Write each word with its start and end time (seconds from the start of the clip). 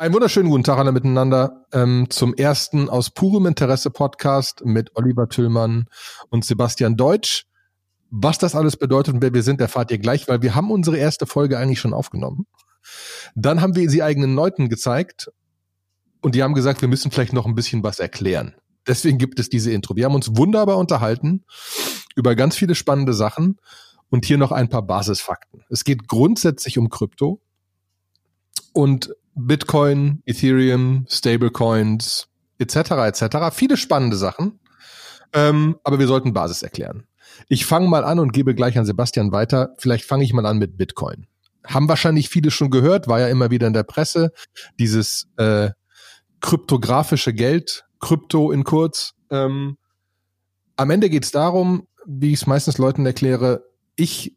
Einen 0.00 0.14
wunderschönen 0.14 0.48
guten 0.48 0.64
Tag 0.64 0.78
alle 0.78 0.92
miteinander 0.92 1.66
ähm, 1.74 2.06
zum 2.08 2.32
ersten 2.32 2.88
aus 2.88 3.10
purem 3.10 3.44
Interesse 3.44 3.90
Podcast 3.90 4.64
mit 4.64 4.96
Oliver 4.96 5.28
Tüllmann 5.28 5.88
und 6.30 6.42
Sebastian 6.42 6.96
Deutsch. 6.96 7.44
Was 8.08 8.38
das 8.38 8.54
alles 8.54 8.78
bedeutet 8.78 9.12
und 9.12 9.20
wer 9.20 9.34
wir 9.34 9.42
sind, 9.42 9.60
erfahrt 9.60 9.90
ihr 9.90 9.98
gleich, 9.98 10.26
weil 10.26 10.40
wir 10.40 10.54
haben 10.54 10.70
unsere 10.70 10.96
erste 10.96 11.26
Folge 11.26 11.58
eigentlich 11.58 11.80
schon 11.80 11.92
aufgenommen. 11.92 12.46
Dann 13.34 13.60
haben 13.60 13.76
wir 13.76 13.90
sie 13.90 14.02
eigenen 14.02 14.34
Leuten 14.34 14.70
gezeigt 14.70 15.30
und 16.22 16.34
die 16.34 16.42
haben 16.42 16.54
gesagt, 16.54 16.80
wir 16.80 16.88
müssen 16.88 17.10
vielleicht 17.10 17.34
noch 17.34 17.44
ein 17.44 17.54
bisschen 17.54 17.82
was 17.82 17.98
erklären. 17.98 18.54
Deswegen 18.86 19.18
gibt 19.18 19.38
es 19.38 19.50
diese 19.50 19.70
Intro. 19.70 19.96
Wir 19.96 20.06
haben 20.06 20.14
uns 20.14 20.34
wunderbar 20.34 20.78
unterhalten 20.78 21.44
über 22.16 22.34
ganz 22.36 22.56
viele 22.56 22.74
spannende 22.74 23.12
Sachen 23.12 23.58
und 24.08 24.24
hier 24.24 24.38
noch 24.38 24.50
ein 24.50 24.70
paar 24.70 24.80
Basisfakten. 24.80 25.62
Es 25.68 25.84
geht 25.84 26.08
grundsätzlich 26.08 26.78
um 26.78 26.88
Krypto 26.88 27.42
und 28.72 29.14
Bitcoin, 29.34 30.22
Ethereum, 30.26 31.06
Stablecoins, 31.08 32.28
etc. 32.58 32.76
etc. 32.76 33.36
Viele 33.52 33.76
spannende 33.76 34.16
Sachen. 34.16 34.60
Ähm, 35.32 35.76
aber 35.84 35.98
wir 35.98 36.06
sollten 36.06 36.32
Basis 36.32 36.62
erklären. 36.62 37.04
Ich 37.48 37.64
fange 37.64 37.88
mal 37.88 38.04
an 38.04 38.18
und 38.18 38.32
gebe 38.32 38.54
gleich 38.54 38.76
an 38.78 38.84
Sebastian 38.84 39.32
weiter. 39.32 39.74
Vielleicht 39.78 40.04
fange 40.04 40.24
ich 40.24 40.32
mal 40.32 40.46
an 40.46 40.58
mit 40.58 40.76
Bitcoin. 40.76 41.26
Haben 41.66 41.88
wahrscheinlich 41.88 42.28
viele 42.28 42.50
schon 42.50 42.70
gehört, 42.70 43.06
war 43.06 43.20
ja 43.20 43.28
immer 43.28 43.50
wieder 43.50 43.66
in 43.66 43.72
der 43.72 43.82
Presse, 43.82 44.32
dieses 44.78 45.28
äh, 45.36 45.70
kryptografische 46.40 47.32
Geld, 47.34 47.84
Krypto 48.00 48.50
in 48.50 48.64
kurz. 48.64 49.14
Ähm, 49.30 49.76
am 50.76 50.90
Ende 50.90 51.10
geht 51.10 51.24
es 51.24 51.30
darum, 51.30 51.86
wie 52.06 52.32
ich 52.32 52.40
es 52.40 52.46
meistens 52.46 52.78
Leuten 52.78 53.04
erkläre, 53.04 53.64
ich 53.96 54.34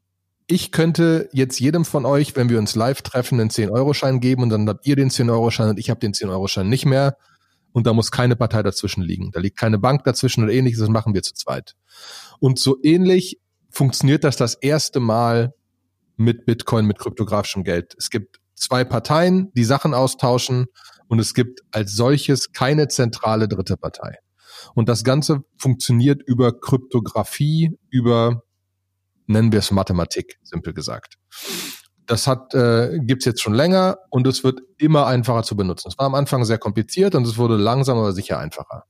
ich 0.54 0.72
könnte 0.72 1.30
jetzt 1.34 1.60
jedem 1.60 1.84
von 1.84 2.06
euch, 2.06 2.36
wenn 2.36 2.48
wir 2.48 2.60
uns 2.60 2.76
live 2.76 3.02
treffen, 3.02 3.40
einen 3.40 3.50
10-Euro-Schein 3.50 4.20
geben 4.20 4.44
und 4.44 4.50
dann 4.50 4.70
habt 4.70 4.86
ihr 4.86 4.96
den 4.96 5.10
10-Euro-Schein 5.10 5.70
und 5.70 5.80
ich 5.80 5.90
habe 5.90 6.00
den 6.00 6.14
10-Euro-Schein 6.14 6.70
nicht 6.70 6.86
mehr. 6.86 7.18
Und 7.72 7.88
da 7.88 7.94
muss 7.94 8.12
keine 8.12 8.36
Partei 8.36 8.62
dazwischen 8.62 9.02
liegen. 9.02 9.32
Da 9.32 9.40
liegt 9.40 9.58
keine 9.58 9.80
Bank 9.80 10.04
dazwischen 10.04 10.44
oder 10.44 10.54
ähnliches, 10.54 10.80
das 10.80 10.90
machen 10.90 11.16
wir 11.16 11.24
zu 11.24 11.34
zweit. 11.34 11.74
Und 12.40 12.60
so 12.60 12.78
ähnlich 12.84 13.40
funktioniert 13.72 14.24
das 14.24 14.38
das 14.38 14.54
erste 14.54 15.00
Mal 15.00 15.56
mit 16.18 16.46
Bitcoin, 16.46 16.86
mit 16.86 17.00
kryptografischem 17.00 17.64
Geld. 17.64 17.96
Es 17.98 18.12
gibt 18.12 18.40
zwei 18.54 18.84
Parteien, 18.84 19.52
die 19.56 19.64
Sachen 19.64 19.96
austauschen 19.96 20.68
und 21.08 21.18
es 21.18 21.34
gibt 21.34 21.62
als 21.72 21.96
solches 21.96 22.52
keine 22.52 22.90
zentrale 22.90 23.48
dritte 23.48 23.76
Partei. 23.76 24.20
Und 24.76 24.88
das 24.88 25.04
Ganze 25.04 25.44
funktioniert 25.58 26.22
über 26.22 26.60
Kryptographie, 26.60 27.76
über 27.90 28.43
nennen 29.34 29.52
wir 29.52 29.60
es 29.60 29.72
Mathematik, 29.72 30.38
simpel 30.44 30.74
gesagt. 30.74 31.18
Das 32.06 32.28
hat 32.28 32.54
äh, 32.54 33.00
gibt 33.00 33.26
jetzt 33.26 33.42
schon 33.42 33.54
länger 33.54 33.98
und 34.10 34.28
es 34.28 34.44
wird 34.44 34.62
immer 34.78 35.08
einfacher 35.08 35.44
zu 35.44 35.56
benutzen. 35.56 35.90
Es 35.90 35.98
war 35.98 36.06
am 36.06 36.16
Anfang 36.16 36.44
sehr 36.46 36.58
kompliziert 36.58 37.16
und 37.16 37.26
es 37.26 37.38
wurde 37.38 37.56
langsam 37.56 37.98
aber 37.98 38.14
sicher 38.14 38.40
einfacher. 38.40 38.84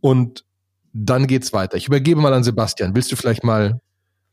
Und 0.00 0.44
dann 0.92 1.26
geht's 1.26 1.52
weiter. 1.52 1.76
Ich 1.76 1.86
übergebe 1.86 2.20
mal 2.20 2.32
an 2.32 2.44
Sebastian. 2.44 2.94
Willst 2.94 3.12
du 3.12 3.16
vielleicht 3.16 3.44
mal 3.44 3.80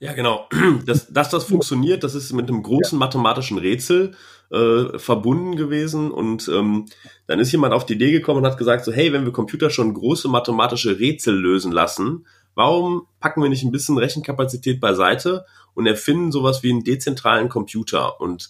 ja, 0.04 0.12
genau. 0.12 0.50
Dass, 0.86 1.08
dass 1.08 1.30
das 1.30 1.46
funktioniert, 1.46 2.04
das 2.04 2.14
ist 2.14 2.34
mit 2.34 2.50
einem 2.50 2.62
großen 2.62 3.00
mathematischen 3.00 3.58
Rätsel 3.58 4.16
äh, 4.52 5.00
verbunden 5.00 5.56
gewesen. 5.56 6.12
Und 6.12 6.50
ähm, 6.50 6.88
dann 7.26 7.40
ist 7.40 7.54
jemand 7.54 7.74
auf 7.74 7.86
die 7.86 7.94
Idee 7.94 8.12
gekommen 8.12 8.40
und 8.40 8.46
hat 8.46 8.58
gesagt, 8.58 8.84
so, 8.84 8.92
hey, 8.92 9.14
wenn 9.14 9.24
wir 9.24 9.32
Computer 9.32 9.70
schon 9.70 9.94
große 9.94 10.28
mathematische 10.28 11.00
Rätsel 11.00 11.36
lösen 11.40 11.72
lassen, 11.72 12.26
warum 12.56 13.08
packen 13.20 13.42
wir 13.42 13.50
nicht 13.50 13.64
ein 13.64 13.72
bisschen 13.72 13.98
Rechenkapazität 13.98 14.80
beiseite 14.80 15.46
und 15.74 15.88
erfinden 15.88 16.32
sowas 16.32 16.64
wie 16.64 16.72
einen 16.72 16.84
dezentralen 16.84 17.50
Computer? 17.50 18.20
Und 18.22 18.50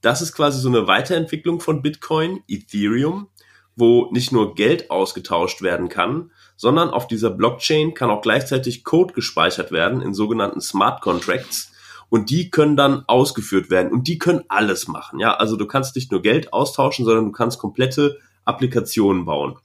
das 0.00 0.22
ist 0.22 0.32
quasi 0.32 0.60
so 0.60 0.68
eine 0.68 0.86
Weiterentwicklung 0.86 1.60
von 1.60 1.82
Bitcoin, 1.82 2.42
Ethereum, 2.48 3.28
wo 3.76 4.08
nicht 4.12 4.32
nur 4.32 4.54
Geld 4.54 4.90
ausgetauscht 4.90 5.62
werden 5.62 5.88
kann, 5.88 6.30
sondern 6.56 6.90
auf 6.90 7.06
dieser 7.06 7.30
Blockchain 7.30 7.94
kann 7.94 8.10
auch 8.10 8.22
gleichzeitig 8.22 8.84
Code 8.84 9.14
gespeichert 9.14 9.72
werden 9.72 10.02
in 10.02 10.14
sogenannten 10.14 10.60
Smart 10.60 11.00
Contracts 11.00 11.72
und 12.10 12.28
die 12.30 12.50
können 12.50 12.76
dann 12.76 13.04
ausgeführt 13.06 13.70
werden 13.70 13.92
und 13.92 14.08
die 14.08 14.18
können 14.18 14.44
alles 14.48 14.88
machen. 14.88 15.20
Ja, 15.20 15.34
also 15.34 15.56
du 15.56 15.66
kannst 15.66 15.96
nicht 15.96 16.10
nur 16.10 16.20
Geld 16.20 16.52
austauschen, 16.52 17.04
sondern 17.04 17.26
du 17.26 17.32
kannst 17.32 17.58
komplette 17.58 18.18
Applikationen 18.44 19.24
bauen. 19.24 19.56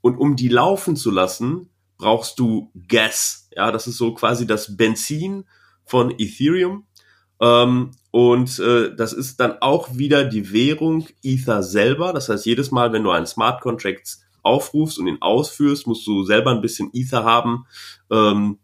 Und 0.00 0.16
um 0.16 0.36
die 0.36 0.48
laufen 0.48 0.96
zu 0.96 1.10
lassen, 1.10 1.68
brauchst 1.98 2.38
du 2.38 2.72
Gas. 2.88 3.48
Ja, 3.54 3.70
das 3.72 3.86
ist 3.86 3.98
so 3.98 4.14
quasi 4.14 4.46
das 4.46 4.76
Benzin 4.76 5.44
von 5.84 6.14
Ethereum. 6.18 6.86
Ähm, 7.40 7.92
und 8.10 8.58
äh, 8.58 8.94
das 8.94 9.12
ist 9.12 9.38
dann 9.40 9.58
auch 9.60 9.96
wieder 9.96 10.24
die 10.24 10.52
Währung 10.52 11.06
Ether 11.22 11.62
selber. 11.62 12.12
Das 12.12 12.28
heißt, 12.28 12.46
jedes 12.46 12.70
Mal, 12.70 12.92
wenn 12.92 13.04
du 13.04 13.10
einen 13.10 13.26
Smart 13.26 13.60
Contract 13.60 14.18
aufrufst 14.42 14.98
und 14.98 15.06
ihn 15.06 15.20
ausführst, 15.20 15.86
musst 15.86 16.06
du 16.06 16.24
selber 16.24 16.50
ein 16.50 16.62
bisschen 16.62 16.90
Ether 16.92 17.24
haben, 17.24 17.66
ähm, 18.10 18.58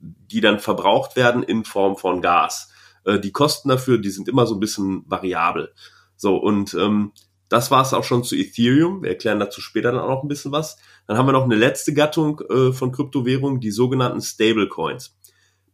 die 0.00 0.40
dann 0.40 0.58
verbraucht 0.58 1.16
werden 1.16 1.42
in 1.42 1.64
Form 1.64 1.96
von 1.96 2.20
Gas. 2.20 2.70
Äh, 3.04 3.18
die 3.18 3.32
Kosten 3.32 3.68
dafür, 3.68 3.98
die 3.98 4.10
sind 4.10 4.28
immer 4.28 4.46
so 4.46 4.54
ein 4.54 4.60
bisschen 4.60 5.04
variabel. 5.06 5.72
So, 6.16 6.36
und 6.36 6.74
ähm, 6.74 7.12
das 7.50 7.70
war 7.70 7.82
es 7.82 7.92
auch 7.92 8.04
schon 8.04 8.24
zu 8.24 8.36
Ethereum. 8.36 9.02
Wir 9.02 9.10
erklären 9.10 9.40
dazu 9.40 9.60
später 9.60 9.90
dann 9.90 10.00
auch 10.00 10.08
noch 10.08 10.22
ein 10.22 10.28
bisschen 10.28 10.52
was. 10.52 10.78
Dann 11.06 11.18
haben 11.18 11.26
wir 11.26 11.32
noch 11.32 11.44
eine 11.44 11.56
letzte 11.56 11.92
Gattung 11.92 12.40
äh, 12.48 12.72
von 12.72 12.92
Kryptowährungen, 12.92 13.60
die 13.60 13.72
sogenannten 13.72 14.22
Stablecoins. 14.22 15.16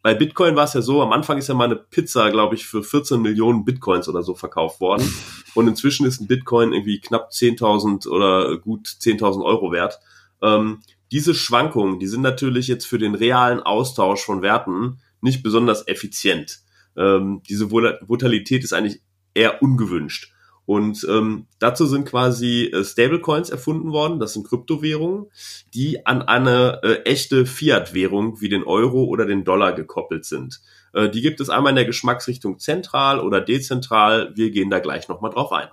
Bei 0.03 0.15
Bitcoin 0.15 0.57
war 0.57 0.65
es 0.65 0.73
ja 0.73 0.81
so, 0.81 1.03
am 1.03 1.13
Anfang 1.13 1.37
ist 1.37 1.49
ja 1.49 1.55
mal 1.55 1.65
eine 1.65 1.77
Pizza, 1.77 2.31
glaube 2.31 2.55
ich, 2.55 2.67
für 2.67 2.83
14 2.83 3.21
Millionen 3.21 3.65
Bitcoins 3.65 4.09
oder 4.09 4.23
so 4.23 4.35
verkauft 4.35 4.81
worden. 4.81 5.07
Und 5.55 5.69
inzwischen 5.69 6.07
ist 6.07 6.21
ein 6.21 6.29
Bitcoin 6.29 6.73
irgendwie 6.73 7.01
knapp 7.01 7.31
10.000 7.31 8.09
oder 8.09 8.57
gut 8.57 8.87
10.000 8.87 9.45
Euro 9.45 9.71
wert. 9.71 10.01
Ähm, 10.43 10.81
diese 11.13 11.35
Schwankungen, 11.35 11.99
die 11.99 12.07
sind 12.07 12.23
natürlich 12.23 12.69
jetzt 12.69 12.87
für 12.87 12.99
den 12.99 13.15
realen 13.15 13.61
Austausch 13.61 14.25
von 14.25 14.43
Werten 14.43 15.01
nicht 15.21 15.43
besonders 15.43 15.87
effizient. 15.89 16.61
Ähm, 16.97 17.43
diese 17.49 17.71
Volatilität 17.71 18.65
ist 18.65 18.73
eigentlich 18.73 19.03
eher 19.35 19.61
ungewünscht. 19.61 20.33
Und 20.67 21.07
ähm, 21.09 21.47
dazu 21.61 21.87
sind 21.87 22.07
quasi 22.07 22.65
äh, 22.65 22.85
Stablecoins 22.85 23.51
erfunden 23.51 23.93
worden, 23.93 24.19
das 24.19 24.33
sind 24.33 24.47
Kryptowährungen, 24.49 25.27
die 25.73 26.05
an 26.07 26.23
eine 26.23 26.81
äh, 26.83 27.03
echte 27.05 27.47
Fiat-Währung 27.47 28.41
wie 28.41 28.49
den 28.49 28.65
Euro 28.65 29.05
oder 29.05 29.27
den 29.27 29.45
Dollar 29.45 29.73
gekoppelt 29.73 30.25
sind. 30.25 30.61
Äh, 30.93 31.09
die 31.09 31.23
gibt 31.23 31.41
es 31.41 31.51
einmal 31.51 31.71
in 31.71 31.77
der 31.77 31.85
Geschmacksrichtung 31.85 32.59
zentral 32.59 33.21
oder 33.21 33.41
dezentral. 33.41 34.33
Wir 34.35 34.51
gehen 34.51 34.69
da 34.69 34.81
gleich 34.81 35.07
nochmal 35.09 35.31
drauf 35.31 35.53
ein. 35.53 35.69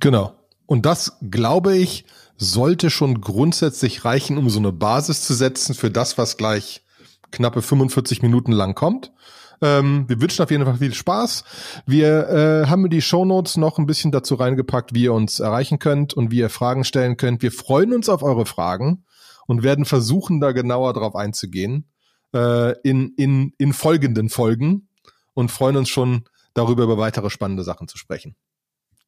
Genau. 0.00 0.34
Und 0.66 0.84
das, 0.84 1.16
glaube 1.30 1.76
ich, 1.76 2.04
sollte 2.36 2.90
schon 2.90 3.22
grundsätzlich 3.22 4.04
reichen, 4.04 4.36
um 4.36 4.50
so 4.50 4.58
eine 4.58 4.72
Basis 4.72 5.24
zu 5.24 5.32
setzen 5.32 5.74
für 5.74 5.90
das, 5.90 6.18
was 6.18 6.36
gleich 6.36 6.82
knappe 7.30 7.62
45 7.62 8.20
Minuten 8.20 8.52
lang 8.52 8.74
kommt. 8.74 9.12
Ähm, 9.62 10.04
wir 10.08 10.20
wünschen 10.20 10.42
auf 10.42 10.50
jeden 10.50 10.64
Fall 10.64 10.76
viel 10.76 10.94
Spaß. 10.94 11.44
Wir 11.86 12.28
äh, 12.28 12.66
haben 12.66 12.88
die 12.90 13.02
Shownotes 13.02 13.56
noch 13.56 13.78
ein 13.78 13.86
bisschen 13.86 14.12
dazu 14.12 14.34
reingepackt, 14.34 14.94
wie 14.94 15.04
ihr 15.04 15.12
uns 15.12 15.40
erreichen 15.40 15.78
könnt 15.78 16.14
und 16.14 16.30
wie 16.30 16.38
ihr 16.38 16.50
Fragen 16.50 16.84
stellen 16.84 17.16
könnt. 17.16 17.42
Wir 17.42 17.52
freuen 17.52 17.94
uns 17.94 18.08
auf 18.08 18.22
eure 18.22 18.46
Fragen 18.46 19.04
und 19.46 19.62
werden 19.62 19.84
versuchen, 19.84 20.40
da 20.40 20.52
genauer 20.52 20.92
drauf 20.92 21.14
einzugehen 21.14 21.88
äh, 22.34 22.78
in, 22.80 23.14
in, 23.16 23.52
in 23.58 23.72
folgenden 23.72 24.28
Folgen 24.28 24.88
und 25.34 25.50
freuen 25.50 25.76
uns 25.76 25.88
schon 25.88 26.24
darüber, 26.54 26.84
über 26.84 26.98
weitere 26.98 27.30
spannende 27.30 27.62
Sachen 27.62 27.88
zu 27.88 27.98
sprechen. 27.98 28.36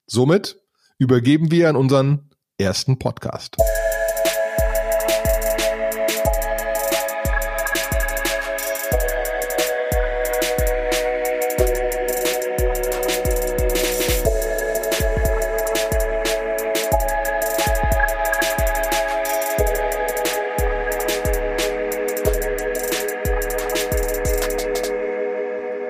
Somit 0.07 0.61
übergeben 0.99 1.51
wir 1.51 1.69
an 1.69 1.77
unseren 1.77 2.31
ersten 2.59 2.99
Podcast. 2.99 3.57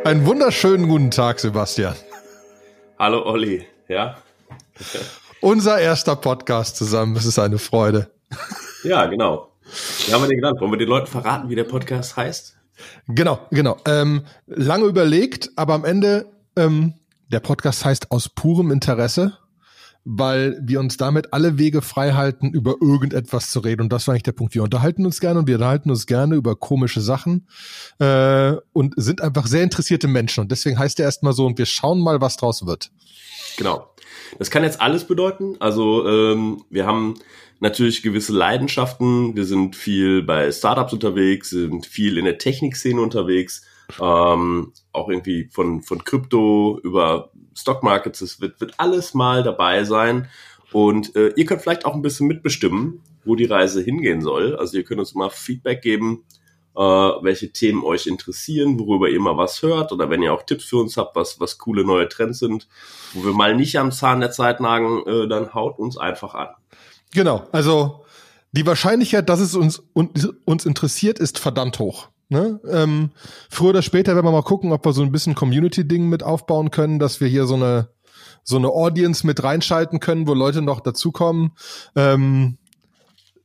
Einen 0.08 0.24
wunderschönen 0.24 0.88
guten 0.88 1.10
Tag, 1.10 1.38
Sebastian. 1.38 1.94
Hallo 2.98 3.26
Olli, 3.26 3.66
ja. 3.88 4.16
Unser 5.42 5.80
erster 5.80 6.16
Podcast 6.16 6.76
zusammen, 6.76 7.14
es 7.14 7.26
ist 7.26 7.38
eine 7.38 7.58
Freude. 7.58 8.10
Ja, 8.84 9.04
genau. 9.04 9.52
Wie 10.06 10.14
haben 10.14 10.22
wir 10.22 10.28
den 10.28 10.38
genannt? 10.38 10.62
Wollen 10.62 10.70
wir 10.70 10.78
den 10.78 10.88
Leuten 10.88 11.08
verraten, 11.08 11.50
wie 11.50 11.56
der 11.56 11.64
Podcast 11.64 12.16
heißt? 12.16 12.56
Genau, 13.08 13.38
genau. 13.50 13.76
Ähm, 13.84 14.24
lange 14.46 14.86
überlegt, 14.86 15.50
aber 15.56 15.74
am 15.74 15.84
Ende, 15.84 16.24
ähm, 16.56 16.94
der 17.30 17.40
Podcast 17.40 17.84
heißt 17.84 18.10
aus 18.10 18.30
purem 18.30 18.70
Interesse. 18.70 19.36
Weil 20.04 20.58
wir 20.62 20.80
uns 20.80 20.96
damit 20.96 21.32
alle 21.32 21.58
Wege 21.58 21.82
frei 21.82 22.12
halten, 22.12 22.50
über 22.50 22.76
irgendetwas 22.80 23.50
zu 23.50 23.60
reden. 23.60 23.82
Und 23.82 23.92
das 23.92 24.06
war 24.06 24.12
eigentlich 24.12 24.22
der 24.22 24.32
Punkt. 24.32 24.54
Wir 24.54 24.62
unterhalten 24.62 25.04
uns 25.04 25.20
gerne 25.20 25.40
und 25.40 25.46
wir 25.46 25.56
unterhalten 25.56 25.90
uns 25.90 26.06
gerne 26.06 26.34
über 26.34 26.56
komische 26.56 27.00
Sachen 27.00 27.46
äh, 27.98 28.52
und 28.72 28.94
sind 28.96 29.20
einfach 29.20 29.46
sehr 29.46 29.62
interessierte 29.62 30.08
Menschen. 30.08 30.42
Und 30.42 30.50
deswegen 30.50 30.78
heißt 30.78 30.98
der 30.98 31.06
erstmal 31.06 31.32
so, 31.32 31.46
und 31.46 31.58
wir 31.58 31.66
schauen 31.66 32.00
mal, 32.00 32.20
was 32.20 32.36
draus 32.36 32.64
wird. 32.66 32.90
Genau. 33.56 33.90
Das 34.38 34.50
kann 34.50 34.62
jetzt 34.62 34.80
alles 34.80 35.04
bedeuten. 35.04 35.56
Also 35.60 36.06
ähm, 36.06 36.64
wir 36.70 36.86
haben 36.86 37.14
natürlich 37.60 38.02
gewisse 38.02 38.32
Leidenschaften. 38.32 39.36
Wir 39.36 39.44
sind 39.44 39.76
viel 39.76 40.22
bei 40.22 40.50
Startups 40.52 40.92
unterwegs, 40.92 41.50
sind 41.50 41.86
viel 41.86 42.18
in 42.18 42.24
der 42.24 42.38
Technikszene 42.38 43.00
unterwegs, 43.00 43.64
ähm, 44.00 44.72
auch 44.92 45.08
irgendwie 45.08 45.48
von, 45.50 45.82
von 45.82 46.04
Krypto 46.04 46.78
über 46.82 47.30
Stock 47.54 47.82
Markets. 47.82 48.20
Es 48.20 48.40
wird, 48.40 48.60
wird 48.60 48.74
alles 48.78 49.14
mal 49.14 49.42
dabei 49.42 49.84
sein. 49.84 50.28
Und 50.72 51.16
äh, 51.16 51.32
ihr 51.36 51.46
könnt 51.46 51.62
vielleicht 51.62 51.86
auch 51.86 51.94
ein 51.94 52.02
bisschen 52.02 52.26
mitbestimmen, 52.26 53.02
wo 53.24 53.34
die 53.34 53.46
Reise 53.46 53.82
hingehen 53.82 54.20
soll. 54.20 54.56
Also 54.56 54.76
ihr 54.76 54.84
könnt 54.84 55.00
uns 55.00 55.14
mal 55.14 55.30
Feedback 55.30 55.82
geben, 55.82 56.24
äh, 56.76 56.80
welche 56.80 57.52
Themen 57.52 57.82
euch 57.82 58.06
interessieren, 58.06 58.78
worüber 58.78 59.08
ihr 59.08 59.20
mal 59.20 59.36
was 59.36 59.62
hört 59.62 59.92
oder 59.92 60.10
wenn 60.10 60.22
ihr 60.22 60.32
auch 60.32 60.42
Tipps 60.42 60.66
für 60.66 60.76
uns 60.76 60.96
habt, 60.96 61.16
was, 61.16 61.40
was 61.40 61.58
coole 61.58 61.84
neue 61.84 62.08
Trends 62.08 62.38
sind, 62.38 62.68
wo 63.14 63.24
wir 63.24 63.32
mal 63.32 63.56
nicht 63.56 63.78
am 63.78 63.90
Zahn 63.90 64.20
der 64.20 64.30
Zeit 64.30 64.60
nagen, 64.60 65.02
äh, 65.06 65.26
dann 65.26 65.54
haut 65.54 65.78
uns 65.78 65.96
einfach 65.96 66.34
an. 66.34 66.48
Genau, 67.14 67.46
also 67.52 68.04
die 68.52 68.66
Wahrscheinlichkeit, 68.66 69.28
dass 69.28 69.40
es 69.40 69.54
uns, 69.54 69.82
uns 69.92 70.66
interessiert, 70.66 71.18
ist 71.18 71.38
verdammt 71.38 71.78
hoch. 71.78 72.08
Ne? 72.28 72.60
Ähm, 72.70 73.10
früher 73.48 73.70
oder 73.70 73.82
später 73.82 74.14
werden 74.14 74.26
wir 74.26 74.32
mal 74.32 74.42
gucken, 74.42 74.72
ob 74.72 74.84
wir 74.84 74.92
so 74.92 75.02
ein 75.02 75.12
bisschen 75.12 75.34
Community-Ding 75.34 76.08
mit 76.08 76.22
aufbauen 76.22 76.70
können, 76.70 76.98
dass 76.98 77.20
wir 77.20 77.28
hier 77.28 77.46
so 77.46 77.54
eine 77.54 77.88
so 78.44 78.56
eine 78.56 78.68
Audience 78.68 79.26
mit 79.26 79.42
reinschalten 79.42 80.00
können, 80.00 80.26
wo 80.26 80.32
Leute 80.32 80.62
noch 80.62 80.80
dazukommen. 80.80 81.52
Ähm, 81.94 82.56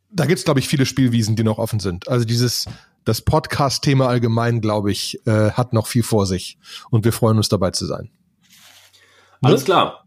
da 0.09 0.25
gibt's 0.25 0.45
glaube 0.45 0.59
ich, 0.59 0.68
viele 0.68 0.85
Spielwiesen, 0.85 1.35
die 1.35 1.44
noch 1.44 1.57
offen 1.57 1.80
sind. 1.80 2.07
Also 2.07 2.25
dieses 2.25 2.68
das 3.06 3.21
Podcast-Thema 3.21 4.07
allgemein, 4.07 4.62
glaube 4.62 4.91
ich, 4.91 5.25
äh, 5.27 5.51
hat 5.51 5.74
noch 5.74 5.88
viel 5.88 6.03
vor 6.03 6.25
sich. 6.25 6.57
Und 6.89 7.03
wir 7.03 7.12
freuen 7.12 7.38
uns 7.38 7.50
dabei 7.50 7.71
zu 7.71 7.86
sein. 7.86 8.12
Alles 9.41 9.65
klar. 9.65 10.02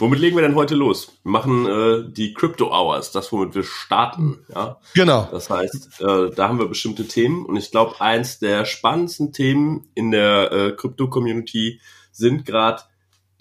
Womit 0.00 0.18
legen 0.18 0.36
wir 0.36 0.42
denn 0.42 0.54
heute 0.54 0.74
los? 0.74 1.12
Wir 1.24 1.30
machen 1.30 1.66
äh, 1.66 2.10
die 2.10 2.32
Crypto 2.32 2.72
Hours, 2.72 3.12
das 3.12 3.30
womit 3.32 3.54
wir 3.54 3.64
starten. 3.64 4.38
Ja? 4.48 4.78
Genau. 4.94 5.28
Das 5.30 5.50
heißt, 5.50 6.00
äh, 6.00 6.30
da 6.34 6.48
haben 6.48 6.58
wir 6.58 6.68
bestimmte 6.68 7.06
Themen 7.06 7.44
und 7.44 7.56
ich 7.58 7.70
glaube, 7.70 8.00
eins 8.00 8.38
der 8.38 8.64
spannendsten 8.64 9.34
Themen 9.34 9.88
in 9.94 10.10
der 10.10 10.52
äh, 10.52 10.72
Crypto-Community 10.72 11.82
sind 12.12 12.46
gerade 12.46 12.82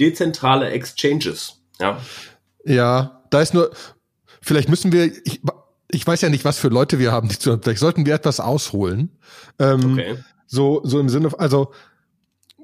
dezentrale 0.01 0.69
Exchanges. 0.71 1.61
Ja? 1.79 1.97
ja, 2.65 3.23
da 3.29 3.39
ist 3.39 3.53
nur, 3.53 3.71
vielleicht 4.41 4.67
müssen 4.67 4.91
wir, 4.91 5.05
ich, 5.05 5.41
ich 5.89 6.05
weiß 6.05 6.19
ja 6.19 6.29
nicht, 6.29 6.43
was 6.43 6.59
für 6.59 6.67
Leute 6.67 6.99
wir 6.99 7.13
haben, 7.13 7.29
die 7.29 7.39
zu, 7.39 7.57
vielleicht 7.57 7.79
sollten 7.79 8.05
wir 8.05 8.13
etwas 8.13 8.41
ausholen. 8.41 9.17
Ähm, 9.59 9.93
okay. 9.93 10.17
So, 10.45 10.81
so 10.83 10.99
im 10.99 11.07
Sinne, 11.07 11.31
also 11.37 11.71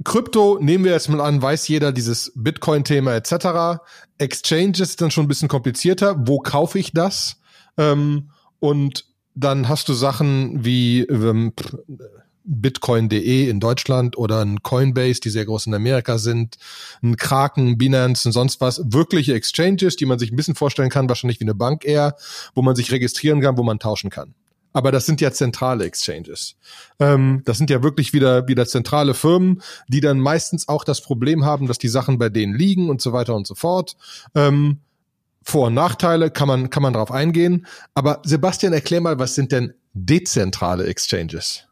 Krypto 0.04 0.60
nehmen 0.62 0.84
wir 0.84 0.92
jetzt 0.92 1.10
mal 1.10 1.22
an, 1.22 1.42
weiß 1.42 1.68
jeder 1.68 1.92
dieses 1.92 2.32
Bitcoin-Thema 2.36 3.16
etc. 3.16 3.82
Exchange 4.18 4.74
ist 4.80 5.02
dann 5.02 5.12
schon 5.12 5.26
ein 5.26 5.28
bisschen 5.28 5.48
komplizierter. 5.48 6.16
Wo 6.28 6.40
kaufe 6.40 6.80
ich 6.80 6.92
das? 6.92 7.38
Ähm, 7.78 8.30
und 8.60 9.06
dann 9.36 9.68
hast 9.68 9.90
du 9.90 9.94
Sachen 9.94 10.64
wie 10.64 11.02
ähm, 11.02 11.54
Bitcoin.de 12.44 13.50
in 13.50 13.60
Deutschland 13.60 14.18
oder 14.18 14.42
ein 14.42 14.62
Coinbase, 14.62 15.20
die 15.20 15.30
sehr 15.30 15.46
groß 15.46 15.68
in 15.68 15.74
Amerika 15.74 16.18
sind, 16.18 16.58
ein 17.02 17.18
Kraken, 17.18 17.78
Binance 17.78 18.28
und 18.28 18.34
sonst 18.34 18.62
was. 18.62 18.82
Wirkliche 18.86 19.34
Exchanges, 19.34 19.96
die 19.96 20.06
man 20.06 20.20
sich 20.20 20.32
ein 20.32 20.36
bisschen 20.36 20.56
vorstellen 20.56 20.90
kann, 20.90 21.10
wahrscheinlich 21.10 21.40
wie 21.40 21.46
eine 21.46 21.56
Bank 21.56 21.86
eher, 21.86 22.16
wo 22.54 22.62
man 22.62 22.76
sich 22.76 22.92
registrieren 22.92 23.42
kann, 23.42 23.58
wo 23.58 23.64
man 23.64 23.80
tauschen 23.80 24.10
kann 24.10 24.36
aber 24.75 24.92
das 24.92 25.06
sind 25.06 25.22
ja 25.22 25.31
zentrale 25.31 25.86
Exchanges. 25.86 26.57
Ähm, 27.00 27.44
das 27.45 27.57
sind 27.57 27.69
ja 27.69 27.81
wirklich 27.81 28.12
wieder, 28.12 28.50
wieder 28.50 28.66
zentrale 28.66 29.13
Firmen, 29.13 29.62
die 29.88 30.01
dann 30.01 30.19
meistens 30.19 30.68
auch 30.68 30.83
das 30.83 31.00
Problem 31.00 31.45
haben, 31.45 31.68
dass 31.68 31.77
die 31.77 31.88
Sachen 31.88 32.18
bei 32.18 32.27
denen 32.27 32.54
liegen 32.54 32.89
und 32.89 33.01
so 33.01 33.13
weiter 33.13 33.36
und 33.36 33.48
so 33.48 33.56
fort. 33.56 33.95
Ähm, 34.36 34.80
Vor- 35.44 35.68
und 35.68 35.75
Nachteile 35.75 36.30
kann 36.30 36.50
man, 36.50 36.69
kann 36.69 36.83
man 36.83 36.92
drauf 36.92 37.10
eingehen. 37.10 37.68
Aber 37.94 38.22
Sebastian, 38.25 38.74
erklär 38.74 39.00
mal, 39.00 39.18
was 39.18 39.33
sind 39.33 39.54
denn 39.54 39.74
dezentrale 39.94 40.86
Exchanges? 40.88 41.63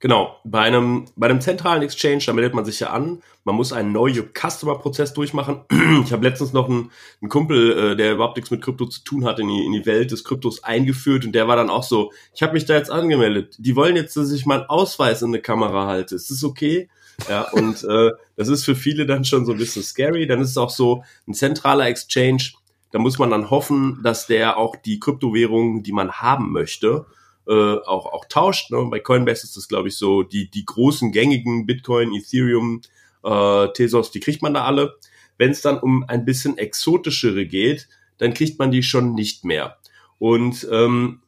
Genau, 0.00 0.36
bei 0.44 0.60
einem, 0.60 1.06
bei 1.16 1.28
einem 1.28 1.40
zentralen 1.40 1.82
Exchange, 1.82 2.22
da 2.24 2.32
meldet 2.32 2.54
man 2.54 2.64
sich 2.64 2.78
ja 2.78 2.90
an, 2.90 3.20
man 3.42 3.56
muss 3.56 3.72
einen 3.72 3.90
Know-Your-Customer-Prozess 3.90 5.12
durchmachen. 5.12 5.62
Ich 6.04 6.12
habe 6.12 6.26
letztens 6.26 6.52
noch 6.52 6.68
einen, 6.68 6.92
einen 7.20 7.28
Kumpel, 7.28 7.92
äh, 7.92 7.96
der 7.96 8.12
überhaupt 8.12 8.36
nichts 8.36 8.50
mit 8.50 8.62
Krypto 8.62 8.86
zu 8.86 9.02
tun 9.02 9.24
hat, 9.24 9.40
in 9.40 9.48
die, 9.48 9.64
in 9.64 9.72
die 9.72 9.86
Welt 9.86 10.12
des 10.12 10.22
Kryptos 10.22 10.62
eingeführt 10.62 11.24
und 11.24 11.32
der 11.32 11.48
war 11.48 11.56
dann 11.56 11.70
auch 11.70 11.82
so, 11.82 12.12
ich 12.32 12.42
habe 12.42 12.52
mich 12.52 12.64
da 12.64 12.74
jetzt 12.74 12.90
angemeldet, 12.90 13.56
die 13.58 13.74
wollen 13.74 13.96
jetzt, 13.96 14.16
dass 14.16 14.30
ich 14.30 14.46
meinen 14.46 14.64
Ausweis 14.64 15.22
in 15.22 15.28
eine 15.28 15.40
Kamera 15.40 15.86
halte, 15.86 16.14
ist 16.14 16.30
das 16.30 16.44
okay? 16.44 16.88
Ja, 17.28 17.50
und 17.50 17.82
äh, 17.82 18.12
das 18.36 18.48
ist 18.48 18.64
für 18.64 18.76
viele 18.76 19.04
dann 19.04 19.24
schon 19.24 19.44
so 19.44 19.52
ein 19.52 19.58
bisschen 19.58 19.82
scary. 19.82 20.28
Dann 20.28 20.40
ist 20.40 20.50
es 20.50 20.56
auch 20.56 20.70
so, 20.70 21.02
ein 21.26 21.34
zentraler 21.34 21.86
Exchange, 21.86 22.52
da 22.92 22.98
muss 22.98 23.18
man 23.18 23.30
dann 23.30 23.50
hoffen, 23.50 24.00
dass 24.02 24.26
der 24.26 24.56
auch 24.56 24.76
die 24.76 25.00
Kryptowährungen, 25.00 25.82
die 25.82 25.92
man 25.92 26.12
haben 26.12 26.52
möchte, 26.52 27.06
äh, 27.48 27.78
auch, 27.86 28.06
auch 28.06 28.26
tauscht. 28.26 28.70
Ne? 28.70 28.86
Bei 28.90 29.00
Coinbase 29.00 29.44
ist 29.44 29.56
das, 29.56 29.68
glaube 29.68 29.88
ich, 29.88 29.96
so, 29.96 30.22
die, 30.22 30.50
die 30.50 30.64
großen 30.64 31.12
gängigen 31.12 31.66
Bitcoin, 31.66 32.14
Ethereum, 32.14 32.82
äh, 33.24 33.68
Tesos, 33.72 34.10
die 34.10 34.20
kriegt 34.20 34.42
man 34.42 34.54
da 34.54 34.64
alle. 34.64 34.96
Wenn 35.38 35.50
es 35.50 35.62
dann 35.62 35.78
um 35.78 36.04
ein 36.08 36.24
bisschen 36.24 36.58
exotischere 36.58 37.46
geht, 37.46 37.88
dann 38.18 38.34
kriegt 38.34 38.58
man 38.58 38.70
die 38.70 38.82
schon 38.82 39.14
nicht 39.14 39.44
mehr. 39.44 39.78
Und 40.18 40.68
ähm, 40.70 41.22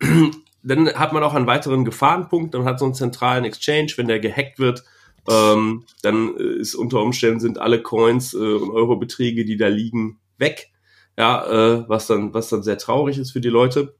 dann 0.62 0.88
hat 0.94 1.12
man 1.12 1.22
auch 1.22 1.34
einen 1.34 1.46
weiteren 1.46 1.84
Gefahrenpunkt, 1.84 2.54
dann 2.54 2.64
hat 2.64 2.78
so 2.78 2.84
einen 2.84 2.94
zentralen 2.94 3.44
Exchange, 3.44 3.92
wenn 3.96 4.08
der 4.08 4.20
gehackt 4.20 4.58
wird, 4.58 4.84
ähm, 5.28 5.84
dann 6.02 6.36
äh, 6.36 6.58
ist 6.58 6.74
unter 6.74 7.00
Umständen 7.00 7.40
sind 7.40 7.58
alle 7.58 7.80
Coins 7.80 8.34
äh, 8.34 8.38
und 8.38 8.70
Eurobeträge, 8.70 9.44
die 9.44 9.56
da 9.56 9.68
liegen, 9.68 10.18
weg. 10.38 10.70
Ja, 11.16 11.44
äh, 11.46 11.88
was 11.88 12.06
dann, 12.06 12.34
was 12.34 12.48
dann 12.48 12.62
sehr 12.62 12.78
traurig 12.78 13.18
ist 13.18 13.32
für 13.32 13.40
die 13.40 13.48
Leute. 13.48 13.94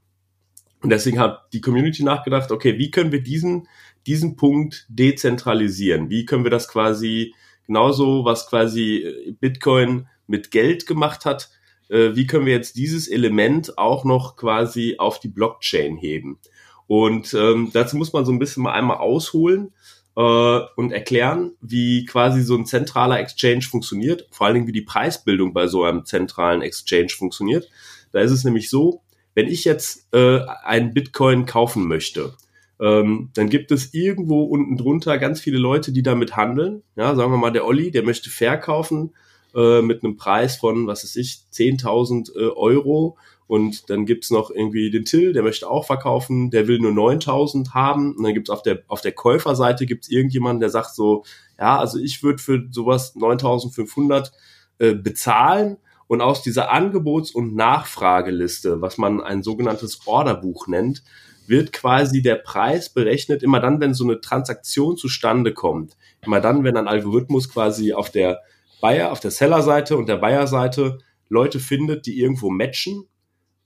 Und 0.82 0.90
deswegen 0.90 1.19
hat 1.19 1.52
die 1.52 1.61
Community 1.61 2.02
nachgedacht, 2.02 2.50
okay, 2.50 2.79
wie 2.79 2.90
können 2.90 3.12
wir 3.12 3.23
diesen, 3.23 3.69
diesen 4.06 4.37
Punkt 4.37 4.87
dezentralisieren? 4.88 6.11
Wie 6.11 6.26
können 6.26 6.44
wir 6.44 6.50
das 6.50 6.69
quasi 6.69 7.34
genauso, 7.67 8.25
was 8.25 8.49
quasi 8.49 9.37
Bitcoin 9.40 10.08
mit 10.26 10.50
Geld 10.50 10.87
gemacht 10.87 11.25
hat, 11.25 11.50
äh, 11.88 12.17
wie 12.17 12.26
können 12.26 12.46
wir 12.46 12.52
jetzt 12.52 12.76
dieses 12.76 13.06
Element 13.06 13.79
auch 13.79 14.05
noch 14.05 14.37
quasi 14.37 14.96
auf 14.99 15.20
die 15.20 15.29
Blockchain 15.29 15.96
heben? 15.96 16.38
Und 16.87 17.32
ähm, 17.34 17.70
dazu 17.73 17.96
muss 17.96 18.12
man 18.12 18.25
so 18.25 18.32
ein 18.32 18.38
bisschen 18.38 18.64
mal 18.64 18.73
einmal 18.73 18.96
ausholen 18.96 19.73
äh, 20.17 20.61
und 20.76 20.90
erklären, 20.90 21.52
wie 21.61 22.05
quasi 22.05 22.43
so 22.43 22.56
ein 22.56 22.67
zentraler 22.67 23.20
Exchange 23.20 23.62
funktioniert, 23.62 24.26
vor 24.31 24.46
allen 24.46 24.55
Dingen 24.55 24.67
wie 24.67 24.73
die 24.73 24.82
Preisbildung 24.82 25.52
bei 25.52 25.69
so 25.69 25.84
einem 25.84 26.05
zentralen 26.05 26.62
Exchange 26.62 27.11
funktioniert. 27.11 27.69
Da 28.12 28.20
ist 28.20 28.32
es 28.32 28.44
nämlich 28.44 28.69
so, 28.69 29.03
wenn 29.34 29.48
ich 29.48 29.65
jetzt 29.65 30.12
äh, 30.12 30.41
einen 30.65 30.93
Bitcoin 30.94 31.46
kaufen 31.46 31.86
möchte, 31.86 32.34
ähm, 32.81 33.31
dann 33.34 33.48
gibt 33.48 33.70
es 33.70 33.94
irgendwo 33.94 34.43
unten 34.43 34.77
drunter 34.77 35.19
ganz 35.19 35.41
viele 35.41 35.58
Leute, 35.58 35.93
die 35.93 36.03
damit 36.03 36.36
handeln. 36.36 36.82
Ja, 36.96 37.15
sagen 37.15 37.31
wir 37.31 37.39
mal, 37.39 37.53
der 37.53 37.65
Olli, 37.65 37.91
der 37.91 38.03
möchte 38.03 38.29
verkaufen 38.29 39.15
äh, 39.55 39.82
mit 39.82 40.03
einem 40.03 40.17
Preis 40.17 40.56
von, 40.56 40.86
was 40.86 41.05
weiß 41.05 41.17
ich, 41.17 41.43
10.000 41.53 42.34
äh, 42.34 42.48
Euro. 42.51 43.17
Und 43.46 43.91
dann 43.91 44.06
gibt's 44.06 44.31
noch 44.31 44.51
irgendwie 44.51 44.91
den 44.91 45.05
Till, 45.05 45.32
der 45.32 45.43
möchte 45.43 45.69
auch 45.69 45.84
verkaufen, 45.84 46.51
der 46.51 46.69
will 46.69 46.79
nur 46.79 46.93
9000 46.93 47.74
haben. 47.74 48.17
Und 48.17 48.24
dann 48.24 48.34
gibt's 48.34 48.51
auf 48.51 48.62
der, 48.62 48.82
auf 48.89 49.01
der 49.01 49.12
Käuferseite 49.12 49.86
gibt's 49.86 50.08
irgendjemanden, 50.08 50.60
der 50.60 50.70
sagt 50.70 50.94
so, 50.94 51.24
ja, 51.58 51.79
also 51.79 51.98
ich 51.98 52.22
würde 52.22 52.43
für 52.43 52.67
sowas 52.70 53.15
9500 53.15 54.32
äh, 54.79 54.94
bezahlen. 54.94 55.77
Und 56.06 56.21
aus 56.21 56.43
dieser 56.43 56.71
Angebots- 56.73 57.32
und 57.32 57.55
Nachfrageliste, 57.55 58.81
was 58.81 58.99
man 58.99 59.21
ein 59.21 59.43
sogenanntes 59.43 60.01
Orderbuch 60.06 60.67
nennt, 60.67 61.03
wird 61.47 61.73
quasi 61.73 62.23
der 62.23 62.37
Preis 62.37 62.89
berechnet, 62.89 63.43
immer 63.43 63.61
dann, 63.61 63.81
wenn 63.81 63.94
so 63.94 64.05
eine 64.05 64.21
Transaktion 64.21 64.97
zustande 64.97 65.53
kommt. 65.53 65.97
Immer 66.25 66.41
dann, 66.41 66.65
wenn 66.65 66.77
ein 66.77 66.89
Algorithmus 66.89 67.49
quasi 67.49 67.93
auf 67.93 68.11
der 68.11 68.41
Buyer, 68.81 69.13
auf 69.13 69.21
der 69.21 69.31
Seller-Seite 69.31 69.97
und 69.97 70.09
der 70.09 70.17
Buyer-Seite 70.17 70.99
Leute 71.29 71.61
findet, 71.61 72.06
die 72.06 72.21
irgendwo 72.21 72.51
matchen, 72.51 73.06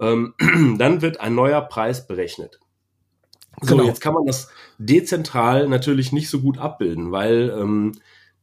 ähm, 0.00 0.34
dann 0.78 1.02
wird 1.02 1.20
ein 1.20 1.34
neuer 1.34 1.62
Preis 1.62 2.06
berechnet. 2.06 2.60
So, 3.62 3.76
genau. 3.76 3.88
jetzt 3.88 4.00
kann 4.00 4.14
man 4.14 4.26
das 4.26 4.48
dezentral 4.78 5.68
natürlich 5.68 6.12
nicht 6.12 6.28
so 6.28 6.40
gut 6.40 6.58
abbilden, 6.58 7.10
weil 7.10 7.54
ähm, 7.58 7.92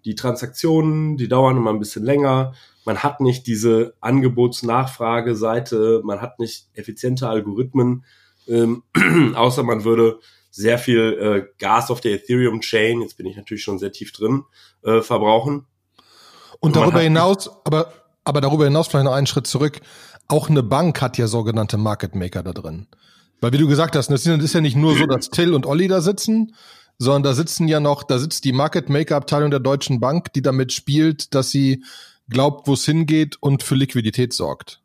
die 0.06 0.16
Transaktionen, 0.16 1.18
die 1.18 1.28
dauern 1.28 1.58
immer 1.58 1.72
ein 1.72 1.80
bisschen 1.80 2.04
länger. 2.04 2.54
Man 2.86 3.00
hat 3.00 3.22
nicht 3.22 3.48
diese 3.48 3.96
Angebots-Nachfrage-Seite, 4.02 6.02
man 6.04 6.22
hat 6.22 6.40
nicht 6.40 6.68
effiziente 6.74 7.30
Algorithmen, 7.30 8.04
ähm, 8.48 8.84
außer 9.36 9.63
man 9.63 9.84
würde 9.84 10.20
sehr 10.52 10.78
viel 10.78 11.00
äh, 11.00 11.48
Gas 11.60 11.90
auf 11.90 12.02
der 12.02 12.13
Ethereum-Chain, 12.13 13.02
jetzt 13.02 13.18
bin 13.18 13.25
ich 13.25 13.38
natürlich 13.38 13.63
schon 13.63 13.80
sehr 13.80 13.92
tief 13.92 14.12
drin, 14.12 14.44
äh, 14.84 15.02
verbrauchen. 15.02 15.66
Und 16.60 16.75
darüber 16.75 17.02
hinaus, 17.02 17.50
aber 17.66 17.92
aber 18.24 18.42
darüber 18.42 18.66
hinaus 18.66 18.88
vielleicht 18.88 19.06
noch 19.06 19.13
einen 19.13 19.28
Schritt 19.28 19.48
zurück. 19.48 19.82
Auch 20.28 20.50
eine 20.50 20.63
Bank 20.63 21.02
hat 21.02 21.18
ja 21.18 21.28
sogenannte 21.28 21.78
Market 21.78 22.16
Maker 22.16 22.44
da 22.44 22.54
drin. 22.54 22.88
Weil 23.42 23.52
wie 23.52 23.58
du 23.58 23.68
gesagt 23.68 23.96
hast, 23.96 24.10
das 24.10 24.25
ist 24.25 24.54
ja 24.54 24.62
nicht 24.62 24.78
nur 24.78 24.96
so, 24.96 25.06
dass 25.06 25.30
Till 25.30 25.54
und 25.54 25.66
Olli 25.66 25.90
da 25.90 26.00
sitzen, 26.00 26.56
sondern 26.98 27.24
da 27.24 27.34
sitzen 27.34 27.68
ja 27.68 27.82
noch, 27.82 28.04
da 28.04 28.18
sitzt 28.18 28.46
die 28.46 28.54
Market 28.54 28.90
Maker 28.90 29.18
Abteilung 29.18 29.52
der 29.52 29.60
Deutschen 29.60 30.00
Bank, 30.00 30.32
die 30.34 30.42
damit 30.42 30.72
spielt, 30.72 31.36
dass 31.36 31.50
sie 31.50 31.84
glaubt, 32.30 32.68
wo 32.68 32.74
es 32.74 32.86
hingeht 32.86 33.38
und 33.42 33.63
für 33.63 33.75
Liquidität 33.75 34.34
sorgt. 34.34 34.82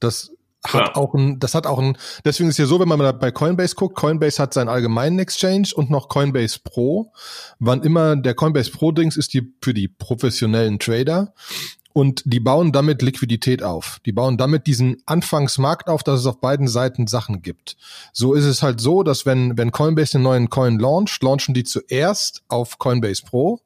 Das 0.00 0.32
hat 0.64 0.88
ja. 0.88 0.96
auch 0.96 1.14
ein, 1.14 1.38
das 1.38 1.54
hat 1.54 1.66
auch 1.66 1.78
ein, 1.78 1.96
deswegen 2.24 2.50
ist 2.50 2.58
ja 2.58 2.66
so, 2.66 2.80
wenn 2.80 2.88
man 2.88 3.18
bei 3.18 3.30
Coinbase 3.30 3.74
guckt, 3.74 3.96
Coinbase 3.96 4.42
hat 4.42 4.52
seinen 4.52 4.68
allgemeinen 4.68 5.18
Exchange 5.18 5.68
und 5.74 5.90
noch 5.90 6.08
Coinbase 6.08 6.58
Pro. 6.62 7.12
Wann 7.58 7.82
immer 7.82 8.16
der 8.16 8.34
Coinbase 8.34 8.70
Pro 8.70 8.92
Dings 8.92 9.16
ist 9.16 9.32
die 9.32 9.54
für 9.62 9.72
die 9.72 9.88
professionellen 9.88 10.78
Trader 10.78 11.32
und 11.92 12.22
die 12.24 12.40
bauen 12.40 12.72
damit 12.72 13.02
Liquidität 13.02 13.62
auf. 13.62 14.00
Die 14.04 14.12
bauen 14.12 14.36
damit 14.36 14.66
diesen 14.66 15.02
Anfangsmarkt 15.06 15.88
auf, 15.88 16.02
dass 16.02 16.20
es 16.20 16.26
auf 16.26 16.40
beiden 16.40 16.68
Seiten 16.68 17.06
Sachen 17.06 17.42
gibt. 17.42 17.76
So 18.12 18.34
ist 18.34 18.44
es 18.44 18.62
halt 18.62 18.80
so, 18.80 19.02
dass 19.02 19.26
wenn, 19.26 19.56
wenn 19.56 19.72
Coinbase 19.72 20.16
einen 20.16 20.24
neuen 20.24 20.50
Coin 20.50 20.78
launcht, 20.78 21.22
launchen 21.22 21.54
die 21.54 21.64
zuerst 21.64 22.42
auf 22.48 22.78
Coinbase 22.78 23.22
Pro, 23.24 23.60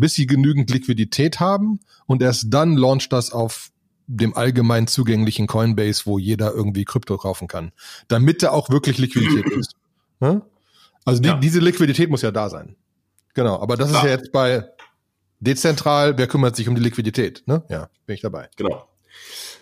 bis 0.00 0.14
sie 0.14 0.26
genügend 0.26 0.70
Liquidität 0.70 1.40
haben 1.40 1.80
und 2.06 2.22
erst 2.22 2.46
dann 2.48 2.76
launcht 2.76 3.12
das 3.12 3.32
auf 3.32 3.70
dem 4.06 4.36
allgemein 4.36 4.86
zugänglichen 4.86 5.46
Coinbase, 5.46 6.02
wo 6.04 6.18
jeder 6.18 6.52
irgendwie 6.52 6.84
Krypto 6.84 7.16
kaufen 7.16 7.48
kann. 7.48 7.72
Damit 8.08 8.42
da 8.42 8.50
auch 8.50 8.70
wirklich 8.70 8.98
Liquidität 8.98 9.46
ist. 9.52 9.74
Hm? 10.20 10.42
Also 11.08 11.22
die, 11.22 11.28
ja. 11.28 11.36
diese 11.36 11.60
Liquidität 11.60 12.10
muss 12.10 12.22
ja 12.22 12.32
da 12.32 12.48
sein. 12.48 12.74
Genau, 13.32 13.60
aber 13.60 13.76
das 13.76 13.90
Klar. 13.90 14.02
ist 14.02 14.10
ja 14.10 14.16
jetzt 14.16 14.32
bei 14.32 14.64
Dezentral, 15.38 16.18
wer 16.18 16.26
kümmert 16.26 16.56
sich 16.56 16.68
um 16.68 16.74
die 16.74 16.80
Liquidität? 16.80 17.44
Ne? 17.46 17.62
Ja, 17.68 17.90
bin 18.06 18.14
ich 18.14 18.22
dabei. 18.22 18.48
Genau. 18.56 18.88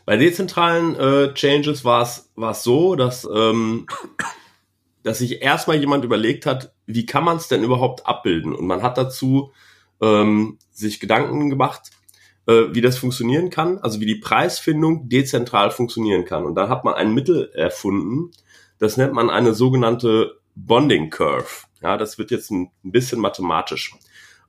Bei 0.06 0.16
dezentralen 0.16 0.96
äh, 0.96 1.34
Changes 1.34 1.84
war 1.84 2.02
es 2.02 2.62
so, 2.62 2.96
dass, 2.96 3.28
ähm, 3.30 3.86
dass 5.02 5.18
sich 5.18 5.42
erstmal 5.42 5.76
jemand 5.76 6.02
überlegt 6.06 6.46
hat, 6.46 6.72
wie 6.86 7.04
kann 7.04 7.24
man 7.24 7.36
es 7.36 7.48
denn 7.48 7.62
überhaupt 7.62 8.06
abbilden? 8.06 8.54
Und 8.54 8.66
man 8.66 8.82
hat 8.82 8.96
dazu 8.96 9.52
ähm, 10.00 10.58
sich 10.72 11.00
Gedanken 11.00 11.50
gemacht, 11.50 11.90
äh, 12.46 12.64
wie 12.72 12.80
das 12.80 12.98
funktionieren 12.98 13.50
kann, 13.50 13.78
also 13.78 14.00
wie 14.00 14.06
die 14.06 14.16
Preisfindung 14.16 15.08
dezentral 15.08 15.70
funktionieren 15.70 16.24
kann. 16.24 16.44
Und 16.44 16.54
dann 16.54 16.68
hat 16.68 16.84
man 16.84 16.94
ein 16.94 17.14
Mittel 17.14 17.50
erfunden, 17.54 18.30
das 18.78 18.96
nennt 18.96 19.12
man 19.12 19.30
eine 19.30 19.54
sogenannte 19.54 20.38
Bonding 20.54 21.10
Curve. 21.10 21.66
Ja, 21.82 21.96
das 21.96 22.18
wird 22.18 22.30
jetzt 22.30 22.50
ein, 22.50 22.70
bisschen 22.82 23.20
mathematisch. 23.20 23.94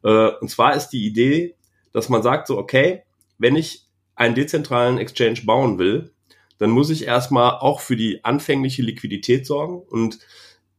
Äh, 0.04 0.30
und 0.40 0.50
zwar 0.50 0.75
ist 0.75 0.90
die 0.90 1.06
Idee, 1.06 1.56
dass 1.94 2.10
man 2.10 2.24
sagt 2.24 2.48
so, 2.48 2.58
okay, 2.58 3.04
wenn 3.38 3.56
ich 3.56 3.86
einen 4.16 4.36
dezentralen 4.36 4.98
Exchange 4.98 5.42
bauen 5.46 5.78
will, 5.78 6.12
dann 6.58 6.70
muss 6.70 6.90
ich 6.90 7.06
erstmal 7.06 7.52
auch 7.60 7.82
für 7.82 7.96
die 7.96 8.24
anfängliche 8.24 8.82
Liquidität 8.82 9.46
sorgen. 9.46 9.82
Und 9.82 10.20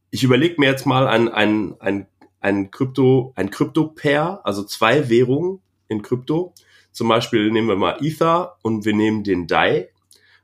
ich 0.09 0.23
überlege 0.23 0.55
mir 0.59 0.69
jetzt 0.69 0.85
mal 0.85 1.07
ein, 1.07 1.29
ein, 1.29 1.75
ein, 1.79 2.07
ein 2.47 2.71
Krypto, 2.71 3.33
ein 3.35 3.51
Krypto-Pair, 3.51 4.41
also 4.43 4.63
zwei 4.63 5.09
Währungen 5.09 5.59
in 5.89 6.01
Krypto. 6.01 6.53
Zum 6.91 7.09
Beispiel 7.09 7.51
nehmen 7.51 7.67
wir 7.67 7.75
mal 7.75 7.97
Ether 8.01 8.57
und 8.61 8.85
wir 8.85 8.95
nehmen 8.95 9.23
den 9.23 9.47
DAI. 9.47 9.89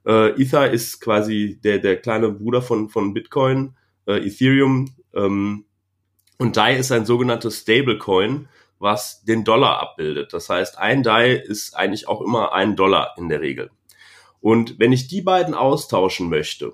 Äh, 0.06 0.42
Ether 0.42 0.70
ist 0.70 1.00
quasi 1.00 1.60
der, 1.64 1.80
der 1.80 1.96
kleine 1.98 2.30
Bruder 2.30 2.62
von, 2.62 2.90
von 2.90 3.14
Bitcoin, 3.14 3.76
äh, 4.06 4.28
Ethereum. 4.28 4.94
Ähm, 5.14 5.66
und 6.38 6.58
DAI 6.58 6.76
ist 6.76 6.92
ein 6.92 7.06
sogenanntes 7.06 7.60
Stablecoin, 7.60 8.50
was 8.80 9.24
den 9.24 9.46
Dollar 9.46 9.80
abbildet. 9.80 10.34
Das 10.34 10.50
heißt, 10.50 10.78
ein 10.78 11.04
DAI 11.04 11.36
ist 11.36 11.74
eigentlich 11.74 12.10
auch 12.10 12.20
immer 12.20 12.52
ein 12.52 12.76
Dollar 12.76 13.14
in 13.18 13.30
der 13.30 13.40
Regel. 13.40 13.72
Und 14.42 14.78
wenn 14.78 14.92
ich 14.92 15.08
die 15.08 15.22
beiden 15.22 15.54
austauschen 15.54 16.30
möchte, 16.30 16.74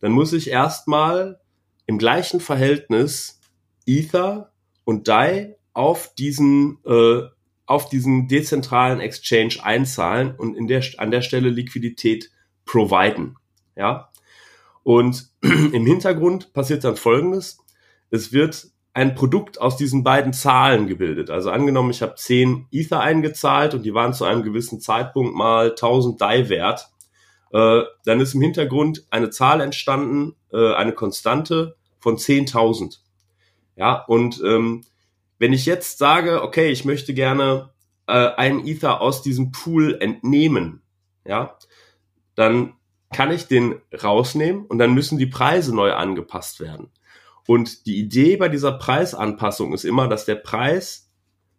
dann 0.00 0.12
muss 0.12 0.34
ich 0.34 0.50
erstmal 0.50 1.40
im 1.86 1.96
gleichen 1.96 2.40
Verhältnis 2.40 3.40
Ether 3.86 4.52
und 4.88 5.06
DAI 5.06 5.54
auf 5.74 6.14
diesen 6.14 6.78
äh, 6.86 7.20
auf 7.66 7.90
diesen 7.90 8.26
dezentralen 8.26 9.00
Exchange 9.00 9.56
einzahlen 9.62 10.34
und 10.34 10.56
in 10.56 10.66
der, 10.66 10.82
an 10.96 11.10
der 11.10 11.20
Stelle 11.20 11.50
Liquidität 11.50 12.30
providen. 12.64 13.36
Ja. 13.76 14.08
Und 14.84 15.28
im 15.42 15.84
Hintergrund 15.84 16.54
passiert 16.54 16.84
dann 16.84 16.96
Folgendes. 16.96 17.58
Es 18.08 18.32
wird 18.32 18.68
ein 18.94 19.14
Produkt 19.14 19.60
aus 19.60 19.76
diesen 19.76 20.04
beiden 20.04 20.32
Zahlen 20.32 20.86
gebildet. 20.86 21.28
Also 21.28 21.50
angenommen, 21.50 21.90
ich 21.90 22.00
habe 22.00 22.14
10 22.14 22.68
Ether 22.72 23.00
eingezahlt 23.00 23.74
und 23.74 23.82
die 23.82 23.92
waren 23.92 24.14
zu 24.14 24.24
einem 24.24 24.42
gewissen 24.42 24.80
Zeitpunkt 24.80 25.34
mal 25.34 25.72
1000 25.72 26.18
DAI 26.18 26.48
wert. 26.48 26.88
Äh, 27.52 27.82
dann 28.06 28.20
ist 28.20 28.32
im 28.32 28.40
Hintergrund 28.40 29.04
eine 29.10 29.28
Zahl 29.28 29.60
entstanden, 29.60 30.34
äh, 30.50 30.72
eine 30.72 30.92
Konstante 30.92 31.76
von 31.98 32.16
10.000. 32.16 33.00
Ja, 33.78 34.04
und 34.08 34.42
ähm, 34.44 34.82
wenn 35.38 35.52
ich 35.52 35.64
jetzt 35.64 35.98
sage, 35.98 36.42
okay, 36.42 36.70
ich 36.70 36.84
möchte 36.84 37.14
gerne 37.14 37.70
äh, 38.08 38.12
einen 38.12 38.66
Ether 38.66 39.00
aus 39.00 39.22
diesem 39.22 39.52
Pool 39.52 39.96
entnehmen, 40.00 40.82
ja, 41.24 41.56
dann 42.34 42.74
kann 43.12 43.30
ich 43.30 43.46
den 43.46 43.76
rausnehmen 44.02 44.66
und 44.66 44.78
dann 44.78 44.94
müssen 44.94 45.16
die 45.16 45.26
Preise 45.26 45.74
neu 45.74 45.92
angepasst 45.92 46.58
werden. 46.58 46.90
Und 47.46 47.86
die 47.86 47.98
Idee 48.00 48.36
bei 48.36 48.48
dieser 48.48 48.72
Preisanpassung 48.72 49.72
ist 49.72 49.84
immer, 49.84 50.08
dass 50.08 50.24
der 50.24 50.34
Preis 50.34 51.10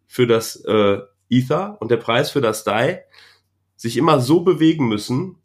für 0.06 0.26
das 0.26 0.56
äh, 0.66 0.98
Ether 1.30 1.78
und 1.80 1.90
der 1.90 1.96
Preis 1.96 2.30
für 2.30 2.42
das 2.42 2.64
DAI 2.64 3.02
sich 3.76 3.96
immer 3.96 4.20
so 4.20 4.40
bewegen 4.40 4.88
müssen, 4.88 5.38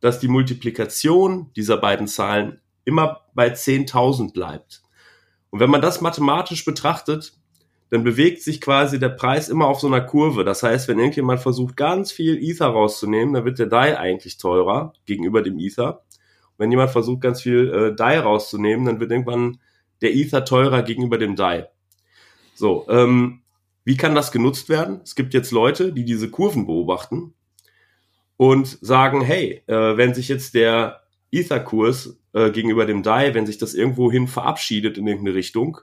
dass 0.00 0.20
die 0.20 0.28
Multiplikation 0.28 1.50
dieser 1.56 1.78
beiden 1.78 2.06
Zahlen 2.06 2.60
immer 2.84 3.22
bei 3.34 3.48
10.000 3.48 4.34
bleibt. 4.34 4.82
Und 5.50 5.60
wenn 5.60 5.70
man 5.70 5.82
das 5.82 6.00
mathematisch 6.00 6.64
betrachtet, 6.64 7.32
dann 7.90 8.04
bewegt 8.04 8.42
sich 8.42 8.60
quasi 8.60 8.98
der 8.98 9.08
Preis 9.08 9.48
immer 9.48 9.66
auf 9.66 9.80
so 9.80 9.86
einer 9.86 10.02
Kurve. 10.02 10.44
Das 10.44 10.62
heißt, 10.62 10.88
wenn 10.88 10.98
irgendjemand 10.98 11.40
versucht, 11.40 11.76
ganz 11.76 12.12
viel 12.12 12.38
Ether 12.42 12.66
rauszunehmen, 12.66 13.34
dann 13.34 13.44
wird 13.44 13.58
der 13.58 13.66
DAI 13.66 13.98
eigentlich 13.98 14.36
teurer 14.36 14.92
gegenüber 15.06 15.42
dem 15.42 15.58
Ether. 15.58 16.02
Und 16.50 16.58
wenn 16.58 16.70
jemand 16.70 16.90
versucht, 16.90 17.22
ganz 17.22 17.40
viel 17.40 17.72
äh, 17.72 17.96
DAI 17.96 18.20
rauszunehmen, 18.20 18.84
dann 18.84 19.00
wird 19.00 19.10
irgendwann 19.10 19.58
der 20.02 20.14
Ether 20.14 20.44
teurer 20.44 20.82
gegenüber 20.82 21.16
dem 21.16 21.34
DAI. 21.34 21.68
So, 22.54 22.86
ähm, 22.90 23.40
wie 23.84 23.96
kann 23.96 24.14
das 24.14 24.32
genutzt 24.32 24.68
werden? 24.68 25.00
Es 25.02 25.14
gibt 25.14 25.32
jetzt 25.32 25.50
Leute, 25.50 25.92
die 25.92 26.04
diese 26.04 26.30
Kurven 26.30 26.66
beobachten 26.66 27.32
und 28.36 28.78
sagen, 28.82 29.22
hey, 29.22 29.62
äh, 29.66 29.96
wenn 29.96 30.12
sich 30.12 30.28
jetzt 30.28 30.54
der 30.54 31.00
Ether-Kurs 31.30 32.18
äh, 32.38 32.50
gegenüber 32.50 32.86
dem 32.86 33.02
DAI, 33.02 33.34
wenn 33.34 33.46
sich 33.46 33.58
das 33.58 33.74
irgendwohin 33.74 34.28
verabschiedet 34.28 34.98
in 34.98 35.06
irgendeine 35.06 35.36
Richtung, 35.36 35.78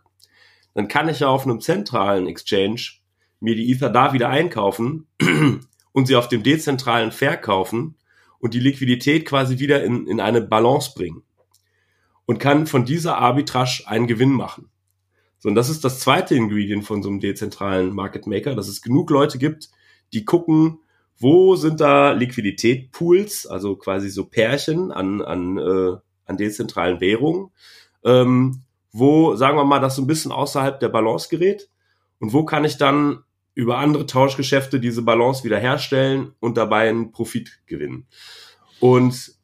dann 0.74 0.88
kann 0.88 1.10
ich 1.10 1.20
ja 1.20 1.28
auf 1.28 1.46
einem 1.46 1.62
zentralen 1.62 2.28
Exchange 2.28 2.82
mir 3.40 3.56
die 3.56 3.72
Ether 3.72 3.90
da 3.90 4.14
wieder 4.14 4.30
einkaufen 4.30 5.08
und 5.92 6.06
sie 6.08 6.16
auf 6.16 6.28
dem 6.28 6.44
dezentralen 6.44 7.12
verkaufen 7.12 7.96
und 8.40 8.54
die 8.54 8.60
Liquidität 8.60 9.26
quasi 9.26 9.60
wieder 9.60 9.84
in, 9.84 10.08
in 10.08 10.20
eine 10.20 10.42
Balance 10.42 10.92
bringen 10.96 11.24
und 12.26 12.40
kann 12.40 12.68
von 12.68 12.86
dieser 12.86 13.18
Arbitrage 13.18 13.84
einen 13.86 14.08
Gewinn 14.08 14.32
machen. 14.32 14.70
So, 15.40 15.50
und 15.50 15.56
das 15.56 15.70
ist 15.70 15.84
das 15.84 16.00
zweite 16.00 16.36
Ingredient 16.36 16.86
von 16.86 17.04
so 17.04 17.10
einem 17.10 17.20
dezentralen 17.20 17.94
Market 17.94 18.28
Maker, 18.28 18.56
dass 18.56 18.68
es 18.68 18.82
genug 18.82 19.10
Leute 19.10 19.38
gibt, 19.38 19.70
die 20.14 20.26
gucken, 20.26 20.80
wo 21.18 21.56
sind 21.56 21.80
da 21.80 22.12
Liquiditätpools, 22.12 23.48
also 23.48 23.76
quasi 23.76 24.10
so 24.10 24.26
Pärchen 24.26 24.92
an, 24.92 25.22
an, 25.22 25.58
äh, 25.58 25.98
an 26.26 26.38
dezentralen 26.38 27.00
Währungen, 27.00 27.52
ähm, 28.04 28.64
wo, 28.92 29.36
sagen 29.36 29.58
wir 29.58 29.66
mal, 29.66 29.80
das 29.80 29.96
so 29.96 30.02
ein 30.02 30.08
bisschen 30.08 30.32
außerhalb 30.32 30.80
der 30.80 30.90
Balance 30.90 31.30
gerät 31.30 31.70
und 32.20 32.34
wo 32.34 32.46
kann 32.46 32.66
ich 32.66 32.78
dann 32.78 33.24
über 33.54 33.78
andere 33.78 34.06
Tauschgeschäfte 34.06 34.80
diese 34.80 35.02
Balance 35.02 35.44
wiederherstellen 35.44 36.34
und 36.40 36.58
dabei 36.58 36.90
einen 36.90 37.12
Profit 37.12 37.60
gewinnen. 37.66 38.06
Und 38.80 39.36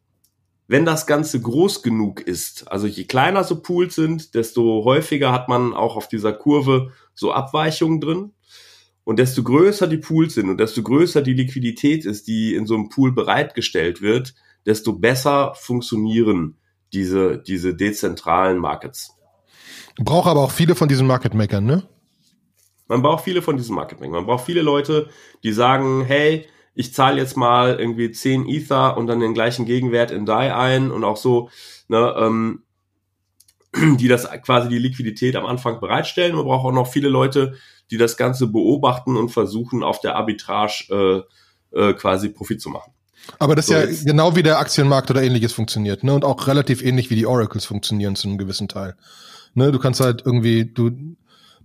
wenn 0.67 0.85
das 0.85 1.07
Ganze 1.07 1.41
groß 1.41 1.81
genug 1.81 2.21
ist, 2.21 2.71
also 2.71 2.87
je 2.87 3.05
kleiner 3.05 3.43
so 3.43 3.61
Pools 3.61 3.95
sind, 3.95 4.35
desto 4.35 4.85
häufiger 4.85 5.31
hat 5.31 5.49
man 5.49 5.73
auch 5.73 5.95
auf 5.95 6.07
dieser 6.07 6.33
Kurve 6.33 6.91
so 7.13 7.33
Abweichungen 7.33 7.99
drin. 7.99 8.31
Und 9.03 9.17
desto 9.19 9.43
größer 9.43 9.87
die 9.87 9.97
Pools 9.97 10.35
sind 10.35 10.49
und 10.49 10.59
desto 10.59 10.83
größer 10.83 11.21
die 11.21 11.33
Liquidität 11.33 12.05
ist, 12.05 12.27
die 12.27 12.53
in 12.53 12.67
so 12.67 12.75
einem 12.75 12.89
Pool 12.89 13.11
bereitgestellt 13.11 14.01
wird, 14.01 14.35
desto 14.65 14.93
besser 14.93 15.55
funktionieren 15.55 16.55
diese, 16.93 17.37
diese 17.37 17.75
dezentralen 17.75 18.57
Markets. 18.57 19.17
Braucht 19.97 20.27
aber 20.27 20.41
auch 20.41 20.51
viele 20.51 20.75
von 20.75 20.87
diesen 20.87 21.07
Market 21.07 21.33
Makern, 21.33 21.65
ne? 21.65 21.83
Man 22.87 23.01
braucht 23.01 23.23
viele 23.23 23.41
von 23.41 23.57
diesen 23.57 23.75
Market 23.75 23.99
Makern. 23.99 24.15
Man 24.15 24.25
braucht 24.25 24.45
viele 24.45 24.61
Leute, 24.61 25.09
die 25.43 25.53
sagen, 25.53 26.03
hey, 26.05 26.45
ich 26.73 26.93
zahle 26.93 27.17
jetzt 27.17 27.37
mal 27.37 27.79
irgendwie 27.79 28.11
10 28.11 28.47
Ether 28.47 28.97
und 28.97 29.07
dann 29.07 29.19
den 29.19 29.33
gleichen 29.33 29.65
Gegenwert 29.65 30.11
in 30.11 30.25
DAI 30.25 30.53
ein 30.53 30.91
und 30.91 31.03
auch 31.03 31.17
so, 31.17 31.49
ne, 31.87 32.13
ähm, 32.17 32.63
die 33.97 34.07
das 34.07 34.29
quasi 34.41 34.69
die 34.69 34.79
Liquidität 34.79 35.35
am 35.35 35.45
Anfang 35.45 35.79
bereitstellen. 35.79 36.35
Man 36.35 36.45
braucht 36.45 36.65
auch 36.65 36.73
noch 36.73 36.87
viele 36.87 37.09
Leute, 37.09 37.55
die 37.89 37.97
das 37.97 38.17
Ganze 38.17 38.47
beobachten 38.47 39.17
und 39.17 39.29
versuchen, 39.29 39.83
auf 39.83 39.99
der 39.99 40.15
Arbitrage 40.15 41.25
äh, 41.73 41.79
äh, 41.79 41.93
quasi 41.93 42.29
Profit 42.29 42.61
zu 42.61 42.69
machen. 42.69 42.93
Aber 43.39 43.55
das 43.55 43.65
ist 43.65 43.69
so 43.69 43.73
ja 43.73 43.85
jetzt. 43.85 44.05
genau 44.05 44.35
wie 44.35 44.43
der 44.43 44.59
Aktienmarkt 44.59 45.09
oder 45.09 45.23
ähnliches 45.23 45.53
funktioniert, 45.53 46.03
ne? 46.03 46.13
Und 46.13 46.25
auch 46.25 46.47
relativ 46.47 46.83
ähnlich 46.83 47.09
wie 47.09 47.15
die 47.15 47.25
Oracles 47.25 47.65
funktionieren 47.65 48.15
zu 48.15 48.27
einem 48.27 48.37
gewissen 48.37 48.67
Teil. 48.67 48.95
Ne, 49.53 49.71
du 49.71 49.79
kannst 49.79 49.99
halt 49.99 50.23
irgendwie, 50.25 50.65
du, 50.65 50.91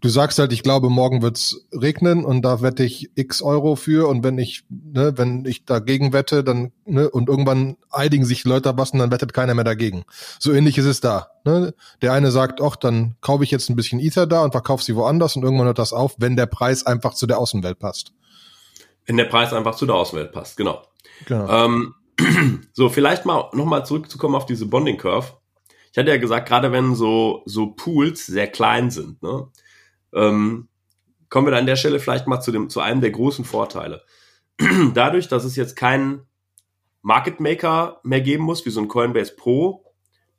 du 0.00 0.08
sagst 0.08 0.38
halt, 0.38 0.52
ich 0.52 0.62
glaube, 0.62 0.90
morgen 0.90 1.22
wird's 1.22 1.66
regnen 1.72 2.24
und 2.24 2.42
da 2.42 2.60
wette 2.60 2.82
ich 2.82 3.10
x 3.14 3.42
Euro 3.42 3.76
für 3.76 4.08
und 4.08 4.24
wenn 4.24 4.38
ich, 4.38 4.64
ne, 4.68 5.12
wenn 5.16 5.44
ich 5.44 5.64
dagegen 5.64 6.12
wette, 6.12 6.42
dann, 6.42 6.72
ne, 6.84 7.08
und 7.08 7.28
irgendwann 7.28 7.76
einigen 7.90 8.24
sich 8.24 8.44
Leute 8.44 8.76
was 8.76 8.90
und 8.90 8.98
dann 8.98 9.12
wettet 9.12 9.32
keiner 9.32 9.54
mehr 9.54 9.64
dagegen. 9.64 10.04
So 10.40 10.52
ähnlich 10.52 10.78
ist 10.78 10.86
es 10.86 11.00
da. 11.00 11.28
Ne? 11.44 11.74
Der 12.02 12.12
eine 12.12 12.30
sagt, 12.30 12.60
ach, 12.60 12.76
dann 12.76 13.14
kaufe 13.20 13.44
ich 13.44 13.50
jetzt 13.50 13.70
ein 13.70 13.76
bisschen 13.76 14.00
Ether 14.00 14.26
da 14.26 14.42
und 14.42 14.50
verkaufe 14.52 14.82
sie 14.82 14.96
woanders 14.96 15.36
und 15.36 15.44
irgendwann 15.44 15.66
hört 15.66 15.78
das 15.78 15.92
auf, 15.92 16.16
wenn 16.18 16.36
der 16.36 16.46
Preis 16.46 16.84
einfach 16.84 17.14
zu 17.14 17.26
der 17.26 17.38
Außenwelt 17.38 17.78
passt. 17.78 18.12
Wenn 19.06 19.16
der 19.16 19.26
Preis 19.26 19.52
einfach 19.52 19.76
zu 19.76 19.86
der 19.86 19.94
Außenwelt 19.94 20.32
passt, 20.32 20.56
genau. 20.56 20.82
Genau. 21.24 21.48
Ähm, 21.48 21.94
so, 22.72 22.88
vielleicht 22.88 23.24
mal 23.26 23.50
nochmal 23.52 23.86
zurückzukommen 23.86 24.34
auf 24.34 24.46
diese 24.46 24.66
Bonding 24.66 24.98
Curve. 24.98 25.32
Ich 25.92 25.98
hatte 25.98 26.10
ja 26.10 26.18
gesagt, 26.18 26.48
gerade 26.48 26.72
wenn 26.72 26.94
so, 26.94 27.42
so 27.46 27.68
Pools 27.68 28.26
sehr 28.26 28.48
klein 28.48 28.90
sind, 28.90 29.22
ne, 29.22 29.48
ähm, 30.14 30.68
kommen 31.28 31.46
wir 31.46 31.52
da 31.52 31.58
an 31.58 31.66
der 31.66 31.76
Stelle 31.76 32.00
vielleicht 32.00 32.26
mal 32.26 32.40
zu, 32.40 32.52
dem, 32.52 32.68
zu 32.68 32.80
einem 32.80 33.00
der 33.00 33.10
großen 33.10 33.44
Vorteile. 33.44 34.02
Dadurch, 34.94 35.28
dass 35.28 35.44
es 35.44 35.56
jetzt 35.56 35.76
keinen 35.76 36.22
Market 37.02 37.40
Maker 37.40 38.00
mehr 38.02 38.20
geben 38.20 38.44
muss, 38.44 38.66
wie 38.66 38.70
so 38.70 38.80
ein 38.80 38.88
Coinbase 38.88 39.36
Pro, 39.36 39.84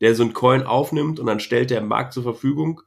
der 0.01 0.15
so 0.15 0.23
ein 0.23 0.33
Coin 0.33 0.63
aufnimmt 0.63 1.19
und 1.19 1.25
dann 1.25 1.39
stellt 1.39 1.69
der 1.69 1.79
im 1.79 1.87
Markt 1.87 2.13
zur 2.13 2.23
Verfügung. 2.23 2.81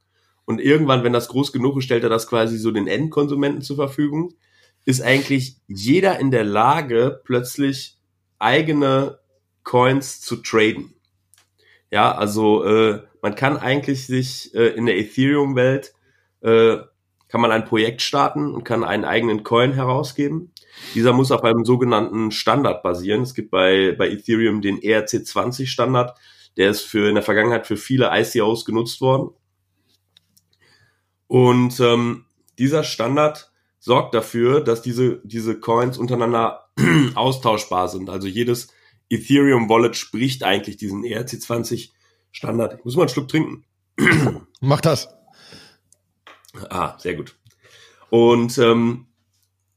Und 0.45 0.61
irgendwann, 0.61 1.05
wenn 1.05 1.13
das 1.13 1.29
groß 1.29 1.53
genug 1.53 1.79
ist, 1.79 1.85
stellt 1.85 2.03
er 2.03 2.11
das 2.11 2.27
quasi 2.27 2.59
so 2.59 2.71
den 2.71 2.87
Endkonsumenten 2.87 3.63
zur 3.63 3.77
Verfügung, 3.77 4.35
ist 4.85 5.03
eigentlich 5.03 5.57
jeder 5.69 6.19
in 6.19 6.31
der 6.31 6.45
Lage, 6.45 7.21
plötzlich 7.25 7.99
eigene 8.39 9.19
Coins 9.63 10.21
zu 10.21 10.37
traden. 10.37 10.95
Ja, 11.91 12.13
also 12.13 12.65
äh, 12.65 13.03
man 13.23 13.35
kann 13.35 13.57
eigentlich 13.57 14.07
sich 14.07 14.55
äh, 14.55 14.69
in 14.69 14.87
der 14.87 14.99
Ethereum-Welt 14.99 15.93
äh, 16.41 16.79
kann 17.29 17.41
man 17.41 17.53
ein 17.53 17.65
Projekt 17.65 18.03
starten 18.03 18.53
und 18.53 18.65
kann 18.65 18.83
einen 18.83 19.05
eigenen 19.05 19.45
Coin 19.45 19.73
herausgeben. 19.73 20.53
Dieser 20.95 21.13
muss 21.13 21.31
auf 21.31 21.45
einem 21.45 21.65
sogenannten 21.65 22.33
Standard 22.33 22.83
basieren. 22.83 23.23
Es 23.23 23.35
gibt 23.35 23.53
bei, 23.53 23.95
bei 23.97 24.09
Ethereum 24.11 24.61
den 24.61 24.81
ERC20 24.81 25.67
Standard. 25.67 26.19
Der 26.57 26.71
ist 26.71 26.83
für 26.83 27.09
in 27.09 27.15
der 27.15 27.23
Vergangenheit 27.23 27.69
für 27.69 27.77
viele 27.77 28.11
ICOs 28.13 28.65
genutzt 28.65 29.01
worden. 29.01 29.31
Und 31.29 31.79
ähm, 31.79 32.25
dieser 32.59 32.83
Standard 32.83 33.50
sorgt 33.81 34.15
dafür, 34.15 34.61
dass 34.61 34.83
diese, 34.83 35.21
diese 35.25 35.59
Coins 35.59 35.99
untereinander 35.99 36.67
austauschbar 37.15 37.89
sind. 37.89 38.09
Also 38.09 38.29
jedes 38.29 38.69
Ethereum 39.09 39.69
Wallet 39.69 39.97
spricht 39.97 40.45
eigentlich 40.45 40.77
diesen 40.77 41.03
ERC20 41.03 41.91
Standard. 42.31 42.75
Ich 42.79 42.85
muss 42.85 42.95
mal 42.95 43.03
einen 43.03 43.09
Schluck 43.09 43.29
trinken. 43.29 43.65
Mach 44.61 44.81
das. 44.81 45.09
Ah, 46.69 46.97
sehr 46.99 47.15
gut. 47.15 47.37
Und 48.11 48.59
ähm, 48.59 49.07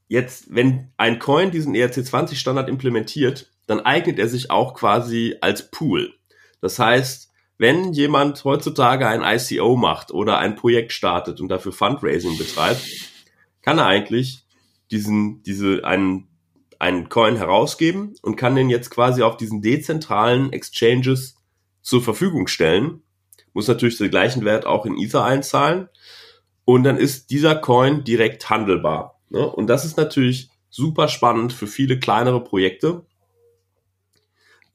jetzt, 0.06 0.54
wenn 0.54 0.92
ein 0.96 1.18
Coin 1.18 1.50
diesen 1.50 1.74
ERC20-Standard 1.74 2.68
implementiert, 2.68 3.50
dann 3.66 3.80
eignet 3.80 4.18
er 4.18 4.28
sich 4.28 4.50
auch 4.50 4.74
quasi 4.74 5.36
als 5.40 5.70
Pool. 5.70 6.12
Das 6.60 6.78
heißt, 6.78 7.30
wenn 7.56 7.92
jemand 7.92 8.44
heutzutage 8.44 9.06
ein 9.06 9.22
ICO 9.22 9.76
macht 9.76 10.10
oder 10.10 10.38
ein 10.38 10.56
Projekt 10.56 10.92
startet 10.92 11.40
und 11.40 11.48
dafür 11.48 11.72
Fundraising 11.72 12.36
betreibt, 12.36 12.82
kann 13.64 13.78
er 13.78 13.86
eigentlich 13.86 14.44
diesen, 14.90 15.42
diese, 15.42 15.84
einen, 15.84 16.28
einen 16.78 17.08
Coin 17.08 17.36
herausgeben 17.36 18.14
und 18.20 18.36
kann 18.36 18.54
den 18.54 18.68
jetzt 18.68 18.90
quasi 18.90 19.22
auf 19.22 19.38
diesen 19.38 19.62
dezentralen 19.62 20.52
Exchanges 20.52 21.36
zur 21.80 22.02
Verfügung 22.02 22.46
stellen. 22.46 23.02
Muss 23.54 23.66
natürlich 23.66 23.96
den 23.96 24.10
gleichen 24.10 24.44
Wert 24.44 24.66
auch 24.66 24.84
in 24.84 24.98
Ether 24.98 25.24
einzahlen 25.24 25.88
und 26.66 26.84
dann 26.84 26.98
ist 26.98 27.30
dieser 27.30 27.54
Coin 27.54 28.04
direkt 28.04 28.50
handelbar. 28.50 29.18
Ne? 29.30 29.48
Und 29.48 29.68
das 29.68 29.84
ist 29.86 29.96
natürlich 29.96 30.50
super 30.68 31.08
spannend 31.08 31.52
für 31.52 31.66
viele 31.66 31.98
kleinere 31.98 32.44
Projekte. 32.44 33.06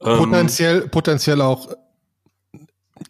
Ähm, 0.00 0.18
potenziell, 0.18 0.82
ähm, 0.82 0.90
potenziell 0.90 1.40
auch 1.42 1.68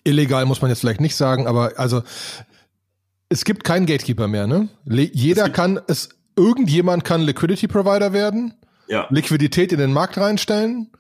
illegal, 0.05 0.45
muss 0.45 0.61
man 0.61 0.71
jetzt 0.71 0.81
vielleicht 0.81 1.01
nicht 1.01 1.17
sagen, 1.17 1.47
aber 1.47 1.73
also 1.77 2.03
es 3.31 3.45
gibt 3.45 3.65
keinen 3.65 3.87
Gatekeeper 3.87 4.29
mehr, 4.29 4.47
ne? 4.47 4.69
Jeder 4.85 5.49
kann 5.49 5.81
es, 5.87 6.11
irgendjemand 6.37 7.05
kann 7.05 7.23
Liquidity 7.23 7.67
Provider 7.67 8.13
werden, 8.13 8.53
ja. 8.89 9.07
Liquidität 9.09 9.73
in 9.73 9.79
den 9.79 9.93
Markt 9.93 10.19
reinstellen 10.19 10.91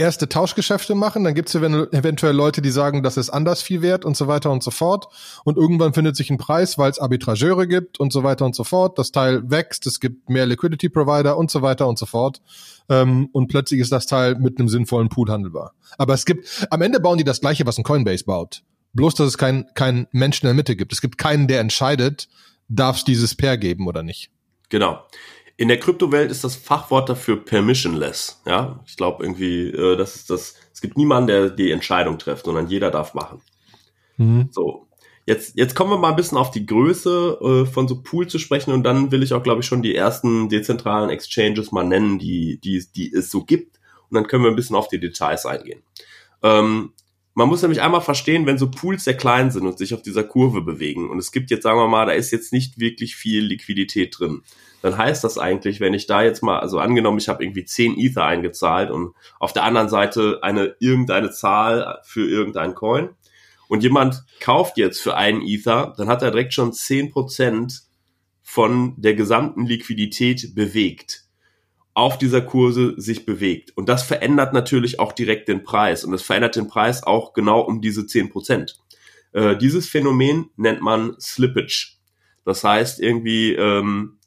erste 0.00 0.28
Tauschgeschäfte 0.28 0.94
machen, 0.94 1.24
dann 1.24 1.34
gibt 1.34 1.50
es 1.50 1.54
eventuell 1.54 2.34
Leute, 2.34 2.62
die 2.62 2.70
sagen, 2.70 3.02
das 3.02 3.16
ist 3.16 3.30
anders 3.30 3.62
viel 3.62 3.82
wert 3.82 4.04
und 4.04 4.16
so 4.16 4.26
weiter 4.26 4.50
und 4.50 4.62
so 4.62 4.70
fort. 4.70 5.06
Und 5.44 5.56
irgendwann 5.56 5.92
findet 5.92 6.16
sich 6.16 6.30
ein 6.30 6.38
Preis, 6.38 6.78
weil 6.78 6.90
es 6.90 6.98
Arbitrageure 6.98 7.68
gibt 7.68 8.00
und 8.00 8.12
so 8.12 8.24
weiter 8.24 8.46
und 8.46 8.56
so 8.56 8.64
fort. 8.64 8.98
Das 8.98 9.12
Teil 9.12 9.48
wächst, 9.50 9.86
es 9.86 10.00
gibt 10.00 10.30
mehr 10.30 10.46
Liquidity 10.46 10.88
Provider 10.88 11.36
und 11.36 11.50
so 11.50 11.62
weiter 11.62 11.86
und 11.86 11.98
so 11.98 12.06
fort. 12.06 12.40
Ähm, 12.88 13.28
und 13.32 13.48
plötzlich 13.48 13.80
ist 13.80 13.92
das 13.92 14.06
Teil 14.06 14.36
mit 14.36 14.58
einem 14.58 14.68
sinnvollen 14.68 15.10
Pool 15.10 15.30
handelbar. 15.30 15.74
Aber 15.98 16.14
es 16.14 16.24
gibt, 16.24 16.66
am 16.70 16.82
Ende 16.82 16.98
bauen 16.98 17.18
die 17.18 17.24
das 17.24 17.40
gleiche, 17.40 17.66
was 17.66 17.78
ein 17.78 17.84
Coinbase 17.84 18.24
baut. 18.24 18.62
Bloß, 18.92 19.14
dass 19.14 19.28
es 19.28 19.38
keinen 19.38 19.66
kein 19.74 20.06
Menschen 20.12 20.46
in 20.46 20.48
der 20.48 20.54
Mitte 20.54 20.76
gibt. 20.76 20.92
Es 20.92 21.00
gibt 21.00 21.18
keinen, 21.18 21.46
der 21.46 21.60
entscheidet, 21.60 22.28
darf 22.68 22.96
es 22.96 23.04
dieses 23.04 23.34
Pair 23.34 23.56
geben 23.56 23.86
oder 23.86 24.02
nicht. 24.02 24.30
Genau. 24.68 25.04
In 25.56 25.68
der 25.68 25.78
Kryptowelt 25.78 26.30
ist 26.30 26.42
das 26.42 26.56
Fachwort 26.56 27.08
dafür 27.08 27.44
permissionless. 27.44 28.40
Ja, 28.46 28.80
ich 28.86 28.96
glaube 28.96 29.22
irgendwie, 29.22 29.68
äh, 29.68 29.96
das 29.96 30.16
ist 30.16 30.30
das. 30.30 30.54
Es 30.72 30.80
gibt 30.80 30.96
niemanden, 30.96 31.26
der 31.26 31.50
die 31.50 31.70
Entscheidung 31.70 32.18
trifft, 32.18 32.46
sondern 32.46 32.68
jeder 32.68 32.90
darf 32.90 33.12
machen. 33.12 33.42
Mhm. 34.16 34.48
So, 34.52 34.88
jetzt 35.26 35.56
jetzt 35.56 35.74
kommen 35.74 35.90
wir 35.90 35.98
mal 35.98 36.10
ein 36.10 36.16
bisschen 36.16 36.38
auf 36.38 36.50
die 36.50 36.64
Größe 36.64 37.38
äh, 37.42 37.70
von 37.70 37.86
so 37.88 38.00
Pool 38.02 38.26
zu 38.26 38.38
sprechen 38.38 38.72
und 38.72 38.84
dann 38.84 39.12
will 39.12 39.22
ich 39.22 39.34
auch, 39.34 39.42
glaube 39.42 39.60
ich, 39.60 39.66
schon 39.66 39.82
die 39.82 39.94
ersten 39.94 40.48
dezentralen 40.48 41.10
Exchanges 41.10 41.72
mal 41.72 41.84
nennen, 41.84 42.18
die 42.18 42.58
die 42.58 42.82
die 42.94 43.12
es 43.12 43.30
so 43.30 43.44
gibt. 43.44 43.78
Und 44.08 44.14
dann 44.14 44.26
können 44.26 44.44
wir 44.44 44.50
ein 44.50 44.56
bisschen 44.56 44.76
auf 44.76 44.88
die 44.88 44.98
Details 44.98 45.44
eingehen. 45.44 45.82
Ähm, 46.42 46.94
man 47.34 47.48
muss 47.48 47.62
nämlich 47.62 47.80
einmal 47.80 48.00
verstehen, 48.00 48.46
wenn 48.46 48.58
so 48.58 48.70
Pools 48.70 49.04
sehr 49.04 49.16
klein 49.16 49.50
sind 49.50 49.66
und 49.66 49.78
sich 49.78 49.94
auf 49.94 50.02
dieser 50.02 50.24
Kurve 50.24 50.62
bewegen 50.62 51.10
und 51.10 51.18
es 51.18 51.32
gibt 51.32 51.50
jetzt, 51.50 51.62
sagen 51.62 51.78
wir 51.78 51.88
mal, 51.88 52.06
da 52.06 52.12
ist 52.12 52.30
jetzt 52.30 52.52
nicht 52.52 52.78
wirklich 52.78 53.16
viel 53.16 53.44
Liquidität 53.44 54.18
drin 54.18 54.42
dann 54.82 54.96
heißt 54.96 55.24
das 55.24 55.38
eigentlich, 55.38 55.80
wenn 55.80 55.94
ich 55.94 56.06
da 56.06 56.22
jetzt 56.22 56.42
mal, 56.42 56.58
also 56.58 56.78
angenommen, 56.78 57.18
ich 57.18 57.28
habe 57.28 57.44
irgendwie 57.44 57.64
10 57.64 57.98
Ether 57.98 58.24
eingezahlt 58.24 58.90
und 58.90 59.14
auf 59.38 59.52
der 59.52 59.64
anderen 59.64 59.88
Seite 59.88 60.40
eine 60.42 60.74
irgendeine 60.78 61.30
Zahl 61.30 62.00
für 62.02 62.28
irgendein 62.28 62.74
Coin 62.74 63.10
und 63.68 63.82
jemand 63.82 64.24
kauft 64.40 64.78
jetzt 64.78 65.00
für 65.00 65.16
einen 65.16 65.42
Ether, 65.42 65.94
dann 65.96 66.08
hat 66.08 66.22
er 66.22 66.30
direkt 66.30 66.54
schon 66.54 66.72
10% 66.72 67.82
von 68.42 68.94
der 68.96 69.14
gesamten 69.14 69.66
Liquidität 69.66 70.54
bewegt 70.54 71.24
auf 71.94 72.18
dieser 72.18 72.40
Kurse 72.40 72.94
sich 72.96 73.26
bewegt. 73.26 73.76
Und 73.76 73.88
das 73.88 74.02
verändert 74.02 74.52
natürlich 74.52 75.00
auch 75.00 75.12
direkt 75.12 75.48
den 75.48 75.64
Preis. 75.64 76.04
Und 76.04 76.14
es 76.14 76.22
verändert 76.22 76.56
den 76.56 76.68
Preis 76.68 77.02
auch 77.02 77.32
genau 77.32 77.60
um 77.60 77.80
diese 77.80 78.02
10%. 78.02 78.74
Äh, 79.32 79.56
dieses 79.56 79.88
Phänomen 79.88 80.50
nennt 80.56 80.80
man 80.80 81.16
Slippage. 81.20 81.96
Das 82.44 82.64
heißt 82.64 83.00
irgendwie, 83.00 83.54
ähm, 83.54 84.18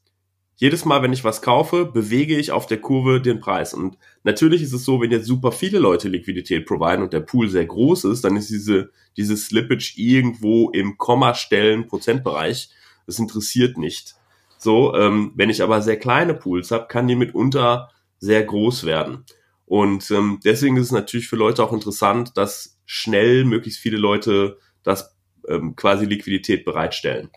jedes 0.56 0.86
Mal, 0.86 1.02
wenn 1.02 1.14
ich 1.14 1.24
was 1.24 1.42
kaufe, 1.42 1.86
bewege 1.86 2.38
ich 2.38 2.52
auf 2.52 2.68
der 2.68 2.80
Kurve 2.80 3.20
den 3.22 3.40
Preis. 3.40 3.74
Und 3.74 3.98
natürlich 4.24 4.62
ist 4.62 4.74
es 4.74 4.86
so, 4.86 5.02
wenn 5.02 5.12
jetzt 5.12 5.26
super 5.26 5.52
viele 5.52 5.80
Leute 5.80 6.08
Liquidität 6.08 6.66
providen 6.66 7.04
und 7.04 7.12
der 7.12 7.22
Pool 7.22 7.50
sehr 7.50 7.66
groß 7.66 8.06
ist, 8.06 8.24
dann 8.24 8.38
ist 8.38 8.50
diese, 8.50 8.92
diese 9.18 9.36
Slippage 9.36 9.94
irgendwo 9.98 10.70
im 10.70 10.98
Kommastellen 10.98 11.88
Prozentbereich. 11.88 12.70
Das 13.08 13.20
interessiert 13.20 13.78
nicht. 13.78 14.16
So, 14.64 14.96
ähm, 14.96 15.34
wenn 15.36 15.50
ich 15.50 15.62
aber 15.62 15.82
sehr 15.82 16.00
kleine 16.00 16.34
Pools 16.34 16.72
habe, 16.72 16.88
kann 16.88 17.08
die 17.08 17.16
mitunter 17.16 17.90
sehr 18.20 18.44
groß 18.44 18.86
werden. 18.86 19.26
Und 19.66 20.10
ähm, 20.12 20.40
deswegen 20.44 20.78
ist 20.78 20.86
es 20.86 20.92
natürlich 20.92 21.28
für 21.28 21.36
Leute 21.36 21.64
auch 21.64 21.74
interessant, 21.74 22.38
dass 22.38 22.80
schnell 22.86 23.44
möglichst 23.44 23.80
viele 23.80 23.98
Leute 23.98 24.58
das 24.84 25.16
ähm, 25.50 25.76
quasi 25.76 26.06
Liquidität 26.06 26.64
bereitstellen. 26.64 27.30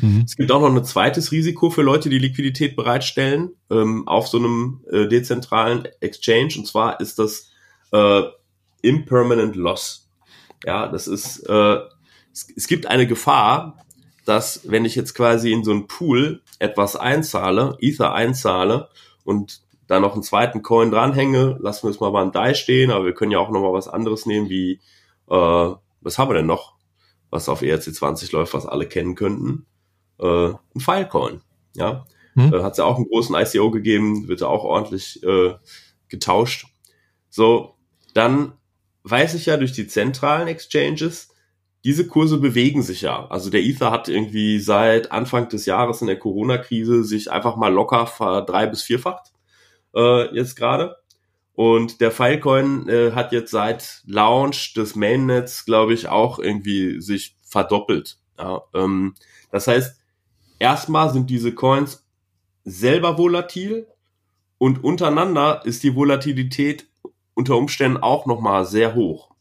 Mhm. 0.00 0.24
Es 0.26 0.36
gibt 0.36 0.52
auch 0.52 0.60
noch 0.60 0.74
ein 0.74 0.84
zweites 0.84 1.32
Risiko 1.32 1.70
für 1.70 1.82
Leute, 1.82 2.10
die 2.10 2.18
Liquidität 2.18 2.76
bereitstellen 2.76 3.52
ähm, 3.70 4.06
auf 4.06 4.28
so 4.28 4.38
einem 4.38 4.84
äh, 4.90 5.06
dezentralen 5.06 5.88
Exchange. 6.00 6.54
Und 6.58 6.66
zwar 6.66 7.00
ist 7.00 7.18
das 7.18 7.50
äh, 7.92 8.22
Impermanent 8.82 9.56
Loss. 9.56 10.10
Ja, 10.66 10.88
das 10.88 11.06
ist, 11.06 11.48
äh, 11.48 11.78
es, 12.32 12.48
es 12.54 12.66
gibt 12.66 12.86
eine 12.86 13.06
Gefahr, 13.06 13.83
dass 14.24 14.60
wenn 14.70 14.84
ich 14.84 14.94
jetzt 14.94 15.14
quasi 15.14 15.52
in 15.52 15.64
so 15.64 15.70
einen 15.70 15.86
Pool 15.86 16.42
etwas 16.58 16.96
einzahle, 16.96 17.76
Ether 17.80 18.14
einzahle 18.14 18.88
und 19.24 19.62
da 19.86 20.00
noch 20.00 20.14
einen 20.14 20.22
zweiten 20.22 20.62
Coin 20.62 20.90
dranhänge, 20.90 21.58
lassen 21.60 21.86
wir 21.86 21.90
es 21.90 22.00
mal 22.00 22.10
beim 22.10 22.32
DAI 22.32 22.54
stehen, 22.54 22.90
aber 22.90 23.04
wir 23.04 23.14
können 23.14 23.32
ja 23.32 23.38
auch 23.38 23.50
noch 23.50 23.60
mal 23.60 23.72
was 23.72 23.88
anderes 23.88 24.24
nehmen, 24.24 24.48
wie, 24.48 24.80
äh, 25.28 25.74
was 26.00 26.18
haben 26.18 26.30
wir 26.30 26.34
denn 26.34 26.46
noch, 26.46 26.74
was 27.30 27.48
auf 27.48 27.62
ERC20 27.62 28.32
läuft, 28.32 28.54
was 28.54 28.66
alle 28.66 28.86
kennen 28.86 29.14
könnten 29.14 29.66
äh, 30.18 30.48
ein 30.48 30.80
Filecoin. 30.80 31.40
Ja, 31.74 32.06
hm. 32.34 32.52
äh, 32.52 32.62
hat 32.62 32.72
es 32.72 32.78
ja 32.78 32.84
auch 32.84 32.96
einen 32.96 33.08
großen 33.08 33.34
ICO 33.34 33.70
gegeben, 33.70 34.28
wird 34.28 34.40
ja 34.40 34.46
auch 34.46 34.64
ordentlich 34.64 35.22
äh, 35.22 35.54
getauscht. 36.08 36.66
So, 37.30 37.74
dann 38.14 38.52
weiß 39.02 39.34
ich 39.34 39.46
ja 39.46 39.56
durch 39.56 39.72
die 39.72 39.86
zentralen 39.86 40.48
Exchanges, 40.48 41.33
diese 41.84 42.06
Kurse 42.06 42.38
bewegen 42.38 42.82
sich 42.82 43.02
ja. 43.02 43.26
Also 43.28 43.50
der 43.50 43.62
Ether 43.62 43.90
hat 43.90 44.08
irgendwie 44.08 44.58
seit 44.58 45.12
Anfang 45.12 45.48
des 45.48 45.66
Jahres 45.66 46.00
in 46.00 46.06
der 46.06 46.18
Corona-Krise 46.18 47.04
sich 47.04 47.30
einfach 47.30 47.56
mal 47.56 47.72
locker 47.72 48.06
drei 48.46 48.66
bis 48.66 48.82
vierfacht 48.82 49.32
äh, 49.94 50.34
jetzt 50.34 50.56
gerade. 50.56 50.96
Und 51.54 52.00
der 52.00 52.10
Filecoin 52.10 52.88
äh, 52.88 53.12
hat 53.12 53.32
jetzt 53.32 53.50
seit 53.50 54.02
Launch 54.06 54.74
des 54.74 54.96
Mainnets, 54.96 55.64
glaube 55.64 55.94
ich, 55.94 56.08
auch 56.08 56.38
irgendwie 56.38 57.00
sich 57.00 57.36
verdoppelt. 57.46 58.18
Ja, 58.38 58.62
ähm, 58.74 59.14
das 59.52 59.68
heißt, 59.68 60.00
erstmal 60.58 61.12
sind 61.12 61.30
diese 61.30 61.54
Coins 61.54 62.04
selber 62.64 63.18
volatil 63.18 63.86
und 64.58 64.82
untereinander 64.82 65.62
ist 65.64 65.84
die 65.84 65.94
Volatilität 65.94 66.88
unter 67.34 67.56
Umständen 67.56 67.98
auch 67.98 68.26
nochmal 68.26 68.64
sehr 68.64 68.94
hoch. 68.94 69.33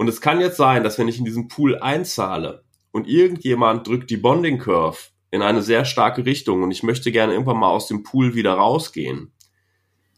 Und 0.00 0.08
es 0.08 0.22
kann 0.22 0.40
jetzt 0.40 0.56
sein, 0.56 0.82
dass 0.82 0.98
wenn 0.98 1.08
ich 1.08 1.18
in 1.18 1.26
diesen 1.26 1.48
Pool 1.48 1.78
einzahle 1.78 2.64
und 2.90 3.06
irgendjemand 3.06 3.86
drückt 3.86 4.08
die 4.08 4.16
Bonding 4.16 4.56
Curve 4.58 4.96
in 5.30 5.42
eine 5.42 5.60
sehr 5.60 5.84
starke 5.84 6.24
Richtung 6.24 6.62
und 6.62 6.70
ich 6.70 6.82
möchte 6.82 7.12
gerne 7.12 7.34
irgendwann 7.34 7.58
mal 7.58 7.68
aus 7.68 7.86
dem 7.86 8.02
Pool 8.02 8.34
wieder 8.34 8.54
rausgehen, 8.54 9.30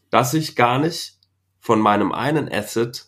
dass 0.09 0.33
ich 0.33 0.55
gar 0.55 0.79
nicht 0.79 1.19
von 1.59 1.81
meinem 1.81 2.13
einen 2.13 2.49
Asset 2.49 3.07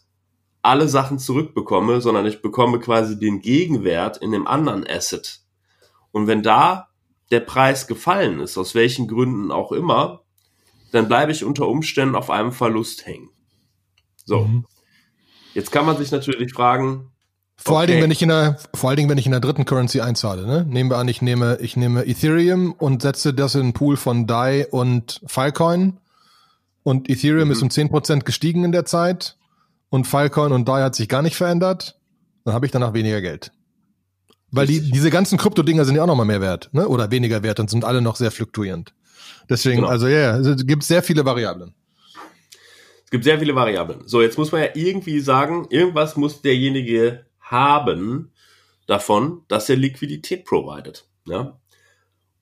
alle 0.63 0.89
Sachen 0.89 1.17
zurückbekomme, 1.17 2.01
sondern 2.01 2.25
ich 2.25 2.41
bekomme 2.41 2.81
quasi 2.81 3.17
den 3.17 3.39
Gegenwert 3.39 4.17
in 4.17 4.33
dem 4.33 4.45
anderen 4.45 4.85
Asset. 4.85 5.45
Und 6.11 6.27
wenn 6.27 6.43
da 6.43 6.89
der 7.31 7.39
Preis 7.39 7.87
gefallen 7.87 8.41
ist, 8.41 8.57
aus 8.57 8.75
welchen 8.75 9.07
Gründen 9.07 9.49
auch 9.49 9.71
immer, 9.71 10.23
dann 10.91 11.07
bleibe 11.07 11.31
ich 11.31 11.45
unter 11.45 11.69
Umständen 11.69 12.15
auf 12.15 12.29
einem 12.29 12.51
Verlust 12.51 13.05
hängen. 13.05 13.29
So. 14.25 14.43
Mhm. 14.43 14.65
Jetzt 15.55 15.71
kann 15.71 15.85
man 15.85 15.97
sich 15.97 16.11
natürlich 16.11 16.53
fragen. 16.53 17.11
Vor 17.55 17.75
okay. 17.75 17.79
allen 17.79 17.87
Dingen, 17.87 18.03
wenn 18.03 18.11
ich 18.11 18.21
in 18.21 18.27
der, 18.27 18.59
vor 18.73 18.89
allen 18.89 18.97
Dingen, 18.97 19.09
wenn 19.09 19.17
ich 19.17 19.25
in 19.25 19.31
der 19.31 19.39
dritten 19.39 19.63
Currency 19.63 20.01
einzahle, 20.01 20.45
ne? 20.45 20.65
Nehmen 20.69 20.89
wir 20.89 20.97
an, 20.97 21.07
ich 21.07 21.21
nehme, 21.21 21.57
ich 21.61 21.77
nehme 21.77 22.05
Ethereum 22.05 22.73
und 22.73 23.01
setze 23.01 23.33
das 23.33 23.55
in 23.55 23.61
einen 23.61 23.73
Pool 23.73 23.95
von 23.95 24.27
DAI 24.27 24.67
und 24.69 25.21
Filecoin. 25.25 25.97
Und 26.83 27.09
Ethereum 27.09 27.47
mhm. 27.47 27.51
ist 27.53 27.61
um 27.61 27.69
zehn 27.69 27.89
Prozent 27.89 28.25
gestiegen 28.25 28.65
in 28.65 28.73
der 28.73 28.83
Zeit 28.83 29.37
und 29.89 30.05
Filecoin 30.05 30.51
und 30.51 30.67
DAI 30.67 30.81
hat 30.81 30.95
sich 30.95 31.07
gar 31.07 31.21
nicht 31.21 31.37
verändert. 31.37 31.97
Dann 32.43 32.53
habe 32.53 32.65
ich 32.65 32.73
danach 32.73 32.93
weniger 32.93 33.21
Geld. 33.21 33.53
Weil 34.51 34.67
die, 34.67 34.91
diese 34.91 35.09
ganzen 35.09 35.37
Krypto-Dinger 35.37 35.85
sind 35.85 35.95
ja 35.95 36.03
auch 36.03 36.07
noch 36.07 36.15
mal 36.15 36.25
mehr 36.25 36.41
wert, 36.41 36.69
ne? 36.73 36.87
Oder 36.89 37.09
weniger 37.11 37.43
wert 37.43 37.61
und 37.61 37.69
sind 37.69 37.85
alle 37.85 38.01
noch 38.01 38.17
sehr 38.17 38.31
fluktuierend. 38.31 38.93
Deswegen, 39.49 39.77
genau. 39.77 39.87
also 39.87 40.07
ja, 40.07 40.37
yeah, 40.37 40.37
es 40.37 40.67
gibt 40.67 40.83
sehr 40.83 41.01
viele 41.01 41.23
Variablen. 41.23 41.73
Gibt 43.15 43.23
sehr 43.23 43.39
viele 43.39 43.55
Variablen. 43.55 44.05
So, 44.07 44.21
jetzt 44.21 44.37
muss 44.37 44.51
man 44.51 44.59
ja 44.59 44.67
irgendwie 44.73 45.21
sagen, 45.21 45.67
irgendwas 45.69 46.17
muss 46.17 46.41
derjenige 46.41 47.25
haben 47.39 48.33
davon, 48.87 49.43
dass 49.47 49.69
er 49.69 49.77
Liquidität 49.77 50.43
providet. 50.43 51.07
Ja? 51.25 51.57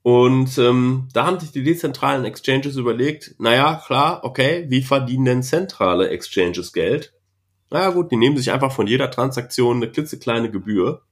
Und 0.02 0.58
ähm, 0.58 1.10
da 1.14 1.28
haben 1.28 1.40
sich 1.40 1.52
die 1.52 1.62
dezentralen 1.62 2.26
Exchanges 2.26 2.76
überlegt, 2.76 3.36
naja, 3.38 3.84
klar, 3.86 4.22
okay, 4.24 4.66
wie 4.70 4.82
verdienen 4.82 5.26
denn 5.26 5.44
zentrale 5.44 6.10
Exchanges 6.10 6.74
Geld? 6.74 7.14
Naja 7.70 7.92
gut, 7.92 8.12
die 8.12 8.18
nehmen 8.18 8.38
sich 8.38 8.52
einfach 8.52 8.72
von 8.72 8.88
jeder 8.88 9.12
Transaktion 9.12 9.76
eine 9.76 9.92
klitzekleine 9.92 10.50
Gebühr. 10.50 11.04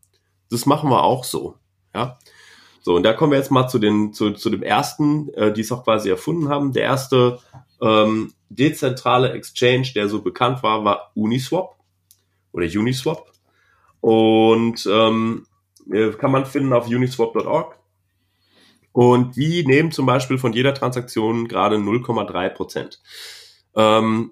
Das 0.49 0.65
machen 0.65 0.89
wir 0.89 1.03
auch 1.03 1.23
so. 1.23 1.57
Ja. 1.93 2.17
So, 2.81 2.95
und 2.95 3.03
da 3.03 3.13
kommen 3.13 3.33
wir 3.33 3.37
jetzt 3.37 3.51
mal 3.51 3.67
zu, 3.67 3.77
den, 3.77 4.11
zu, 4.11 4.31
zu 4.31 4.49
dem 4.49 4.63
ersten, 4.63 5.29
äh, 5.35 5.53
die 5.53 5.61
es 5.61 5.71
auch 5.71 5.83
quasi 5.83 6.09
erfunden 6.09 6.49
haben. 6.49 6.73
Der 6.73 6.81
erste 6.81 7.37
ähm, 7.79 8.33
dezentrale 8.55 9.31
Exchange, 9.33 9.91
der 9.95 10.09
so 10.09 10.21
bekannt 10.21 10.63
war, 10.63 10.83
war 10.83 11.11
Uniswap 11.15 11.75
oder 12.51 12.65
Uniswap. 12.65 13.31
Und 14.01 14.87
ähm, 14.91 15.45
äh, 15.91 16.11
kann 16.11 16.31
man 16.31 16.45
finden 16.45 16.73
auf 16.73 16.87
uniswap.org. 16.87 17.77
Und 18.93 19.35
die 19.37 19.65
nehmen 19.65 19.91
zum 19.91 20.05
Beispiel 20.05 20.37
von 20.37 20.53
jeder 20.53 20.73
Transaktion 20.73 21.47
gerade 21.47 21.77
0,3 21.77 22.49
Prozent. 22.49 23.01
Ähm, 23.75 24.31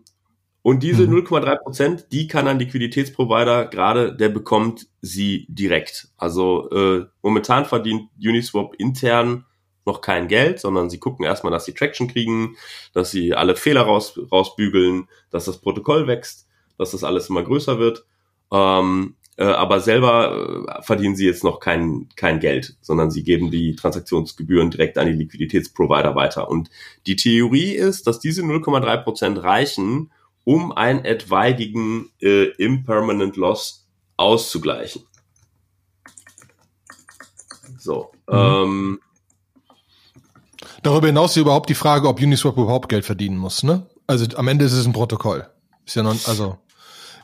und 0.62 0.84
diese 0.84 1.08
mhm. 1.08 1.20
0,3 1.20 1.64
Prozent, 1.64 2.08
die 2.12 2.28
kann 2.28 2.48
ein 2.48 2.60
Liquiditätsprovider 2.60 3.66
gerade, 3.68 4.16
der 4.16 4.30
bekommt 4.30 4.88
sie 5.02 5.46
direkt. 5.48 6.10
Also 6.18 6.70
äh, 6.72 7.06
momentan 7.22 7.66
verdient 7.66 8.10
Uniswap 8.18 8.76
intern 8.76 9.46
noch 9.90 10.02
kein 10.02 10.28
Geld, 10.28 10.60
sondern 10.60 10.90
sie 10.90 11.00
gucken 11.00 11.26
erstmal, 11.26 11.52
dass 11.52 11.66
sie 11.66 11.74
Traction 11.74 12.08
kriegen, 12.08 12.56
dass 12.94 13.12
sie 13.12 13.34
alle 13.34 13.56
Fehler 13.56 13.82
raus, 13.82 14.20
rausbügeln, 14.32 15.08
dass 15.32 15.46
das 15.46 15.58
Protokoll 15.58 16.08
wächst, 16.08 16.48
dass 16.78 16.92
das 16.92 17.04
alles 17.04 17.30
immer 17.30 17.44
größer 17.44 17.80
wird. 17.80 18.06
Ähm, 18.52 19.16
äh, 19.38 19.44
aber 19.46 19.80
selber 19.80 20.68
äh, 20.68 20.84
verdienen 20.84 21.16
sie 21.16 21.26
jetzt 21.26 21.44
noch 21.44 21.60
kein, 21.60 22.10
kein 22.16 22.40
Geld, 22.40 22.76
sondern 22.82 23.10
sie 23.10 23.24
geben 23.24 23.52
die 23.52 23.76
Transaktionsgebühren 23.76 24.70
direkt 24.70 24.98
an 24.98 25.08
die 25.08 25.14
Liquiditätsprovider 25.14 26.14
weiter. 26.16 26.50
Und 26.50 26.70
die 27.08 27.16
Theorie 27.16 27.72
ist, 27.72 28.06
dass 28.06 28.20
diese 28.20 28.42
0,3 28.42 28.98
Prozent 29.04 29.42
reichen, 29.42 30.12
um 30.44 30.72
einen 30.74 31.06
etwaigen 31.06 32.10
äh, 32.22 32.50
Impermanent 32.58 33.38
Loss 33.38 33.88
auszugleichen. 34.18 35.04
So. 37.78 38.12
Mhm. 38.28 38.36
Ähm, 38.36 39.00
Darüber 40.84 41.08
hinaus 41.08 41.32
ist 41.32 41.38
überhaupt 41.38 41.70
die 41.70 41.76
Frage, 41.76 42.08
ob 42.08 42.22
Uniswap 42.22 42.58
überhaupt 42.58 42.90
Geld 42.90 43.06
verdienen 43.06 43.38
muss, 43.38 43.64
ne? 43.64 43.86
Also 44.08 44.26
am 44.36 44.48
Ende 44.48 44.66
ist 44.66 44.74
es 44.74 44.86
ein 44.86 44.94
Protokoll. 44.94 45.48
Ist 45.86 45.96
ja 45.96 46.04
noch, 46.04 46.16
also 46.28 46.58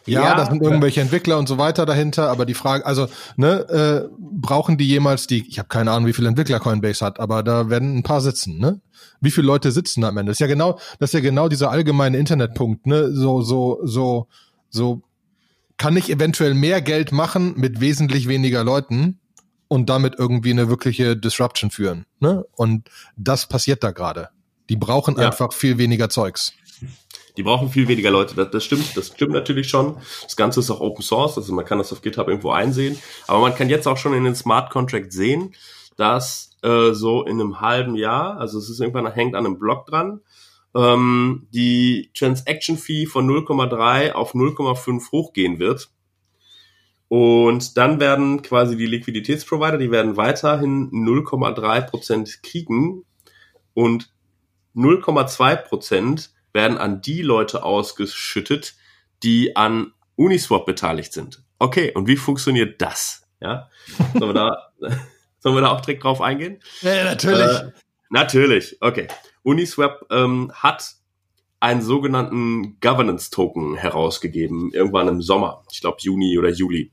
ja, 0.06 0.22
ja 0.22 0.36
da 0.36 0.46
sind 0.46 0.62
irgendwelche 0.62 1.02
Entwickler 1.02 1.38
und 1.38 1.48
so 1.48 1.58
weiter 1.58 1.86
dahinter, 1.86 2.30
aber 2.30 2.46
die 2.46 2.54
Frage, 2.54 2.86
also 2.86 3.08
ne, 3.38 3.68
äh, 3.70 4.10
brauchen 4.20 4.78
die 4.78 4.88
jemals 4.88 5.28
die, 5.28 5.48
ich 5.48 5.58
habe 5.58 5.68
keine 5.68 5.92
Ahnung, 5.92 6.08
wie 6.08 6.14
viele 6.14 6.28
Entwickler 6.28 6.60
Coinbase 6.60 7.04
hat, 7.04 7.20
aber 7.20 7.44
da 7.44 7.70
werden 7.70 7.98
ein 7.98 8.04
paar 8.04 8.22
sitzen, 8.22 8.60
ne? 8.60 8.82
Wie 9.22 9.32
viele 9.32 9.48
Leute 9.48 9.72
sitzen 9.72 10.02
da 10.02 10.10
am 10.10 10.18
Ende? 10.18 10.30
Das 10.30 10.36
ist 10.36 10.42
ja 10.42 10.48
genau, 10.48 10.80
das 11.00 11.10
ist 11.10 11.14
ja 11.14 11.20
genau 11.22 11.50
dieser 11.50 11.72
allgemeine 11.72 12.18
Internetpunkt, 12.18 12.86
ne? 12.86 13.12
So, 13.12 13.42
so, 13.42 13.80
so, 13.84 14.28
so 14.70 15.02
kann 15.78 15.98
ich 15.98 16.10
eventuell 16.10 16.54
mehr 16.54 16.82
Geld 16.82 17.12
machen 17.12 17.54
mit 17.58 17.82
wesentlich 17.82 18.28
weniger 18.28 18.64
Leuten 18.64 19.20
und 19.68 19.90
damit 19.90 20.16
irgendwie 20.18 20.52
eine 20.52 20.70
wirkliche 20.70 21.18
Disruption 21.18 21.72
führen. 21.72 22.06
Ne? 22.20 22.46
Und 22.56 22.90
das 23.16 23.48
passiert 23.48 23.84
da 23.84 23.92
gerade. 23.92 24.30
Die 24.70 24.76
brauchen 24.76 25.18
ja. 25.18 25.28
einfach 25.28 25.54
viel 25.54 25.78
weniger 25.78 26.10
Zeugs. 26.10 26.54
Die 27.38 27.44
brauchen 27.44 27.70
viel 27.70 27.88
weniger 27.88 28.12
Leute. 28.12 28.36
Das, 28.36 28.50
das, 28.52 28.64
stimmt, 28.64 28.96
das 28.96 29.08
stimmt 29.08 29.34
natürlich 29.34 29.68
schon. 29.68 29.98
Das 30.24 30.36
Ganze 30.36 30.62
ist 30.62 30.72
auch 30.72 30.80
Open 30.80 31.04
Source, 31.04 31.38
also 31.38 31.54
man 31.54 31.66
kann 31.66 31.78
das 31.78 31.92
auf 31.92 32.02
GitHub 32.02 32.28
irgendwo 32.28 32.52
einsehen. 32.52 32.98
Aber 33.28 33.40
man 33.40 33.56
kann 33.56 33.70
jetzt 33.70 33.88
auch 33.88 33.98
schon 33.98 34.14
in 34.14 34.24
den 34.24 34.36
Smart 34.36 34.72
Contract 34.72 35.12
sehen, 35.12 35.54
dass 35.98 36.52
äh, 36.64 36.92
so 36.92 37.24
in 37.24 37.40
einem 37.40 37.62
halben 37.62 37.96
Jahr, 37.96 38.38
also 38.40 38.58
es 38.58 38.70
ist 38.70 38.80
irgendwann 38.80 39.12
hängt 39.12 39.36
an 39.36 39.46
einem 39.46 39.60
Block 39.60 39.86
dran, 39.88 40.22
ähm, 40.76 41.48
die 41.52 42.12
Transaction 42.14 42.78
Fee 42.78 43.06
von 43.06 43.28
0,3 43.30 44.12
auf 44.12 44.34
0,5 44.34 45.12
hochgehen 45.12 45.60
wird. 45.60 45.90
Und 47.08 47.78
dann 47.78 48.00
werden 48.00 48.42
quasi 48.42 48.78
die 48.78 48.88
Liquiditätsprovider, 48.88 49.78
die 49.78 49.92
werden 49.92 50.18
weiterhin 50.18 50.90
0,3 50.92 51.82
Prozent 51.82 52.42
kriegen 52.42 53.06
und 53.74 54.12
0,2 54.76 55.56
Prozent 55.56 56.32
werden 56.52 56.78
an 56.78 57.02
die 57.02 57.22
Leute 57.22 57.64
ausgeschüttet, 57.64 58.76
die 59.24 59.56
an 59.56 59.94
Uniswap 60.16 60.66
beteiligt 60.66 61.14
sind. 61.14 61.44
Okay, 61.60 61.92
und 61.94 62.08
wie 62.08 62.18
funktioniert 62.18 62.82
das? 62.82 63.24
Ja, 63.40 63.70
sollen 64.14 64.30
wir 64.30 64.34
da, 64.34 64.72
sollen 65.40 65.56
wir 65.56 65.62
da 65.62 65.70
auch 65.70 65.82
direkt 65.82 66.04
drauf 66.04 66.22
eingehen? 66.22 66.60
Ja, 66.82 67.04
natürlich. 67.04 67.46
Äh, 67.46 67.72
natürlich, 68.10 68.78
okay. 68.82 69.08
Uniswap 69.44 70.06
ähm, 70.10 70.52
hat 70.54 70.96
einen 71.60 71.82
sogenannten 71.82 72.80
Governance 72.80 73.30
Token 73.30 73.76
herausgegeben, 73.76 74.72
irgendwann 74.74 75.08
im 75.08 75.22
Sommer, 75.22 75.64
ich 75.72 75.82
glaube 75.82 75.98
Juni 76.00 76.38
oder 76.38 76.50
Juli. 76.50 76.92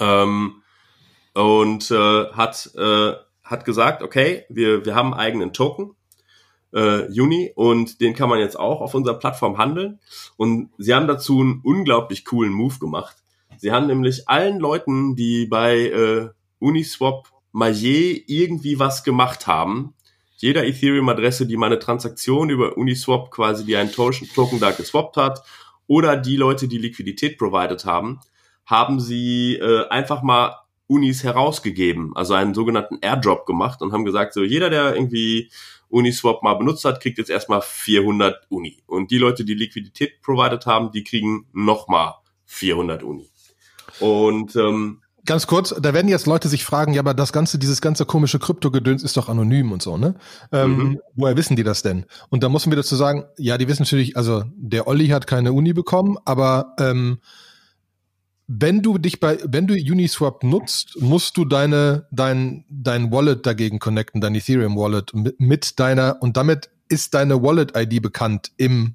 Ähm, 0.00 0.62
und 1.34 1.90
äh, 1.90 2.26
hat, 2.32 2.70
äh, 2.76 3.12
hat 3.42 3.64
gesagt, 3.64 4.02
okay, 4.02 4.44
wir, 4.48 4.84
wir 4.84 4.94
haben 4.94 5.12
einen 5.12 5.20
eigenen 5.20 5.52
Token, 5.52 5.94
äh, 6.72 7.08
Uni, 7.20 7.52
und 7.54 8.00
den 8.00 8.14
kann 8.14 8.28
man 8.28 8.38
jetzt 8.38 8.58
auch 8.58 8.80
auf 8.80 8.94
unserer 8.94 9.18
Plattform 9.18 9.58
handeln. 9.58 10.00
Und 10.36 10.70
sie 10.78 10.94
haben 10.94 11.08
dazu 11.08 11.40
einen 11.40 11.60
unglaublich 11.62 12.24
coolen 12.24 12.52
Move 12.52 12.78
gemacht. 12.78 13.16
Sie 13.58 13.72
haben 13.72 13.86
nämlich 13.86 14.28
allen 14.28 14.58
Leuten, 14.58 15.16
die 15.16 15.46
bei 15.46 15.78
äh, 15.78 16.28
Uniswap 16.58 17.28
mal 17.52 17.70
je 17.70 18.22
irgendwie 18.26 18.78
was 18.78 19.04
gemacht 19.04 19.46
haben, 19.46 19.94
jeder 20.36 20.66
Ethereum-Adresse, 20.66 21.46
die 21.46 21.56
meine 21.56 21.78
Transaktion 21.78 22.50
über 22.50 22.76
Uniswap 22.76 23.30
quasi, 23.30 23.64
die 23.64 23.76
einen 23.76 23.92
Token 23.92 24.60
da 24.60 24.72
geswappt 24.72 25.16
hat, 25.16 25.42
oder 25.86 26.16
die 26.16 26.36
Leute, 26.36 26.66
die 26.66 26.78
Liquidität 26.78 27.38
provided 27.38 27.84
haben, 27.84 28.20
haben 28.66 29.00
sie 29.00 29.56
äh, 29.56 29.88
einfach 29.88 30.22
mal 30.22 30.56
Unis 30.86 31.24
herausgegeben, 31.24 32.12
also 32.14 32.34
einen 32.34 32.54
sogenannten 32.54 32.98
Airdrop 33.00 33.46
gemacht 33.46 33.82
und 33.82 33.92
haben 33.92 34.04
gesagt, 34.04 34.34
so 34.34 34.42
jeder, 34.42 34.70
der 34.70 34.94
irgendwie 34.94 35.50
Uniswap 35.88 36.42
mal 36.42 36.54
benutzt 36.54 36.84
hat, 36.84 37.00
kriegt 37.00 37.18
jetzt 37.18 37.30
erstmal 37.30 37.62
400 37.62 38.46
Uni. 38.50 38.82
Und 38.86 39.10
die 39.10 39.18
Leute, 39.18 39.44
die 39.44 39.54
Liquidität 39.54 40.20
provided 40.22 40.66
haben, 40.66 40.90
die 40.90 41.04
kriegen 41.04 41.46
nochmal 41.52 42.14
400 42.46 43.02
Uni. 43.02 43.30
Und 44.00 44.56
ähm, 44.56 45.00
Ganz 45.26 45.46
kurz, 45.46 45.74
da 45.80 45.94
werden 45.94 46.08
jetzt 46.08 46.26
Leute 46.26 46.48
sich 46.48 46.66
fragen, 46.66 46.92
ja, 46.92 47.00
aber 47.00 47.14
das 47.14 47.32
ganze, 47.32 47.58
dieses 47.58 47.80
ganze 47.80 48.04
komische 48.04 48.38
Kryptogedöns 48.38 49.02
ist 49.02 49.16
doch 49.16 49.30
anonym 49.30 49.72
und 49.72 49.80
so, 49.80 49.96
ne? 49.96 50.16
Ähm, 50.52 50.76
mhm. 50.76 51.00
Woher 51.14 51.34
wissen 51.34 51.56
die 51.56 51.62
das 51.62 51.80
denn? 51.80 52.04
Und 52.28 52.42
da 52.42 52.50
muss 52.50 52.66
man 52.66 52.72
wieder 52.72 52.82
zu 52.82 52.94
sagen, 52.94 53.24
ja, 53.38 53.56
die 53.56 53.66
wissen 53.66 53.84
natürlich, 53.84 54.18
also 54.18 54.44
der 54.54 54.86
Olli 54.86 55.08
hat 55.08 55.26
keine 55.26 55.54
Uni 55.54 55.72
bekommen, 55.72 56.18
aber 56.26 56.74
ähm, 56.78 57.20
wenn 58.46 58.82
du 58.82 58.98
dich 58.98 59.20
bei, 59.20 59.38
wenn 59.44 59.66
du 59.66 59.74
Uniswap 59.74 60.44
nutzt, 60.44 61.00
musst 61.00 61.36
du 61.36 61.44
deine, 61.44 62.06
dein, 62.10 62.64
dein 62.68 63.10
Wallet 63.10 63.46
dagegen 63.46 63.78
connecten, 63.78 64.20
dein 64.20 64.34
Ethereum 64.34 64.76
Wallet 64.76 65.14
mit, 65.14 65.40
mit 65.40 65.80
deiner, 65.80 66.18
und 66.20 66.36
damit 66.36 66.70
ist 66.88 67.14
deine 67.14 67.42
Wallet 67.42 67.76
ID 67.76 68.02
bekannt 68.02 68.52
im 68.56 68.94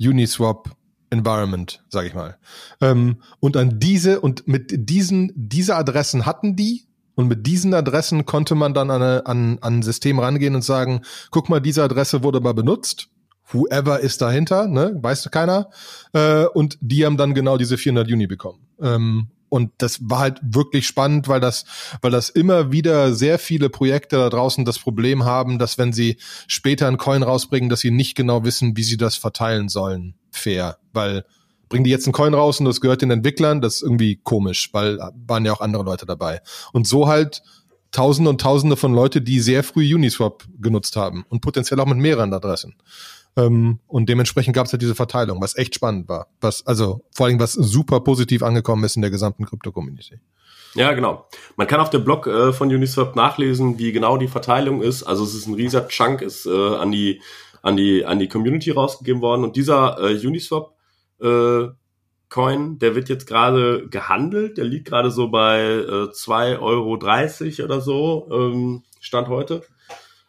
Uniswap 0.00 0.70
Environment, 1.10 1.82
sage 1.88 2.08
ich 2.08 2.14
mal. 2.14 2.36
Ähm, 2.80 3.22
und 3.40 3.56
an 3.56 3.78
diese 3.78 4.20
und 4.20 4.46
mit 4.48 4.72
diesen 4.88 5.32
diese 5.34 5.76
Adressen 5.76 6.26
hatten 6.26 6.56
die 6.56 6.86
und 7.14 7.28
mit 7.28 7.46
diesen 7.46 7.74
Adressen 7.74 8.26
konnte 8.26 8.54
man 8.54 8.74
dann 8.74 8.90
an, 8.90 9.02
an, 9.02 9.22
an 9.24 9.58
ein 9.60 9.82
System 9.82 10.18
rangehen 10.18 10.54
und 10.54 10.62
sagen, 10.62 11.02
guck 11.30 11.48
mal, 11.48 11.60
diese 11.60 11.82
Adresse 11.82 12.22
wurde 12.22 12.40
mal 12.40 12.54
benutzt. 12.54 13.08
Whoever 13.52 14.00
ist 14.00 14.22
dahinter, 14.22 14.66
ne, 14.66 14.98
weißt 15.00 15.26
du 15.26 15.30
keiner. 15.30 15.70
Äh, 16.12 16.46
und 16.46 16.78
die 16.80 17.04
haben 17.04 17.16
dann 17.16 17.34
genau 17.34 17.58
diese 17.58 17.76
400 17.76 18.08
Juni 18.08 18.26
bekommen. 18.26 18.63
Ähm, 18.80 19.28
und 19.48 19.70
das 19.78 20.10
war 20.10 20.18
halt 20.18 20.40
wirklich 20.42 20.84
spannend, 20.84 21.28
weil 21.28 21.38
das, 21.38 21.64
weil 22.02 22.10
das 22.10 22.28
immer 22.28 22.72
wieder 22.72 23.14
sehr 23.14 23.38
viele 23.38 23.70
Projekte 23.70 24.16
da 24.16 24.28
draußen 24.28 24.64
das 24.64 24.80
Problem 24.80 25.24
haben, 25.24 25.60
dass 25.60 25.78
wenn 25.78 25.92
sie 25.92 26.16
später 26.48 26.88
einen 26.88 26.98
Coin 26.98 27.22
rausbringen, 27.22 27.68
dass 27.68 27.78
sie 27.78 27.92
nicht 27.92 28.16
genau 28.16 28.42
wissen, 28.42 28.76
wie 28.76 28.82
sie 28.82 28.96
das 28.96 29.14
verteilen 29.14 29.68
sollen. 29.68 30.14
Fair. 30.32 30.78
Weil 30.92 31.24
bringen 31.68 31.84
die 31.84 31.90
jetzt 31.90 32.06
einen 32.06 32.12
Coin 32.12 32.34
raus 32.34 32.58
und 32.58 32.66
das 32.66 32.80
gehört 32.80 33.02
den 33.02 33.12
Entwicklern, 33.12 33.60
das 33.60 33.76
ist 33.76 33.82
irgendwie 33.82 34.16
komisch, 34.16 34.70
weil 34.72 34.98
waren 35.26 35.44
ja 35.44 35.52
auch 35.52 35.60
andere 35.60 35.84
Leute 35.84 36.04
dabei. 36.04 36.40
Und 36.72 36.88
so 36.88 37.06
halt 37.06 37.42
Tausende 37.92 38.30
und 38.30 38.40
Tausende 38.40 38.76
von 38.76 38.92
Leute, 38.92 39.22
die 39.22 39.38
sehr 39.38 39.62
früh 39.62 39.94
Uniswap 39.94 40.44
genutzt 40.60 40.96
haben 40.96 41.24
und 41.28 41.42
potenziell 41.42 41.78
auch 41.78 41.86
mit 41.86 41.98
mehreren 41.98 42.32
Adressen. 42.32 42.74
Ähm, 43.36 43.80
und 43.88 44.08
dementsprechend 44.08 44.54
gab 44.54 44.66
es 44.66 44.72
halt 44.72 44.82
diese 44.82 44.94
Verteilung, 44.94 45.40
was 45.40 45.56
echt 45.56 45.74
spannend 45.74 46.08
war. 46.08 46.28
Was, 46.40 46.66
also 46.66 47.04
vor 47.12 47.26
allem, 47.26 47.40
was 47.40 47.52
super 47.52 48.00
positiv 48.00 48.42
angekommen 48.42 48.84
ist 48.84 48.96
in 48.96 49.02
der 49.02 49.10
gesamten 49.10 49.44
Krypto-Community. 49.44 50.20
Ja, 50.74 50.92
genau. 50.92 51.26
Man 51.56 51.66
kann 51.66 51.80
auf 51.80 51.90
dem 51.90 52.04
Blog 52.04 52.26
äh, 52.26 52.52
von 52.52 52.68
Uniswap 52.68 53.14
nachlesen, 53.16 53.78
wie 53.78 53.92
genau 53.92 54.16
die 54.16 54.28
Verteilung 54.28 54.82
ist. 54.82 55.04
Also 55.04 55.24
es 55.24 55.34
ist 55.34 55.46
ein 55.46 55.54
riesiger 55.54 55.86
Chunk, 55.88 56.20
ist 56.20 56.46
äh, 56.46 56.50
an 56.76 56.90
die 56.90 57.20
an 57.62 57.76
die 57.76 58.04
an 58.04 58.18
die 58.18 58.28
Community 58.28 58.72
rausgegeben 58.72 59.22
worden 59.22 59.44
und 59.44 59.56
dieser 59.56 59.98
äh, 60.00 60.26
Uniswap 60.26 60.74
äh, 61.20 61.68
Coin, 62.28 62.80
der 62.80 62.96
wird 62.96 63.08
jetzt 63.08 63.26
gerade 63.26 63.86
gehandelt. 63.88 64.58
Der 64.58 64.64
liegt 64.64 64.88
gerade 64.88 65.12
so 65.12 65.28
bei 65.28 65.60
äh, 65.60 66.10
2,30 66.10 66.60
Euro 66.60 67.64
oder 67.64 67.80
so 67.80 68.28
ähm, 68.32 68.82
stand 69.00 69.28
heute. 69.28 69.62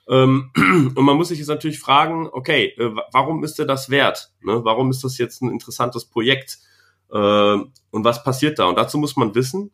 Ähm, 0.07 0.51
und 0.95 1.03
man 1.03 1.17
muss 1.17 1.29
sich 1.29 1.39
jetzt 1.39 1.47
natürlich 1.47 1.79
fragen, 1.79 2.27
okay, 2.31 2.73
äh, 2.77 2.91
warum 3.11 3.43
ist 3.43 3.57
der 3.59 3.65
das 3.65 3.89
wert? 3.89 4.31
Ne? 4.41 4.61
Warum 4.63 4.91
ist 4.91 5.03
das 5.03 5.17
jetzt 5.17 5.41
ein 5.41 5.49
interessantes 5.49 6.05
Projekt? 6.05 6.59
Äh, 7.11 7.17
und 7.17 8.03
was 8.03 8.23
passiert 8.23 8.59
da? 8.59 8.65
Und 8.65 8.77
dazu 8.77 8.97
muss 8.97 9.15
man 9.15 9.35
wissen, 9.35 9.71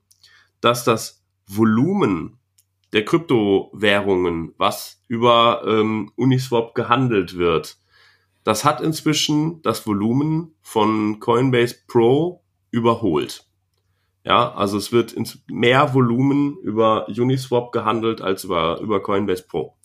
dass 0.61 0.83
das 0.83 1.23
Volumen 1.47 2.37
der 2.93 3.05
Kryptowährungen, 3.05 4.53
was 4.57 5.03
über 5.07 5.63
ähm, 5.65 6.11
Uniswap 6.15 6.75
gehandelt 6.75 7.37
wird, 7.37 7.77
das 8.43 8.65
hat 8.65 8.81
inzwischen 8.81 9.61
das 9.61 9.85
Volumen 9.85 10.55
von 10.61 11.19
Coinbase 11.19 11.75
Pro 11.87 12.43
überholt. 12.71 13.45
Ja, 14.23 14.53
also 14.53 14.77
es 14.77 14.91
wird 14.91 15.15
mehr 15.47 15.93
Volumen 15.93 16.57
über 16.57 17.07
Uniswap 17.07 17.71
gehandelt 17.71 18.21
als 18.21 18.43
über, 18.43 18.79
über 18.79 19.01
Coinbase 19.01 19.43
Pro. 19.47 19.77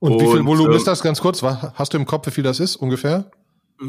Und, 0.00 0.12
und 0.12 0.20
wie 0.22 0.26
viel 0.26 0.44
Volumen 0.44 0.72
ähm, 0.72 0.76
ist 0.76 0.86
das 0.86 1.02
ganz 1.02 1.20
kurz? 1.20 1.42
Hast 1.42 1.92
du 1.92 1.98
im 1.98 2.06
Kopf, 2.06 2.26
wie 2.26 2.30
viel 2.30 2.44
das 2.44 2.58
ist 2.58 2.76
ungefähr? 2.76 3.30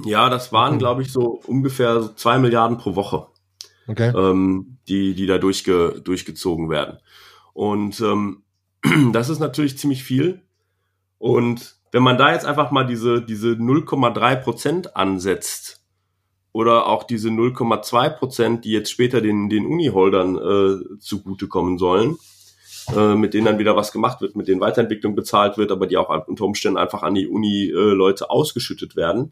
Ja, 0.05 0.29
das 0.29 0.53
waren, 0.53 0.77
glaube 0.77 1.01
ich, 1.01 1.11
so 1.11 1.41
ungefähr 1.47 2.11
zwei 2.15 2.37
Milliarden 2.37 2.77
pro 2.77 2.95
Woche, 2.95 3.27
okay. 3.87 4.13
ähm, 4.15 4.77
die, 4.87 5.15
die 5.15 5.25
da 5.25 5.37
durchge, 5.37 6.01
durchgezogen 6.03 6.69
werden. 6.69 6.99
Und 7.53 7.99
ähm, 8.01 8.43
das 9.11 9.29
ist 9.29 9.39
natürlich 9.39 9.77
ziemlich 9.77 10.03
viel. 10.03 10.41
Und 11.17 11.75
wenn 11.91 12.03
man 12.03 12.17
da 12.17 12.31
jetzt 12.33 12.45
einfach 12.45 12.71
mal 12.71 12.85
diese, 12.85 13.21
diese 13.21 13.49
0,3 13.49 14.35
Prozent 14.37 14.95
ansetzt 14.95 15.81
oder 16.51 16.87
auch 16.87 17.03
diese 17.03 17.29
0,2 17.29 18.09
Prozent, 18.09 18.65
die 18.65 18.71
jetzt 18.71 18.91
später 18.91 19.21
den, 19.21 19.49
den 19.49 19.65
Uni-Holdern 19.65 20.37
äh, 20.37 20.99
zugutekommen 20.99 21.77
sollen, 21.77 22.17
äh, 22.95 23.15
mit 23.15 23.33
denen 23.33 23.45
dann 23.45 23.59
wieder 23.59 23.75
was 23.75 23.91
gemacht 23.91 24.21
wird, 24.21 24.35
mit 24.35 24.47
denen 24.47 24.61
Weiterentwicklung 24.61 25.15
bezahlt 25.15 25.57
wird, 25.57 25.71
aber 25.71 25.87
die 25.87 25.97
auch 25.97 26.27
unter 26.27 26.45
Umständen 26.45 26.77
einfach 26.77 27.03
an 27.03 27.15
die 27.15 27.27
Uni-Leute 27.27 28.29
ausgeschüttet 28.29 28.95
werden, 28.95 29.31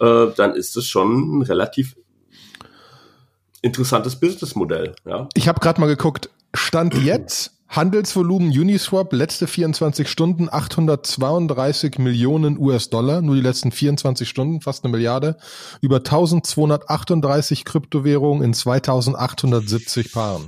äh, 0.00 0.26
dann 0.36 0.54
ist 0.54 0.76
es 0.76 0.86
schon 0.86 1.38
ein 1.38 1.42
relativ 1.42 1.96
interessantes 3.62 4.16
Businessmodell. 4.20 4.94
Ja? 5.06 5.28
Ich 5.34 5.48
habe 5.48 5.60
gerade 5.60 5.80
mal 5.80 5.86
geguckt, 5.86 6.30
Stand 6.52 6.94
jetzt 7.02 7.52
Handelsvolumen 7.68 8.50
Uniswap 8.50 9.12
letzte 9.12 9.46
24 9.48 10.08
Stunden 10.08 10.48
832 10.48 11.98
Millionen 11.98 12.58
US-Dollar, 12.58 13.20
nur 13.20 13.34
die 13.34 13.40
letzten 13.40 13.72
24 13.72 14.28
Stunden, 14.28 14.60
fast 14.60 14.84
eine 14.84 14.92
Milliarde, 14.92 15.38
über 15.80 15.96
1238 15.96 17.64
Kryptowährungen 17.64 18.44
in 18.44 18.54
2870 18.54 20.12
Paaren. 20.12 20.46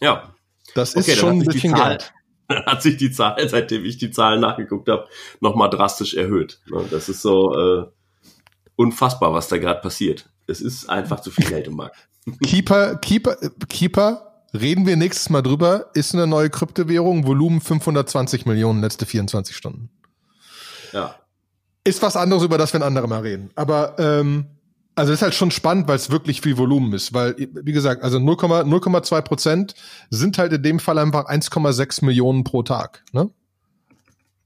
Ja, 0.00 0.32
das 0.74 0.94
ist 0.94 1.08
okay, 1.08 1.18
schon 1.18 1.40
ein 1.40 1.44
bisschen 1.44 1.74
Zahl, 1.74 1.98
Geld. 1.98 2.12
hat 2.66 2.82
sich 2.82 2.96
die 2.96 3.10
Zahl, 3.10 3.48
seitdem 3.48 3.84
ich 3.84 3.98
die 3.98 4.10
Zahlen 4.10 4.40
nachgeguckt 4.40 4.88
habe, 4.88 5.06
nochmal 5.40 5.70
drastisch 5.70 6.14
erhöht. 6.14 6.60
Ne, 6.70 6.84
das 6.90 7.08
ist 7.08 7.22
so 7.22 7.56
äh, 7.56 7.86
unfassbar, 8.76 9.32
was 9.32 9.48
da 9.48 9.58
gerade 9.58 9.80
passiert. 9.80 10.28
Es 10.46 10.60
ist 10.60 10.88
einfach 10.88 11.20
zu 11.20 11.30
viel 11.30 11.46
Geld 11.46 11.66
im 11.66 11.76
Markt. 11.76 12.08
Keeper, 12.44 12.96
Keeper, 12.96 13.36
Keeper, 13.68 14.46
reden 14.54 14.86
wir 14.86 14.96
nächstes 14.96 15.30
Mal 15.30 15.42
drüber, 15.42 15.90
ist 15.94 16.14
eine 16.14 16.26
neue 16.26 16.50
Kryptowährung, 16.50 17.26
Volumen 17.26 17.60
520 17.60 18.46
Millionen 18.46 18.80
letzte 18.80 19.06
24 19.06 19.56
Stunden. 19.56 19.90
Ja. 20.92 21.16
Ist 21.84 22.02
was 22.02 22.16
anderes, 22.16 22.44
über 22.44 22.58
das 22.58 22.72
wir 22.72 22.80
ein 22.80 22.86
anderes 22.86 23.08
Mal 23.08 23.22
reden. 23.22 23.50
Aber 23.56 23.96
ähm, 23.98 24.46
also 24.94 25.12
ist 25.12 25.22
halt 25.22 25.34
schon 25.34 25.50
spannend, 25.50 25.88
weil 25.88 25.96
es 25.96 26.10
wirklich 26.10 26.40
viel 26.40 26.58
Volumen 26.58 26.92
ist, 26.92 27.14
weil, 27.14 27.34
wie 27.36 27.72
gesagt, 27.72 28.02
also 28.02 28.18
0,2 28.18 29.22
Prozent 29.22 29.74
sind 30.10 30.38
halt 30.38 30.52
in 30.52 30.62
dem 30.62 30.80
Fall 30.80 30.98
einfach 30.98 31.26
1,6 31.28 32.04
Millionen 32.04 32.44
pro 32.44 32.62
Tag. 32.62 33.02
Ne? 33.12 33.30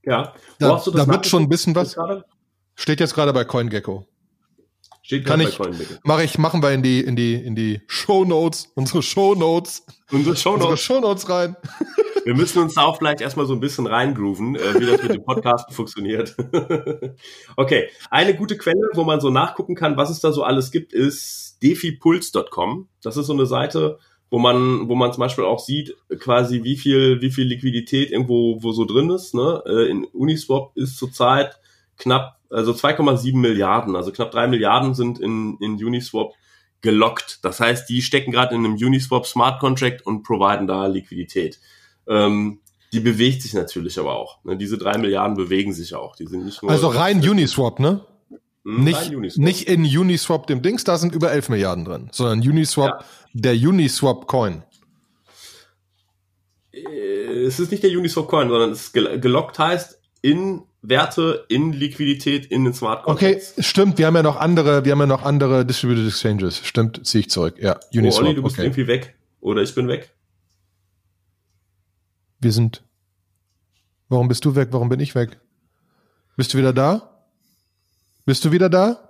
Ja. 0.03 0.33
Wo 0.59 0.67
da, 0.67 0.83
da 0.91 1.07
wird 1.07 1.27
schon 1.27 1.43
ein 1.43 1.49
bisschen 1.49 1.75
was. 1.75 1.97
Steht 2.75 2.99
jetzt 2.99 3.13
gerade 3.13 3.33
bei 3.33 3.43
CoinGecko. 3.43 4.07
Steht 5.01 5.25
Kann 5.25 5.39
ich, 5.39 5.57
mache 6.03 6.23
ich, 6.23 6.37
machen 6.37 6.61
wir 6.61 6.71
in 6.71 6.83
die, 6.83 6.99
in 6.99 7.15
die, 7.15 7.33
in 7.35 7.55
die 7.55 7.81
Show 7.87 8.25
Notes, 8.25 8.69
unsere 8.75 9.01
Show 9.01 9.35
Notes. 9.35 9.85
Unsere 10.11 10.35
Show 10.35 10.51
Notes. 10.51 10.63
Unsere 10.63 10.77
Show 10.77 10.99
Notes 10.99 11.29
rein. 11.29 11.55
Wir 12.27 12.35
müssen 12.35 12.61
uns 12.61 12.73
da 12.73 12.83
auch 12.83 12.97
vielleicht 12.97 13.21
erstmal 13.21 13.45
so 13.45 13.53
ein 13.53 13.61
bisschen 13.61 13.87
reingrooven, 13.87 14.57
äh, 14.57 14.81
wie 14.81 14.85
das 14.85 15.01
mit 15.01 15.13
dem 15.13 15.23
Podcast 15.23 15.71
funktioniert. 15.73 16.35
okay. 17.55 17.87
Eine 18.11 18.35
gute 18.35 18.57
Quelle, 18.57 18.89
wo 18.95 19.05
man 19.05 19.21
so 19.21 19.29
nachgucken 19.29 19.75
kann, 19.75 19.95
was 19.95 20.09
es 20.09 20.19
da 20.19 20.33
so 20.33 20.43
alles 20.43 20.71
gibt, 20.71 20.91
ist 20.91 21.57
defipuls.com. 21.63 22.89
Das 23.01 23.15
ist 23.15 23.27
so 23.27 23.33
eine 23.33 23.45
Seite, 23.45 23.99
wo 24.29 24.39
man, 24.39 24.89
wo 24.89 24.95
man 24.95 25.13
zum 25.13 25.21
Beispiel 25.21 25.45
auch 25.45 25.59
sieht, 25.59 25.95
quasi 26.19 26.65
wie 26.65 26.75
viel, 26.75 27.21
wie 27.21 27.31
viel 27.31 27.45
Liquidität 27.45 28.11
irgendwo, 28.11 28.61
wo 28.61 28.73
so 28.73 28.83
drin 28.83 29.09
ist, 29.09 29.33
ne? 29.33 29.63
Äh, 29.65 29.89
in 29.89 30.03
Uniswap 30.03 30.75
ist 30.75 30.97
zurzeit 30.97 31.61
knapp, 31.97 32.35
also 32.49 32.73
2,7 32.73 33.37
Milliarden, 33.37 33.95
also 33.95 34.11
knapp 34.11 34.31
drei 34.31 34.47
Milliarden 34.47 34.95
sind 34.95 35.17
in, 35.17 35.57
in 35.61 35.75
Uniswap 35.75 36.33
gelockt. 36.81 37.39
Das 37.43 37.61
heißt, 37.61 37.87
die 37.87 38.01
stecken 38.01 38.33
gerade 38.33 38.53
in 38.53 38.65
einem 38.65 38.75
Uniswap 38.75 39.25
Smart 39.25 39.61
Contract 39.61 40.05
und 40.05 40.23
providen 40.23 40.67
da 40.67 40.87
Liquidität. 40.87 41.61
Ähm, 42.07 42.59
die 42.93 42.99
bewegt 42.99 43.41
sich 43.41 43.53
natürlich 43.53 43.99
aber 43.99 44.15
auch. 44.15 44.43
Ne? 44.45 44.57
Diese 44.57 44.77
drei 44.77 44.97
Milliarden 44.97 45.35
bewegen 45.35 45.73
sich 45.73 45.93
auch. 45.93 46.15
Die 46.15 46.25
sind 46.25 46.45
nicht 46.45 46.61
nur 46.61 46.71
also 46.71 46.87
rein 46.87 47.17
Uniswap, 47.17 47.79
ne? 47.79 48.01
Hm, 48.63 48.83
nicht, 48.83 49.13
Uniswap. 49.13 49.43
nicht 49.43 49.67
in 49.67 49.83
Uniswap 49.83 50.47
dem 50.47 50.61
Dings, 50.61 50.83
da 50.83 50.97
sind 50.97 51.13
über 51.13 51.31
11 51.31 51.49
Milliarden 51.49 51.85
drin, 51.85 52.09
sondern 52.11 52.39
Uniswap, 52.39 53.01
ja. 53.01 53.05
der 53.33 53.53
Uniswap 53.53 54.27
Coin. 54.27 54.63
Äh, 56.71 56.79
es 57.45 57.59
ist 57.59 57.71
nicht 57.71 57.83
der 57.83 57.91
Uniswap 57.91 58.27
Coin, 58.27 58.49
sondern 58.49 58.71
es 58.71 58.83
ist 58.83 58.93
gelockt 58.93 59.59
heißt 59.59 59.99
in 60.21 60.63
Werte, 60.81 61.45
in 61.49 61.73
Liquidität, 61.73 62.45
in 62.45 62.63
den 62.63 62.73
Smart 62.73 63.03
Contracts. 63.03 63.53
Okay, 63.53 63.63
stimmt. 63.63 63.97
Wir 63.97 64.07
haben 64.07 64.15
ja 64.15 64.23
noch 64.23 64.37
andere, 64.37 64.85
wir 64.85 64.93
haben 64.93 64.99
ja 64.99 65.05
noch 65.05 65.23
andere 65.23 65.65
Distributed 65.65 66.07
Exchanges. 66.07 66.61
Stimmt, 66.63 67.05
ziehe 67.05 67.21
ich 67.21 67.29
zurück. 67.29 67.55
Ja, 67.59 67.79
Uniswap. 67.93 68.23
Oh, 68.23 68.25
Olli, 68.27 68.35
du 68.35 68.43
bist 68.43 68.55
okay. 68.55 68.65
irgendwie 68.65 68.87
weg. 68.87 69.15
Oder 69.41 69.61
ich 69.61 69.75
bin 69.75 69.87
weg. 69.87 70.13
Wir 72.39 72.51
sind. 72.51 72.83
Warum 74.09 74.27
bist 74.27 74.45
du 74.45 74.55
weg? 74.55 74.69
Warum 74.71 74.89
bin 74.89 74.99
ich 74.99 75.15
weg? 75.15 75.39
Bist 76.35 76.53
du 76.53 76.57
wieder 76.57 76.73
da? 76.73 77.09
Bist 78.25 78.45
du 78.45 78.51
wieder 78.51 78.69
da? 78.69 79.07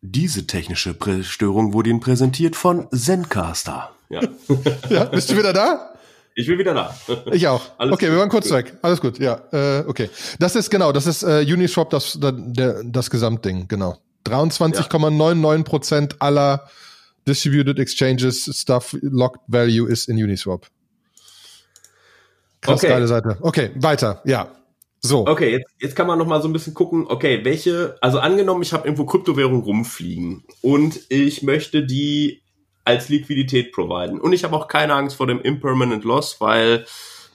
Diese 0.00 0.46
technische 0.46 0.96
Störung 1.22 1.72
wurde 1.72 1.90
Ihnen 1.90 2.00
präsentiert 2.00 2.54
von 2.54 2.88
Zencaster. 2.92 3.90
Ja. 4.08 4.20
ja, 4.88 5.04
bist 5.04 5.30
du 5.30 5.36
wieder 5.36 5.52
da? 5.52 5.94
Ich 6.34 6.46
bin 6.46 6.56
wieder 6.56 6.72
da. 6.72 6.94
Ich 7.32 7.48
auch. 7.48 7.62
Alles 7.78 7.94
okay, 7.94 8.10
wir 8.10 8.18
waren 8.18 8.28
kurz 8.28 8.50
weg. 8.52 8.76
Alles 8.82 9.00
gut, 9.00 9.18
ja. 9.18 9.42
Äh, 9.50 9.84
okay. 9.88 10.08
Das 10.38 10.54
ist 10.54 10.70
genau, 10.70 10.92
das 10.92 11.08
ist 11.08 11.24
äh, 11.24 11.44
Uniswap, 11.52 11.90
das, 11.90 12.16
das, 12.20 12.74
das 12.84 13.10
Gesamtding, 13.10 13.66
genau. 13.66 13.98
23,99 14.24 15.64
Prozent 15.64 16.22
aller 16.22 16.68
Distributed 17.26 17.80
Exchanges 17.80 18.48
Stuff 18.54 18.96
Locked 19.00 19.40
Value 19.48 19.88
ist 19.90 20.08
in 20.08 20.16
Uniswap. 20.16 20.68
Krass 22.60 22.82
okay. 22.82 22.88
geile 22.88 23.06
Seite. 23.06 23.38
Okay, 23.40 23.70
weiter, 23.76 24.22
ja. 24.24 24.48
So. 25.00 25.26
Okay, 25.26 25.52
jetzt, 25.52 25.70
jetzt 25.78 25.96
kann 25.96 26.08
man 26.08 26.18
noch 26.18 26.26
mal 26.26 26.42
so 26.42 26.48
ein 26.48 26.52
bisschen 26.52 26.74
gucken, 26.74 27.06
okay, 27.08 27.44
welche, 27.44 27.96
also 28.00 28.18
angenommen, 28.18 28.62
ich 28.62 28.72
habe 28.72 28.86
irgendwo 28.86 29.06
Kryptowährung 29.06 29.62
rumfliegen 29.62 30.44
und 30.60 31.00
ich 31.08 31.42
möchte 31.42 31.86
die 31.86 32.42
als 32.84 33.08
Liquidität 33.08 33.70
providen. 33.70 34.20
Und 34.20 34.32
ich 34.32 34.44
habe 34.44 34.56
auch 34.56 34.66
keine 34.66 34.94
Angst 34.94 35.16
vor 35.16 35.26
dem 35.26 35.40
Impermanent 35.40 36.04
Loss, 36.04 36.40
weil 36.40 36.84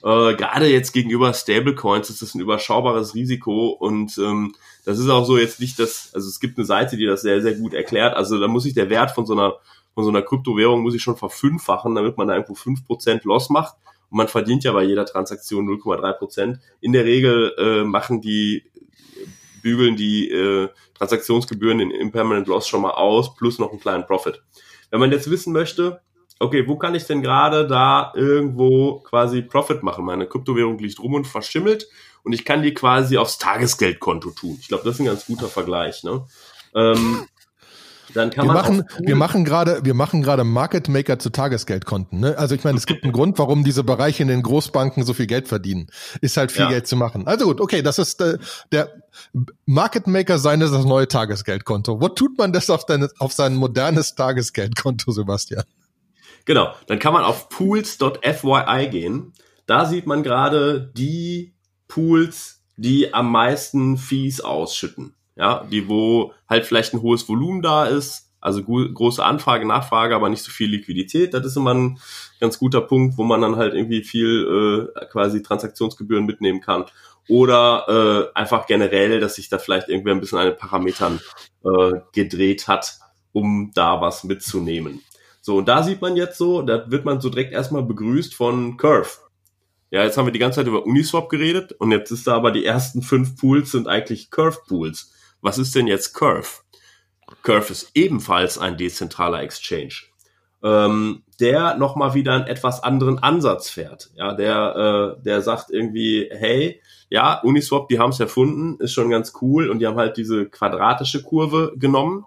äh, 0.03 0.35
gerade 0.35 0.67
jetzt 0.67 0.91
gegenüber 0.91 1.33
Stablecoins 1.33 2.09
ist 2.09 2.21
das 2.21 2.35
ein 2.35 2.41
überschaubares 2.41 3.15
Risiko 3.15 3.69
und 3.69 4.17
ähm, 4.17 4.55
das 4.83 4.99
ist 4.99 5.07
auch 5.07 5.23
so 5.23 5.37
jetzt 5.37 5.61
nicht 5.61 5.79
das, 5.79 6.09
also 6.13 6.27
es 6.27 6.41
gibt 6.41 6.57
eine 6.57 6.65
Seite, 6.65 6.97
die 6.97 7.05
das 7.05 7.21
sehr, 7.21 7.41
sehr 7.41 7.53
gut 7.53 7.73
erklärt. 7.73 8.15
Also 8.15 8.39
da 8.39 8.49
muss 8.49 8.63
sich 8.63 8.73
der 8.73 8.89
Wert 8.89 9.11
von 9.11 9.25
so 9.25 9.33
einer 9.33 9.53
von 9.93 10.03
so 10.03 10.09
einer 10.09 10.23
Kryptowährung 10.23 10.81
muss 10.81 10.95
ich 10.95 11.03
schon 11.03 11.17
verfünffachen, 11.17 11.93
damit 11.93 12.17
man 12.17 12.27
da 12.27 12.33
irgendwo 12.33 12.55
fünf 12.55 12.85
Prozent 12.85 13.23
Loss 13.25 13.49
macht. 13.49 13.75
Und 14.13 14.17
man 14.17 14.27
verdient 14.27 14.63
ja 14.63 14.73
bei 14.73 14.83
jeder 14.83 15.07
Transaktion 15.07 15.67
0,3%. 15.67 16.13
Prozent. 16.19 16.59
In 16.81 16.93
der 16.93 17.03
Regel 17.03 17.51
äh, 17.57 17.83
machen 17.83 18.21
die 18.21 18.63
bügeln 19.63 19.95
die 19.95 20.29
äh, 20.29 20.69
Transaktionsgebühren 20.93 21.79
den 21.79 21.89
Impermanent 21.89 22.45
Loss 22.45 22.67
schon 22.67 22.83
mal 22.83 22.91
aus, 22.91 23.33
plus 23.33 23.57
noch 23.57 23.71
einen 23.71 23.79
kleinen 23.79 24.05
Profit. 24.05 24.43
Wenn 24.91 24.99
man 24.99 25.11
jetzt 25.11 25.31
wissen 25.31 25.51
möchte, 25.51 25.99
okay, 26.37 26.67
wo 26.67 26.77
kann 26.77 26.93
ich 26.93 27.05
denn 27.05 27.23
gerade 27.23 27.65
da 27.65 28.13
irgendwo 28.15 28.99
quasi 28.99 29.41
Profit 29.41 29.81
machen? 29.81 30.05
Meine 30.05 30.27
Kryptowährung 30.27 30.77
liegt 30.77 30.99
rum 30.99 31.15
und 31.15 31.25
verschimmelt 31.25 31.87
und 32.21 32.33
ich 32.33 32.45
kann 32.45 32.61
die 32.61 32.75
quasi 32.75 33.17
aufs 33.17 33.39
Tagesgeldkonto 33.39 34.29
tun. 34.29 34.59
Ich 34.61 34.67
glaube, 34.67 34.83
das 34.83 34.93
ist 34.93 34.99
ein 34.99 35.07
ganz 35.07 35.25
guter 35.25 35.47
Vergleich. 35.47 36.03
Ne? 36.03 36.23
Ähm, 36.75 37.27
dann 38.13 38.29
kann 38.29 38.45
wir 38.45 38.53
man 38.53 38.61
machen, 38.61 38.83
wir 38.99 39.15
machen 39.15 39.45
gerade, 39.45 39.81
wir 39.83 39.93
machen 39.93 40.21
gerade 40.21 40.43
Market 40.43 40.89
Maker 40.89 41.19
zu 41.19 41.29
Tagesgeldkonten. 41.29 42.19
Ne? 42.19 42.37
Also 42.37 42.55
ich 42.55 42.63
meine, 42.63 42.77
es 42.77 42.85
gibt 42.85 43.03
einen 43.03 43.13
Grund, 43.13 43.39
warum 43.39 43.63
diese 43.63 43.83
Bereiche 43.83 44.23
in 44.23 44.29
den 44.29 44.43
Großbanken 44.43 45.03
so 45.03 45.13
viel 45.13 45.27
Geld 45.27 45.47
verdienen. 45.47 45.87
Ist 46.21 46.37
halt 46.37 46.51
viel 46.51 46.63
ja. 46.63 46.69
Geld 46.69 46.87
zu 46.87 46.95
machen. 46.95 47.27
Also 47.27 47.45
gut, 47.45 47.61
okay, 47.61 47.81
das 47.81 47.99
ist 47.99 48.21
äh, 48.21 48.37
der 48.71 48.91
Market 49.65 50.07
Maker 50.07 50.37
sein 50.37 50.61
ist 50.61 50.73
das 50.73 50.85
neue 50.85 51.07
Tagesgeldkonto. 51.07 52.01
Wo 52.01 52.09
tut 52.09 52.37
man 52.37 52.51
das 52.51 52.69
auf, 52.69 52.85
deine, 52.85 53.09
auf 53.19 53.33
sein 53.33 53.55
modernes 53.55 54.15
Tagesgeldkonto, 54.15 55.11
Sebastian? 55.11 55.63
Genau, 56.45 56.73
dann 56.87 56.99
kann 56.99 57.13
man 57.13 57.23
auf 57.23 57.49
pools.fyi 57.49 58.87
gehen. 58.89 59.33
Da 59.65 59.85
sieht 59.85 60.07
man 60.07 60.23
gerade 60.23 60.91
die 60.93 61.53
Pools, 61.87 62.61
die 62.75 63.13
am 63.13 63.31
meisten 63.31 63.97
Fees 63.97 64.41
ausschütten 64.41 65.15
ja, 65.35 65.65
die 65.69 65.87
wo 65.87 66.33
halt 66.49 66.65
vielleicht 66.65 66.93
ein 66.93 67.01
hohes 67.01 67.27
Volumen 67.27 67.61
da 67.61 67.85
ist, 67.85 68.31
also 68.43 68.61
große 68.61 69.23
Anfrage, 69.23 69.65
Nachfrage, 69.65 70.15
aber 70.15 70.27
nicht 70.27 70.43
so 70.43 70.51
viel 70.51 70.69
Liquidität. 70.69 71.33
Das 71.33 71.45
ist 71.45 71.55
immer 71.55 71.73
ein 71.73 71.99
ganz 72.41 72.59
guter 72.59 72.81
Punkt, 72.81 73.17
wo 73.17 73.23
man 73.23 73.39
dann 73.39 73.55
halt 73.55 73.73
irgendwie 73.73 74.03
viel 74.03 74.89
äh, 74.97 75.05
quasi 75.05 75.41
Transaktionsgebühren 75.41 76.25
mitnehmen 76.25 76.59
kann. 76.59 76.83
Oder 77.29 78.31
äh, 78.35 78.37
einfach 78.37 78.67
generell, 78.67 79.21
dass 79.21 79.35
sich 79.35 79.47
da 79.47 79.59
vielleicht 79.59 79.87
irgendwer 79.87 80.13
ein 80.13 80.19
bisschen 80.19 80.39
an 80.39 80.47
den 80.47 80.57
Parametern 80.57 81.21
äh, 81.63 82.01
gedreht 82.11 82.67
hat, 82.67 82.97
um 83.31 83.71
da 83.73 84.01
was 84.01 84.25
mitzunehmen. 84.25 85.01
So, 85.39 85.57
und 85.57 85.69
da 85.69 85.81
sieht 85.81 86.01
man 86.01 86.17
jetzt 86.17 86.37
so, 86.37 86.63
da 86.63 86.91
wird 86.91 87.05
man 87.05 87.21
so 87.21 87.29
direkt 87.29 87.53
erstmal 87.53 87.83
begrüßt 87.83 88.35
von 88.35 88.75
Curve. 88.75 89.09
Ja, 89.89 90.03
jetzt 90.03 90.17
haben 90.17 90.25
wir 90.25 90.33
die 90.33 90.39
ganze 90.39 90.57
Zeit 90.57 90.67
über 90.67 90.85
Uniswap 90.85 91.29
geredet 91.29 91.71
und 91.73 91.91
jetzt 91.91 92.11
ist 92.11 92.27
da 92.27 92.35
aber 92.35 92.51
die 92.51 92.65
ersten 92.65 93.01
fünf 93.01 93.37
Pools 93.37 93.71
sind 93.71 93.87
eigentlich 93.87 94.31
Curve 94.31 94.59
Pools. 94.67 95.13
Was 95.43 95.57
ist 95.57 95.75
denn 95.75 95.87
jetzt 95.87 96.13
Curve? 96.13 96.61
Curve 97.43 97.69
ist 97.69 97.91
ebenfalls 97.95 98.57
ein 98.57 98.77
dezentraler 98.77 99.41
Exchange, 99.43 99.93
ähm, 100.63 101.23
der 101.41 101.75
nochmal 101.75 102.13
wieder 102.13 102.31
einen 102.31 102.47
etwas 102.47 102.81
anderen 102.81 103.19
Ansatz 103.19 103.69
fährt. 103.69 104.11
Ja, 104.15 104.33
der, 104.35 105.17
äh, 105.19 105.23
der 105.23 105.41
sagt 105.41 105.69
irgendwie, 105.69 106.29
hey, 106.31 106.81
ja, 107.09 107.41
Uniswap, 107.41 107.89
die 107.89 107.99
haben 107.99 108.11
es 108.11 108.21
erfunden, 108.21 108.81
ist 108.81 108.93
schon 108.93 109.09
ganz 109.09 109.33
cool 109.41 109.69
und 109.69 109.79
die 109.79 109.87
haben 109.87 109.97
halt 109.97 110.15
diese 110.15 110.45
quadratische 110.45 111.21
Kurve 111.21 111.73
genommen. 111.75 112.23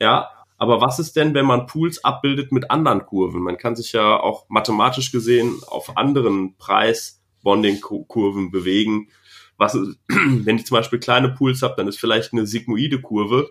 Ja, 0.00 0.30
aber 0.56 0.80
was 0.80 0.98
ist 0.98 1.16
denn, 1.16 1.34
wenn 1.34 1.44
man 1.44 1.66
Pools 1.66 2.02
abbildet 2.02 2.50
mit 2.50 2.70
anderen 2.70 3.04
Kurven? 3.04 3.42
Man 3.42 3.58
kann 3.58 3.76
sich 3.76 3.92
ja 3.92 4.18
auch 4.18 4.46
mathematisch 4.48 5.12
gesehen 5.12 5.60
auf 5.66 5.98
anderen 5.98 6.56
Preis-Bonding-Kurven 6.56 8.50
bewegen 8.50 9.08
was, 9.56 9.74
wenn 10.08 10.56
ich 10.56 10.66
zum 10.66 10.76
Beispiel 10.76 10.98
kleine 10.98 11.30
Pools 11.30 11.62
habe, 11.62 11.74
dann 11.76 11.88
ist 11.88 11.98
vielleicht 11.98 12.32
eine 12.32 12.46
sigmoide 12.46 13.00
Kurve, 13.00 13.50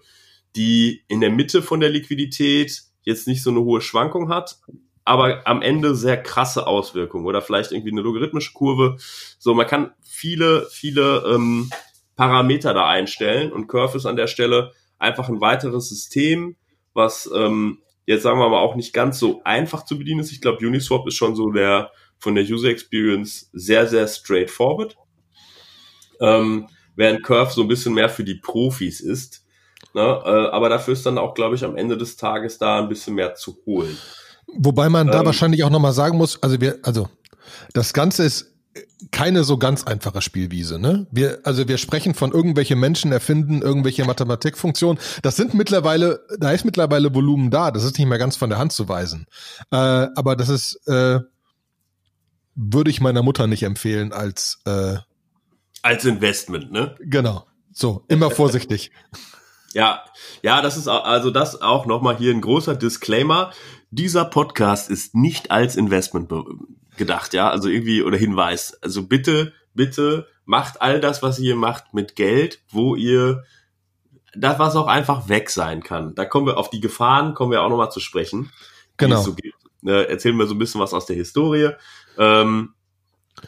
die 0.56 1.04
in 1.08 1.22
der 1.22 1.32
Mitte 1.32 1.62
von 1.62 1.80
der 1.80 1.90
Liquidität 1.90 2.84
jetzt 3.04 3.28
nicht 3.28 3.44
so 3.44 3.50
eine 3.50 3.62
hohe 3.62 3.82
Schwankung 3.82 4.30
hat, 4.30 4.58
aber 5.06 5.46
am 5.46 5.62
Ende 5.62 5.96
sehr 5.96 6.22
krasse 6.22 6.68
Auswirkungen 6.68 7.26
oder 7.26 7.42
vielleicht 7.42 7.72
irgendwie 7.72 7.92
eine 7.92 8.02
logarithmische 8.02 8.54
Kurve. 8.54 8.98
So, 9.38 9.54
man 9.54 9.68
kann 9.68 9.92
viele, 10.02 10.68
viele 10.72 11.24
ähm, 11.28 11.70
Parameter 12.16 12.74
da 12.74 12.88
einstellen 12.88 13.52
und 13.52 13.68
Curve 13.68 13.98
ist 13.98 14.06
an 14.06 14.16
der 14.16 14.28
Stelle 14.28 14.72
einfach 15.00 15.28
ein 15.28 15.42
weiteres 15.42 15.90
System, 15.90 16.56
was 16.94 17.30
ähm, 17.36 17.80
jetzt 18.06 18.24
sagen 18.24 18.40
wir 18.40 18.50
mal 18.50 18.60
auch 18.60 18.76
nicht 18.76 18.94
ganz 18.94 19.20
so 19.20 19.42
einfach 19.44 19.84
zu 19.86 19.98
bedienen 19.98 20.22
ist. 20.22 20.32
Ich 20.32 20.42
glaube, 20.42 20.66
Uniswap 20.66 21.08
ist 21.08 21.16
schon 21.16 21.36
so 21.36 21.52
der 21.52 21.92
von 22.18 22.36
der 22.36 22.46
User 22.46 22.70
Experience 22.70 23.50
sehr, 23.52 23.88
sehr 23.88 24.08
straightforward 24.08 24.96
ähm, 26.24 26.68
während 26.96 27.24
Curve 27.24 27.52
so 27.52 27.62
ein 27.62 27.68
bisschen 27.68 27.94
mehr 27.94 28.10
für 28.10 28.24
die 28.24 28.36
Profis 28.36 29.02
ist. 29.02 29.46
Ne? 29.94 30.02
Äh, 30.02 30.50
aber 30.52 30.70
dafür 30.70 30.94
ist 30.94 31.06
dann 31.06 31.18
auch, 31.18 31.34
glaube 31.34 31.56
ich, 31.56 31.64
am 31.64 31.76
Ende 31.76 31.98
des 31.98 32.18
Tages 32.18 32.58
da 32.58 32.80
ein 32.80 32.90
bisschen 32.90 33.14
mehr 33.14 33.36
zu 33.36 33.58
holen. 33.66 33.96
Wobei 34.56 34.90
man 34.90 35.08
da 35.08 35.20
ähm, 35.20 35.26
wahrscheinlich 35.26 35.64
auch 35.64 35.70
nochmal 35.70 35.94
sagen 35.94 36.18
muss, 36.18 36.42
also 36.42 36.60
wir, 36.62 36.80
also 36.84 37.10
das 37.74 37.94
Ganze 37.94 38.24
ist 38.24 38.54
keine 39.12 39.44
so 39.44 39.58
ganz 39.58 39.84
einfache 39.84 40.22
Spielwiese, 40.22 40.80
ne? 40.80 41.06
Wir, 41.12 41.40
also 41.44 41.68
wir 41.68 41.78
sprechen 41.78 42.16
von 42.16 42.32
irgendwelche 42.32 42.76
Menschen 42.76 43.12
erfinden 43.12 43.62
irgendwelche 43.62 44.06
Mathematikfunktionen. 44.06 45.00
Das 45.22 45.36
sind 45.36 45.54
mittlerweile, 45.54 46.22
da 46.40 46.52
ist 46.52 46.66
mittlerweile 46.66 47.14
Volumen 47.14 47.52
da. 47.52 47.70
Das 47.70 47.84
ist 47.84 47.98
nicht 48.00 48.08
mehr 48.08 48.18
ganz 48.18 48.36
von 48.36 48.50
der 48.50 48.58
Hand 48.58 48.72
zu 48.72 48.88
weisen. 48.90 49.28
Äh, 49.72 49.76
aber 49.76 50.36
das 50.36 50.50
ist, 50.50 50.88
äh, 50.88 51.20
würde 52.56 52.90
ich 52.90 53.02
meiner 53.02 53.22
Mutter 53.22 53.46
nicht 53.46 53.64
empfehlen 53.64 54.12
als 54.12 54.60
äh, 54.66 54.96
als 55.84 56.06
Investment, 56.06 56.72
ne? 56.72 56.96
Genau. 57.00 57.46
So, 57.72 58.04
immer 58.08 58.32
vorsichtig. 58.32 58.92
ja, 59.74 60.04
ja, 60.42 60.62
das 60.62 60.78
ist 60.78 60.88
also 60.88 61.30
das 61.30 61.62
auch 61.62 61.86
nochmal 61.86 62.18
hier 62.18 62.34
ein 62.34 62.42
großer 62.42 62.76
Disclaimer. 62.76 63.52
Dieser 63.92 64.26
Podcast 64.26 64.90
ist 64.90 65.14
nicht 65.14 65.52
als 65.52 65.76
Investment 65.76 66.32
gedacht, 66.98 67.34
ja, 67.34 67.50
also 67.50 67.70
irgendwie 67.70 68.02
oder 68.02 68.18
Hinweis. 68.18 68.82
Also 68.82 69.04
bitte, 69.06 69.54
bitte 69.76 70.28
macht 70.46 70.82
all 70.82 71.00
das, 71.00 71.22
was 71.22 71.40
ihr 71.40 71.56
macht, 71.56 71.94
mit 71.94 72.16
Geld, 72.16 72.62
wo 72.70 72.96
ihr 72.96 73.44
das, 74.36 74.58
was 74.60 74.76
auch 74.76 74.88
einfach 74.88 75.30
weg 75.30 75.50
sein 75.50 75.84
kann. 75.84 76.16
Da 76.16 76.26
kommen 76.26 76.48
wir 76.48 76.58
auf 76.58 76.70
die 76.70 76.80
Gefahren, 76.80 77.34
kommen 77.34 77.52
wir 77.52 77.62
auch 77.62 77.70
nochmal 77.70 77.92
zu 77.92 78.00
sprechen. 78.00 78.52
Genau. 78.98 79.22
So 79.22 79.36
ne, 79.82 80.08
erzählen 80.08 80.38
wir 80.38 80.48
so 80.48 80.56
ein 80.56 80.60
bisschen 80.60 80.82
was 80.82 80.94
aus 80.94 81.06
der 81.06 81.16
Historie. 81.16 81.70
Ähm, 82.18 82.74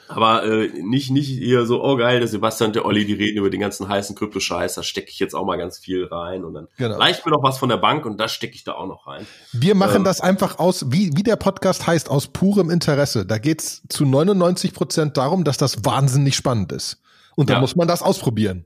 aber 0.07 0.43
äh, 0.43 0.67
nicht, 0.81 1.11
nicht 1.11 1.27
hier 1.27 1.65
so, 1.65 1.83
oh 1.83 1.95
geil, 1.97 2.19
der 2.19 2.27
Sebastian 2.27 2.69
und 2.69 2.75
der 2.75 2.85
Olli, 2.85 3.05
die 3.05 3.13
reden 3.13 3.37
über 3.37 3.49
den 3.49 3.59
ganzen 3.59 3.87
heißen 3.87 4.15
Krypto-Scheiß, 4.15 4.75
da 4.75 4.83
stecke 4.83 5.09
ich 5.09 5.19
jetzt 5.19 5.33
auch 5.33 5.45
mal 5.45 5.57
ganz 5.57 5.77
viel 5.77 6.05
rein 6.05 6.43
und 6.43 6.53
dann 6.53 6.67
genau. 6.77 6.97
leicht 6.97 7.25
mir 7.25 7.31
noch 7.31 7.43
was 7.43 7.57
von 7.57 7.69
der 7.69 7.77
Bank 7.77 8.05
und 8.05 8.19
das 8.19 8.31
stecke 8.31 8.55
ich 8.55 8.63
da 8.63 8.73
auch 8.73 8.87
noch 8.87 9.07
rein. 9.07 9.25
Wir 9.51 9.75
machen 9.75 9.97
ähm, 9.97 10.03
das 10.03 10.21
einfach 10.21 10.59
aus, 10.59 10.91
wie, 10.91 11.11
wie 11.15 11.23
der 11.23 11.35
Podcast 11.35 11.87
heißt, 11.87 12.09
aus 12.09 12.27
purem 12.27 12.69
Interesse. 12.69 13.25
Da 13.25 13.37
geht's 13.37 13.83
zu 13.89 14.05
99 14.05 14.73
Prozent 14.73 15.17
darum, 15.17 15.43
dass 15.43 15.57
das 15.57 15.85
wahnsinnig 15.85 16.35
spannend 16.35 16.71
ist. 16.71 17.01
Und 17.35 17.49
da 17.49 17.55
ja. 17.55 17.59
muss 17.59 17.75
man 17.75 17.87
das 17.87 18.01
ausprobieren. 18.01 18.65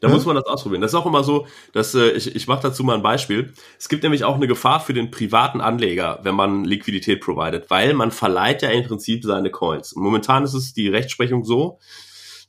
Da 0.00 0.08
hm? 0.08 0.14
muss 0.14 0.26
man 0.26 0.36
das 0.36 0.46
ausprobieren. 0.46 0.80
Das 0.80 0.92
ist 0.92 0.94
auch 0.94 1.06
immer 1.06 1.22
so, 1.22 1.46
dass 1.72 1.94
äh, 1.94 2.10
ich, 2.10 2.34
ich 2.34 2.46
mache 2.48 2.62
dazu 2.62 2.84
mal 2.84 2.96
ein 2.96 3.02
Beispiel. 3.02 3.52
Es 3.78 3.88
gibt 3.88 4.02
nämlich 4.02 4.24
auch 4.24 4.36
eine 4.36 4.48
Gefahr 4.48 4.80
für 4.80 4.94
den 4.94 5.10
privaten 5.10 5.60
Anleger, 5.60 6.20
wenn 6.22 6.34
man 6.34 6.64
Liquidität 6.64 7.20
providet, 7.20 7.70
weil 7.70 7.94
man 7.94 8.10
verleiht 8.10 8.62
ja 8.62 8.70
im 8.70 8.84
Prinzip 8.84 9.24
seine 9.24 9.50
Coins. 9.50 9.94
Momentan 9.94 10.44
ist 10.44 10.54
es 10.54 10.72
die 10.72 10.88
Rechtsprechung 10.88 11.44
so, 11.44 11.78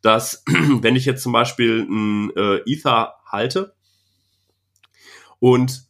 dass 0.01 0.43
wenn 0.47 0.95
ich 0.95 1.05
jetzt 1.05 1.23
zum 1.23 1.31
Beispiel 1.31 1.85
ein 1.89 2.31
äh, 2.35 2.57
Ether 2.65 3.15
halte 3.25 3.75
und 5.39 5.83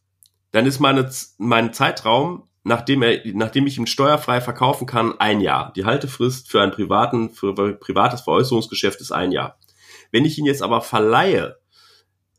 dann 0.51 0.66
ist 0.66 0.80
meine, 0.80 1.09
mein 1.38 1.74
Zeitraum 1.74 2.47
nachdem 2.64 3.01
er, 3.01 3.22
nachdem 3.34 3.68
ich 3.68 3.78
ihn 3.78 3.88
steuerfrei 3.88 4.41
verkaufen 4.41 4.86
kann, 4.86 5.20
ein 5.20 5.41
Jahr. 5.41 5.74
Die 5.74 5.86
Haltefrist 5.86 6.49
für 6.49 6.62
ein 6.62 6.72
privaten, 6.72 7.32
für 7.32 7.55
ein 7.57 7.80
privates 7.80 8.22
Veräußerungsgeschäft 8.22 9.01
ist 9.01 9.12
ein 9.12 9.32
Jahr. 9.32 9.57
Wenn 10.12 10.26
ich 10.26 10.38
ihn 10.38 10.45
jetzt 10.45 10.62
aber 10.62 10.82
verleihe, 10.82 11.57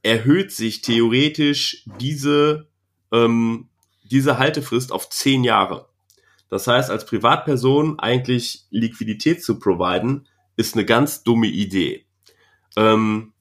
erhöht 0.03 0.53
sich 0.53 0.83
theoretisch 0.83 1.85
diese, 2.01 2.69
ähm, 3.13 3.69
diese 4.05 4.39
Haltefrist 4.39 4.93
auf 4.93 5.09
zehn 5.09 5.45
Jahre. 5.45 5.89
Das 6.49 6.67
heißt, 6.67 6.91
als 6.91 7.07
Privatperson 7.07 7.99
eigentlich 7.99 8.67
Liquidität 8.71 9.43
zu 9.43 9.59
providen, 9.59 10.29
ist 10.57 10.75
eine 10.75 10.85
ganz 10.85 11.23
dumme 11.23 11.47
Idee. 11.47 12.05
Ähm, 12.77 13.32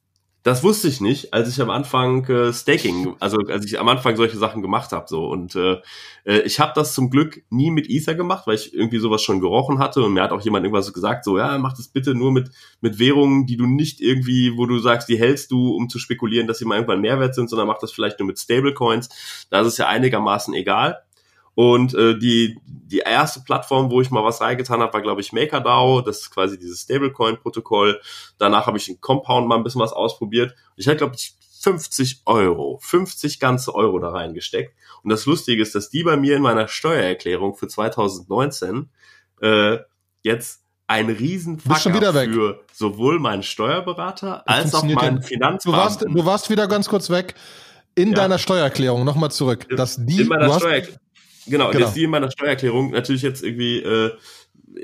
das 0.44 0.64
wusste 0.64 0.88
ich 0.88 1.02
nicht, 1.02 1.34
als 1.34 1.50
ich 1.50 1.62
am 1.62 1.70
Anfang 1.70 2.26
äh, 2.26 2.52
Staking, 2.52 3.16
also 3.20 3.38
als 3.48 3.66
ich 3.66 3.80
am 3.80 3.88
Anfang 3.88 4.16
solche 4.16 4.38
Sachen 4.38 4.64
gemacht 4.64 4.92
habe. 4.92 5.06
So 5.08 5.28
und 5.28 5.56
äh, 5.56 5.78
äh 6.26 6.40
ich 6.42 6.60
habe 6.60 6.72
das 6.74 6.96
zum 6.96 7.12
Glück 7.12 7.44
nie 7.50 7.70
mit 7.70 7.90
Ether 7.90 8.16
gemacht, 8.16 8.48
weil 8.48 8.56
ich 8.56 8.74
irgendwie 8.74 8.98
sowas 8.98 9.22
schon 9.22 9.40
gerochen 9.40 9.78
hatte 9.78 10.02
und 10.02 10.14
mir 10.14 10.24
hat 10.24 10.32
auch 10.32 10.42
jemand 10.42 10.66
irgendwas 10.66 10.92
gesagt, 10.94 11.26
so 11.26 11.38
ja, 11.38 11.58
mach 11.60 11.74
das 11.74 11.90
bitte 11.90 12.16
nur 12.16 12.32
mit 12.32 12.50
mit 12.82 12.98
Währungen, 12.98 13.46
die 13.46 13.58
du 13.58 13.68
nicht 13.68 14.02
irgendwie, 14.02 14.58
wo 14.58 14.66
du 14.66 14.80
sagst, 14.80 15.10
die 15.10 15.20
hältst 15.20 15.52
du, 15.52 15.76
um 15.76 15.90
zu 15.90 16.00
spekulieren, 16.00 16.48
dass 16.48 16.58
sie 16.58 16.66
mal 16.66 16.76
irgendwann 16.76 17.02
Mehrwert 17.02 17.36
sind, 17.36 17.50
sondern 17.50 17.68
mach 17.68 17.80
das 17.80 17.92
vielleicht 17.92 18.20
nur 18.20 18.28
mit 18.28 18.40
Stablecoins. 18.40 19.10
Da 19.52 19.62
ist 19.62 19.68
es 19.68 19.78
ja 19.78 19.88
einigermaßen 19.88 20.54
egal. 20.56 21.04
Und 21.54 21.94
äh, 21.94 22.18
die, 22.18 22.58
die 22.66 23.00
erste 23.00 23.42
Plattform, 23.42 23.92
wo 23.92 24.02
ich 24.02 24.10
mal 24.10 24.24
was 24.24 24.42
reingetan 24.42 24.82
habe, 24.82 24.94
war, 24.94 25.02
glaube 25.02 25.22
ich, 25.22 25.34
MakerDAO. 25.34 26.02
Das 26.02 26.22
ist 26.22 26.32
quasi 26.32 26.58
dieses 26.58 26.82
Stablecoin-Protokoll. 26.82 28.00
Danach 28.38 28.68
habe 28.68 28.78
ich 28.78 28.90
in 28.90 29.02
Compound 29.02 29.48
mal 29.48 29.58
ein 29.58 29.64
bisschen 29.64 29.82
was 29.82 29.94
ausprobiert. 29.94 30.56
Ich 30.76 30.88
hatte, 30.88 30.98
glaube 30.98 31.16
ich, 31.16 31.36
50 31.62 32.22
Euro, 32.26 32.80
50 32.82 33.40
ganze 33.40 33.76
Euro 33.76 34.00
da 34.00 34.10
reingesteckt. 34.10 34.76
Und 35.04 35.12
das 35.12 35.26
Lustige 35.26 35.62
ist, 35.62 35.76
dass 35.76 35.90
die 35.90 36.04
bei 36.04 36.18
mir 36.18 36.36
in 36.36 36.42
meiner 36.42 36.68
Steuererklärung 36.68 37.56
für 37.56 37.68
2019 37.68 38.90
äh, 39.42 39.78
jetzt 40.24 40.64
ein 40.88 41.10
Riesenfaktor 41.10 42.14
für 42.14 42.64
sowohl 42.74 43.20
meinen 43.20 43.44
Steuerberater 43.44 44.48
als 44.48 44.74
auch 44.74 44.84
meinen 44.84 45.22
Finanzbeamten. 45.22 45.72
Du 45.72 45.78
warst, 45.78 46.02
du 46.02 46.26
warst 46.26 46.50
wieder 46.50 46.68
ganz 46.68 46.90
kurz 46.90 47.10
weg. 47.10 47.36
In 47.94 48.10
ja. 48.10 48.16
deiner 48.16 48.40
Steuererklärung, 48.40 49.04
nochmal 49.04 49.32
zurück, 49.32 49.68
dass 49.76 49.98
die, 49.98 50.22
in 50.22 50.28
meiner 50.28 50.54
Steuererklärung 50.54 51.00
Genau, 51.48 51.72
genau. 51.72 51.86
jetzt 51.86 51.96
die 51.96 52.04
in 52.04 52.10
meiner 52.10 52.32
Steuererklärung 52.32 52.92
natürlich 52.92 53.22
jetzt 53.22 53.44
irgendwie, 53.44 53.80
äh, 53.80 54.12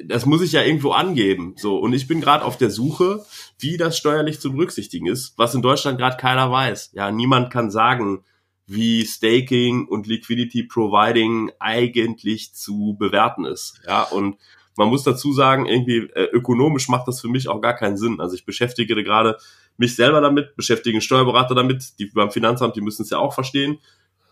das 0.05 0.26
muss 0.26 0.41
ich 0.41 0.51
ja 0.51 0.64
irgendwo 0.64 0.91
angeben. 0.91 1.55
So, 1.58 1.78
und 1.78 1.93
ich 1.93 2.08
bin 2.08 2.22
gerade 2.22 2.43
auf 2.43 2.58
der 2.58 2.70
Suche, 2.70 3.26
wie 3.60 3.78
das 3.78 3.97
steuerlich 3.97 4.39
zu 4.39 4.51
berücksichtigen 4.51 5.08
ist, 5.08 5.38
was 5.38 5.55
in 5.55 5.62
Deutschland 5.62 5.97
gerade 5.97 6.18
keiner 6.18 6.51
weiß. 6.51 6.91
Ja, 6.93 7.12
niemand 7.12 7.51
kann 7.51 7.72
sagen, 7.72 8.24
wie 8.66 9.05
Staking 9.05 9.88
und 9.88 10.08
Liquidity 10.08 10.64
Providing 10.64 11.51
eigentlich 11.60 12.53
zu 12.53 12.97
bewerten 12.99 13.45
ist. 13.45 13.80
Ja, 13.88 14.03
und 14.03 14.38
man 14.76 14.89
muss 14.89 15.03
dazu 15.03 15.32
sagen, 15.34 15.66
irgendwie 15.66 16.10
äh, 16.14 16.26
ökonomisch 16.34 16.89
macht 16.89 17.08
das 17.08 17.22
für 17.22 17.30
mich 17.30 17.47
auch 17.47 17.62
gar 17.62 17.76
keinen 17.76 17.97
Sinn. 17.97 18.20
Also 18.20 18.36
ich 18.36 18.45
beschäftige 18.45 18.95
gerade 19.03 19.38
mich 19.78 19.95
selber 19.95 20.22
damit, 20.22 20.55
beschäftige 20.55 20.95
einen 20.95 21.01
Steuerberater 21.01 21.55
damit, 21.55 21.97
die 21.99 22.08
beim 22.08 22.32
Finanzamt, 22.32 22.76
die 22.76 22.82
müssen 22.82 23.03
es 23.03 23.10
ja 23.10 23.20
auch 23.20 23.34
verstehen 23.34 23.80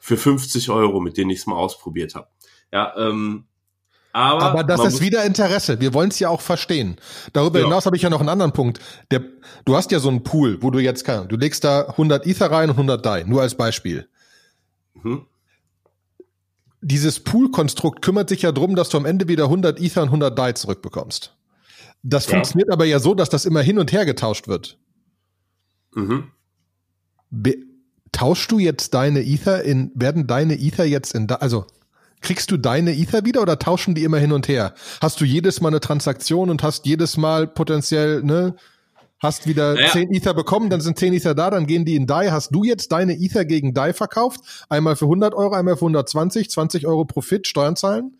für 0.05 0.17
50 0.17 0.69
Euro, 0.69 0.99
mit 0.99 1.17
denen 1.17 1.31
ich 1.31 1.39
es 1.39 1.47
mal 1.47 1.55
ausprobiert 1.55 2.13
habe. 2.13 2.27
Ja, 2.71 2.93
ähm, 2.95 3.45
aber, 4.13 4.43
aber 4.43 4.63
das 4.63 4.85
ist 4.85 5.01
wieder 5.01 5.25
Interesse. 5.25 5.81
Wir 5.81 5.95
wollen 5.95 6.09
es 6.09 6.19
ja 6.19 6.29
auch 6.29 6.41
verstehen. 6.41 6.97
Darüber 7.33 7.57
ja. 7.57 7.65
hinaus 7.65 7.87
habe 7.87 7.95
ich 7.95 8.03
ja 8.03 8.11
noch 8.11 8.19
einen 8.19 8.29
anderen 8.29 8.51
Punkt. 8.51 8.79
Der, 9.09 9.23
du 9.65 9.75
hast 9.75 9.89
ja 9.91 9.99
so 9.99 10.09
einen 10.09 10.23
Pool, 10.23 10.61
wo 10.61 10.69
du 10.69 10.77
jetzt 10.77 11.05
kannst. 11.05 11.31
Du 11.31 11.37
legst 11.37 11.63
da 11.63 11.87
100 11.87 12.27
Ether 12.27 12.51
rein 12.51 12.69
und 12.69 12.75
100 12.75 13.03
DAI, 13.03 13.23
nur 13.23 13.41
als 13.41 13.55
Beispiel. 13.55 14.07
Mhm. 14.93 15.25
Dieses 16.81 17.19
Pool-Konstrukt 17.21 18.03
kümmert 18.03 18.29
sich 18.29 18.43
ja 18.43 18.51
darum, 18.51 18.75
dass 18.75 18.89
du 18.89 18.97
am 18.97 19.05
Ende 19.05 19.27
wieder 19.27 19.45
100 19.45 19.81
Ether 19.81 20.03
und 20.03 20.09
100 20.09 20.37
DAI 20.37 20.53
zurückbekommst. 20.53 21.35
Das 22.03 22.27
ja. 22.27 22.33
funktioniert 22.33 22.69
aber 22.69 22.85
ja 22.85 22.99
so, 22.99 23.15
dass 23.15 23.29
das 23.29 23.45
immer 23.45 23.63
hin 23.63 23.79
und 23.79 23.91
her 23.91 24.05
getauscht 24.05 24.47
wird. 24.47 24.77
Mhm. 25.95 26.31
Be 27.31 27.55
tauschst 28.15 28.51
du 28.51 28.59
jetzt 28.59 28.93
deine 28.93 29.21
Ether 29.21 29.63
in, 29.63 29.91
werden 29.93 30.25
deine 30.25 30.55
Ether 30.55 30.85
jetzt 30.85 31.13
in, 31.13 31.29
also 31.29 31.65
kriegst 32.21 32.49
du 32.49 32.57
deine 32.57 32.97
Ether 32.97 33.25
wieder 33.25 33.41
oder 33.41 33.59
tauschen 33.59 33.93
die 33.93 34.03
immer 34.03 34.17
hin 34.17 34.31
und 34.31 34.47
her? 34.47 34.73
Hast 35.01 35.19
du 35.19 35.25
jedes 35.25 35.61
Mal 35.61 35.69
eine 35.69 35.81
Transaktion 35.81 36.49
und 36.49 36.63
hast 36.63 36.85
jedes 36.85 37.17
Mal 37.17 37.45
potenziell, 37.45 38.23
ne, 38.23 38.55
hast 39.19 39.47
wieder 39.47 39.73
naja. 39.73 39.89
10 39.89 40.13
Ether 40.13 40.33
bekommen, 40.33 40.69
dann 40.69 40.81
sind 40.81 40.97
10 40.97 41.13
Ether 41.13 41.35
da, 41.35 41.49
dann 41.49 41.67
gehen 41.67 41.83
die 41.83 41.95
in 41.95 42.07
DAI. 42.07 42.29
Hast 42.29 42.55
du 42.55 42.63
jetzt 42.63 42.91
deine 42.91 43.13
Ether 43.13 43.43
gegen 43.43 43.73
DAI 43.73 43.93
verkauft? 43.93 44.39
Einmal 44.69 44.95
für 44.95 45.05
100 45.05 45.33
Euro, 45.33 45.53
einmal 45.53 45.75
für 45.75 45.85
120, 45.85 46.49
20 46.49 46.87
Euro 46.87 47.05
Profit, 47.05 47.47
Steuern 47.47 47.75
zahlen? 47.75 48.17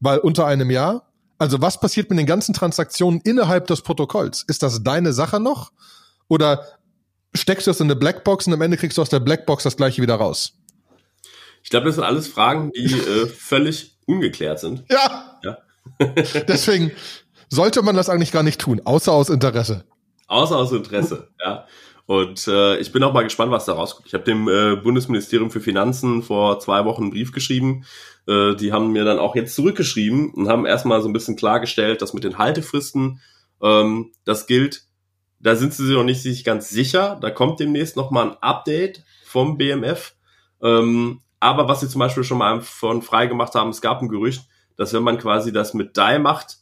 Weil 0.00 0.18
unter 0.18 0.46
einem 0.46 0.70
Jahr? 0.70 1.10
Also 1.38 1.62
was 1.62 1.80
passiert 1.80 2.10
mit 2.10 2.18
den 2.18 2.26
ganzen 2.26 2.54
Transaktionen 2.54 3.20
innerhalb 3.24 3.66
des 3.66 3.80
Protokolls? 3.80 4.44
Ist 4.46 4.62
das 4.62 4.82
deine 4.82 5.14
Sache 5.14 5.40
noch? 5.40 5.72
Oder 6.28 6.64
steckst 7.34 7.66
du 7.66 7.70
das 7.70 7.80
in 7.80 7.86
eine 7.86 7.96
Blackbox 7.96 8.46
und 8.46 8.52
am 8.52 8.62
Ende 8.62 8.76
kriegst 8.76 8.98
du 8.98 9.02
aus 9.02 9.08
der 9.08 9.20
Blackbox 9.20 9.64
das 9.64 9.76
gleiche 9.76 10.02
wieder 10.02 10.16
raus. 10.16 10.52
Ich 11.62 11.70
glaube, 11.70 11.86
das 11.86 11.96
sind 11.96 12.04
alles 12.04 12.28
Fragen, 12.28 12.72
die 12.72 12.86
äh, 12.86 13.26
völlig 13.26 13.98
ungeklärt 14.06 14.60
sind. 14.60 14.84
Ja. 14.90 15.38
ja. 15.44 15.58
Deswegen 16.48 16.90
sollte 17.48 17.82
man 17.82 17.96
das 17.96 18.08
eigentlich 18.08 18.32
gar 18.32 18.42
nicht 18.42 18.60
tun, 18.60 18.80
außer 18.84 19.12
aus 19.12 19.28
Interesse. 19.28 19.84
Außer 20.26 20.56
aus 20.56 20.72
Interesse, 20.72 21.28
ja. 21.44 21.66
Und 22.06 22.48
äh, 22.48 22.76
ich 22.78 22.90
bin 22.90 23.04
auch 23.04 23.12
mal 23.12 23.22
gespannt, 23.22 23.52
was 23.52 23.66
da 23.66 23.74
rauskommt. 23.74 24.08
Ich 24.08 24.14
habe 24.14 24.24
dem 24.24 24.48
äh, 24.48 24.74
Bundesministerium 24.74 25.52
für 25.52 25.60
Finanzen 25.60 26.24
vor 26.24 26.58
zwei 26.58 26.84
Wochen 26.84 27.02
einen 27.02 27.10
Brief 27.12 27.30
geschrieben. 27.30 27.84
Äh, 28.26 28.56
die 28.56 28.72
haben 28.72 28.90
mir 28.90 29.04
dann 29.04 29.20
auch 29.20 29.36
jetzt 29.36 29.54
zurückgeschrieben 29.54 30.32
und 30.34 30.48
haben 30.48 30.66
erstmal 30.66 31.02
so 31.02 31.08
ein 31.08 31.12
bisschen 31.12 31.36
klargestellt, 31.36 32.02
dass 32.02 32.12
mit 32.12 32.24
den 32.24 32.38
Haltefristen 32.38 33.20
ähm, 33.62 34.10
das 34.24 34.48
gilt 34.48 34.86
da 35.40 35.56
sind 35.56 35.72
sie 35.72 35.86
sich 35.86 35.96
noch 35.96 36.04
nicht 36.04 36.22
sich 36.22 36.44
ganz 36.44 36.68
sicher. 36.68 37.18
Da 37.20 37.30
kommt 37.30 37.60
demnächst 37.60 37.96
noch 37.96 38.10
mal 38.10 38.30
ein 38.30 38.36
Update 38.40 39.02
vom 39.24 39.56
BMF. 39.56 40.14
Ähm, 40.62 41.20
aber 41.40 41.68
was 41.68 41.80
sie 41.80 41.88
zum 41.88 42.00
Beispiel 42.00 42.24
schon 42.24 42.38
mal 42.38 42.60
von 42.60 43.02
frei 43.02 43.26
gemacht 43.26 43.54
haben, 43.54 43.70
es 43.70 43.80
gab 43.80 44.02
ein 44.02 44.08
Gerücht, 44.08 44.42
dass 44.76 44.92
wenn 44.92 45.02
man 45.02 45.18
quasi 45.18 45.52
das 45.52 45.72
mit 45.72 45.96
DAI 45.96 46.18
macht, 46.18 46.58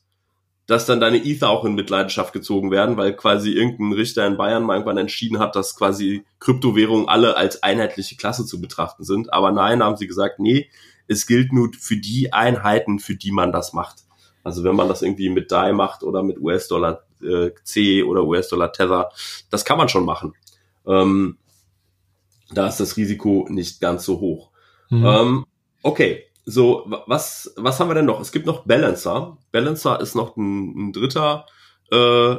dass 0.66 0.86
dann 0.86 1.00
deine 1.00 1.24
Ether 1.24 1.48
auch 1.48 1.64
in 1.64 1.74
Mitleidenschaft 1.74 2.32
gezogen 2.32 2.70
werden, 2.70 2.96
weil 2.96 3.16
quasi 3.16 3.52
irgendein 3.52 3.92
Richter 3.92 4.26
in 4.26 4.36
Bayern 4.36 4.62
mal 4.62 4.74
irgendwann 4.74 4.98
entschieden 4.98 5.38
hat, 5.38 5.56
dass 5.56 5.74
quasi 5.74 6.24
Kryptowährungen 6.40 7.08
alle 7.08 7.36
als 7.36 7.62
einheitliche 7.62 8.16
Klasse 8.16 8.44
zu 8.44 8.60
betrachten 8.60 9.02
sind. 9.02 9.32
Aber 9.32 9.50
nein, 9.50 9.82
haben 9.82 9.96
sie 9.96 10.06
gesagt, 10.06 10.38
nee, 10.38 10.70
es 11.08 11.26
gilt 11.26 11.52
nur 11.52 11.70
für 11.72 11.96
die 11.96 12.32
Einheiten, 12.32 12.98
für 12.98 13.16
die 13.16 13.32
man 13.32 13.50
das 13.50 13.72
macht. 13.72 14.04
Also 14.44 14.62
wenn 14.62 14.76
man 14.76 14.88
das 14.88 15.02
irgendwie 15.02 15.30
mit 15.30 15.50
DAI 15.50 15.72
macht 15.72 16.02
oder 16.02 16.22
mit 16.22 16.38
US-Dollar 16.38 17.07
äh, 17.22 17.50
C 17.64 18.02
oder 18.02 18.24
US-Dollar 18.24 18.72
Tether, 18.72 19.10
das 19.50 19.64
kann 19.64 19.78
man 19.78 19.88
schon 19.88 20.04
machen. 20.04 20.34
Ähm, 20.86 21.38
da 22.50 22.66
ist 22.66 22.80
das 22.80 22.96
Risiko 22.96 23.46
nicht 23.50 23.80
ganz 23.80 24.04
so 24.04 24.20
hoch. 24.20 24.50
Mhm. 24.90 25.06
Ähm, 25.06 25.46
okay, 25.82 26.24
so 26.44 26.84
was 27.06 27.52
was 27.56 27.78
haben 27.78 27.90
wir 27.90 27.94
denn 27.94 28.06
noch? 28.06 28.20
Es 28.20 28.32
gibt 28.32 28.46
noch 28.46 28.64
Balancer. 28.64 29.36
Balancer 29.52 30.00
ist 30.00 30.14
noch 30.14 30.36
ein, 30.36 30.88
ein 30.88 30.92
dritter 30.92 31.46
äh, 31.90 32.36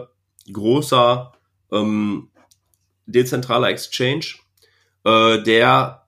großer 0.51 1.31
ähm, 1.71 2.29
dezentraler 3.05 3.69
Exchange, 3.69 4.25
äh, 5.03 5.41
der 5.43 6.07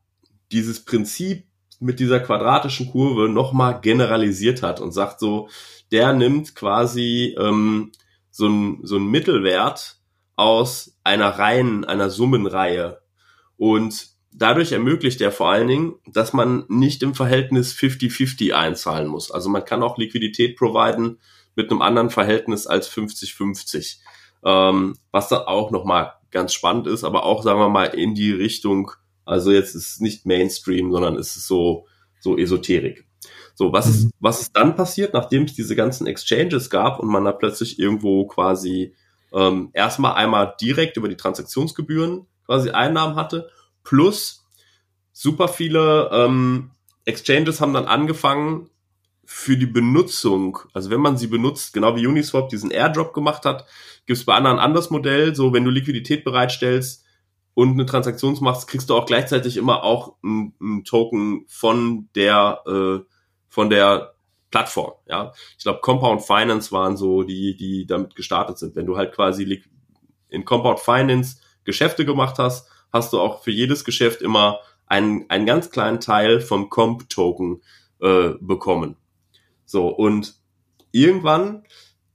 dieses 0.52 0.84
Prinzip 0.84 1.46
mit 1.80 2.00
dieser 2.00 2.20
quadratischen 2.20 2.92
Kurve 2.92 3.28
nochmal 3.30 3.82
generalisiert 3.82 4.62
hat 4.62 4.80
und 4.80 4.92
sagt 4.92 5.20
so, 5.20 5.50
der 5.92 6.14
nimmt 6.14 6.56
quasi 6.56 7.36
ähm, 7.40 7.92
so 8.32 8.48
ein, 8.48 8.80
so 8.84 8.98
ein 8.98 9.06
Mittelwert 9.06 9.98
aus 10.36 10.98
einer 11.04 11.28
Reihen, 11.28 11.86
einer 11.86 12.10
Summenreihe. 12.10 13.02
Und 13.58 14.08
dadurch 14.32 14.72
ermöglicht 14.72 15.22
er 15.22 15.32
vor 15.32 15.50
allen 15.50 15.68
Dingen, 15.68 15.96
dass 16.08 16.34
man 16.34 16.66
nicht 16.68 17.04
im 17.04 17.14
Verhältnis 17.14 17.74
50-50 17.74 18.54
einzahlen 18.54 19.08
muss. 19.08 19.30
Also 19.30 19.50
man 19.50 19.66
kann 19.66 19.84
auch 19.84 19.98
Liquidität 19.98 20.58
providen 20.58 21.20
mit 21.56 21.70
einem 21.70 21.82
anderen 21.82 22.10
Verhältnis 22.10 22.66
als 22.66 22.90
50-50. 22.90 23.98
Ähm, 24.44 24.98
was 25.12 25.28
dann 25.28 25.42
auch 25.42 25.70
nochmal 25.70 26.14
ganz 26.32 26.54
spannend 26.54 26.88
ist, 26.88 27.04
aber 27.04 27.26
auch, 27.26 27.44
sagen 27.44 27.60
wir 27.60 27.70
mal, 27.70 27.88
in 27.88 28.16
die 28.16 28.32
Richtung, 28.32 28.92
also 29.26 29.52
jetzt 29.52 29.76
ist 29.76 29.92
es 29.92 30.00
nicht 30.00 30.26
Mainstream, 30.26 30.92
sondern 30.92 31.18
es 31.18 31.36
ist 31.36 31.46
so, 31.46 31.86
so 32.20 32.38
Esoterik. 32.38 33.06
So, 33.62 33.72
was 33.72 33.88
ist, 33.88 34.06
mhm. 34.06 34.12
was 34.20 34.42
ist 34.42 34.58
dann 34.58 34.76
passiert, 34.76 35.14
nachdem 35.14 35.44
es 35.44 35.54
diese 35.54 35.76
ganzen 35.76 36.08
Exchanges 36.08 36.72
gab 36.72 37.00
und 37.00 37.08
man 37.08 37.26
da 37.26 37.32
plötzlich 37.32 37.78
irgendwo 37.78 38.26
quasi 38.26 38.96
ähm, 39.32 39.70
erstmal 39.74 40.14
einmal 40.14 40.56
direkt 40.60 40.98
über 40.98 41.08
die 41.08 41.16
Transaktionsgebühren 41.16 42.26
quasi 42.48 42.72
Einnahmen 42.72 43.16
hatte, 43.16 43.52
plus 43.84 44.48
super 45.14 45.48
viele 45.48 46.10
ähm, 46.12 46.72
Exchanges 47.06 47.62
haben 47.62 47.76
dann 47.76 47.86
angefangen 47.86 48.72
für 49.26 49.58
die 49.58 49.68
Benutzung, 49.68 50.58
also 50.74 50.90
wenn 50.90 51.00
man 51.00 51.18
sie 51.18 51.28
benutzt, 51.28 51.72
genau 51.72 51.96
wie 51.96 52.08
Uniswap 52.08 52.50
diesen 52.50 52.72
Airdrop 52.72 53.14
gemacht 53.14 53.46
hat, 53.46 53.68
gibt 54.08 54.18
es 54.18 54.26
bei 54.26 54.34
anderen 54.34 54.58
ein 54.58 54.66
anderes 54.66 54.90
Modell, 54.90 55.36
so 55.36 55.54
wenn 55.54 55.66
du 55.66 55.70
Liquidität 55.70 56.24
bereitstellst, 56.24 57.06
und 57.54 57.72
eine 57.72 57.86
Transaktion 57.86 58.38
machst, 58.42 58.68
kriegst 58.68 58.90
du 58.90 58.96
auch 58.96 59.06
gleichzeitig 59.06 59.58
immer 59.58 59.84
auch 59.84 60.16
einen 60.24 60.84
Token 60.86 61.44
von 61.48 62.10
der 62.16 62.62
äh, 62.66 63.12
von 63.52 63.70
der 63.70 64.16
Plattform. 64.50 64.94
Ja, 65.08 65.34
ich 65.58 65.64
glaube, 65.64 65.82
Compound 65.82 66.22
Finance 66.22 66.72
waren 66.72 66.96
so 66.96 67.24
die, 67.24 67.56
die 67.56 67.86
damit 67.86 68.16
gestartet 68.16 68.58
sind. 68.58 68.76
Wenn 68.76 68.86
du 68.86 68.98
halt 68.98 69.14
quasi 69.14 69.62
in 70.30 70.46
Compound 70.46 70.80
Finance 70.80 71.38
Geschäfte 71.66 72.06
gemacht 72.06 72.40
hast, 72.40 72.70
hast 72.92 73.12
du 73.12 73.20
auch 73.20 73.44
für 73.44 73.52
jedes 73.52 73.84
Geschäft 73.84 74.22
immer 74.22 74.60
einen, 74.88 75.30
einen 75.30 75.46
ganz 75.46 75.70
kleinen 75.70 76.00
Teil 76.00 76.40
vom 76.40 76.70
Comp-Token 76.70 77.62
äh, 78.00 78.32
bekommen. 78.40 78.96
So, 79.66 79.90
und 79.90 80.36
irgendwann 80.92 81.64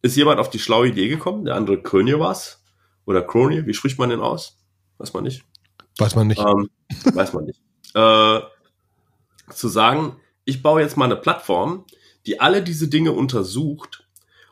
ist 0.00 0.16
jemand 0.16 0.40
auf 0.40 0.48
die 0.48 0.58
schlaue 0.58 0.88
Idee 0.88 1.08
gekommen, 1.08 1.44
der 1.44 1.54
andere 1.54 1.82
Krönje 1.82 2.18
war's. 2.18 2.64
Oder 3.04 3.22
Krönje, 3.22 3.66
wie 3.66 3.74
spricht 3.74 3.98
man 3.98 4.08
den 4.08 4.20
aus? 4.20 4.58
Weiß 4.98 5.12
man 5.12 5.24
nicht. 5.24 5.44
Weiß 5.98 6.16
man 6.16 6.28
nicht. 6.28 6.40
Ähm, 6.40 6.70
weiß 7.14 7.34
man 7.34 7.44
nicht. 7.44 7.60
Äh, 7.94 8.40
zu 9.50 9.68
sagen, 9.68 10.16
ich 10.46 10.62
baue 10.62 10.80
jetzt 10.80 10.96
mal 10.96 11.04
eine 11.04 11.16
Plattform, 11.16 11.84
die 12.24 12.40
alle 12.40 12.62
diese 12.62 12.88
Dinge 12.88 13.12
untersucht 13.12 14.06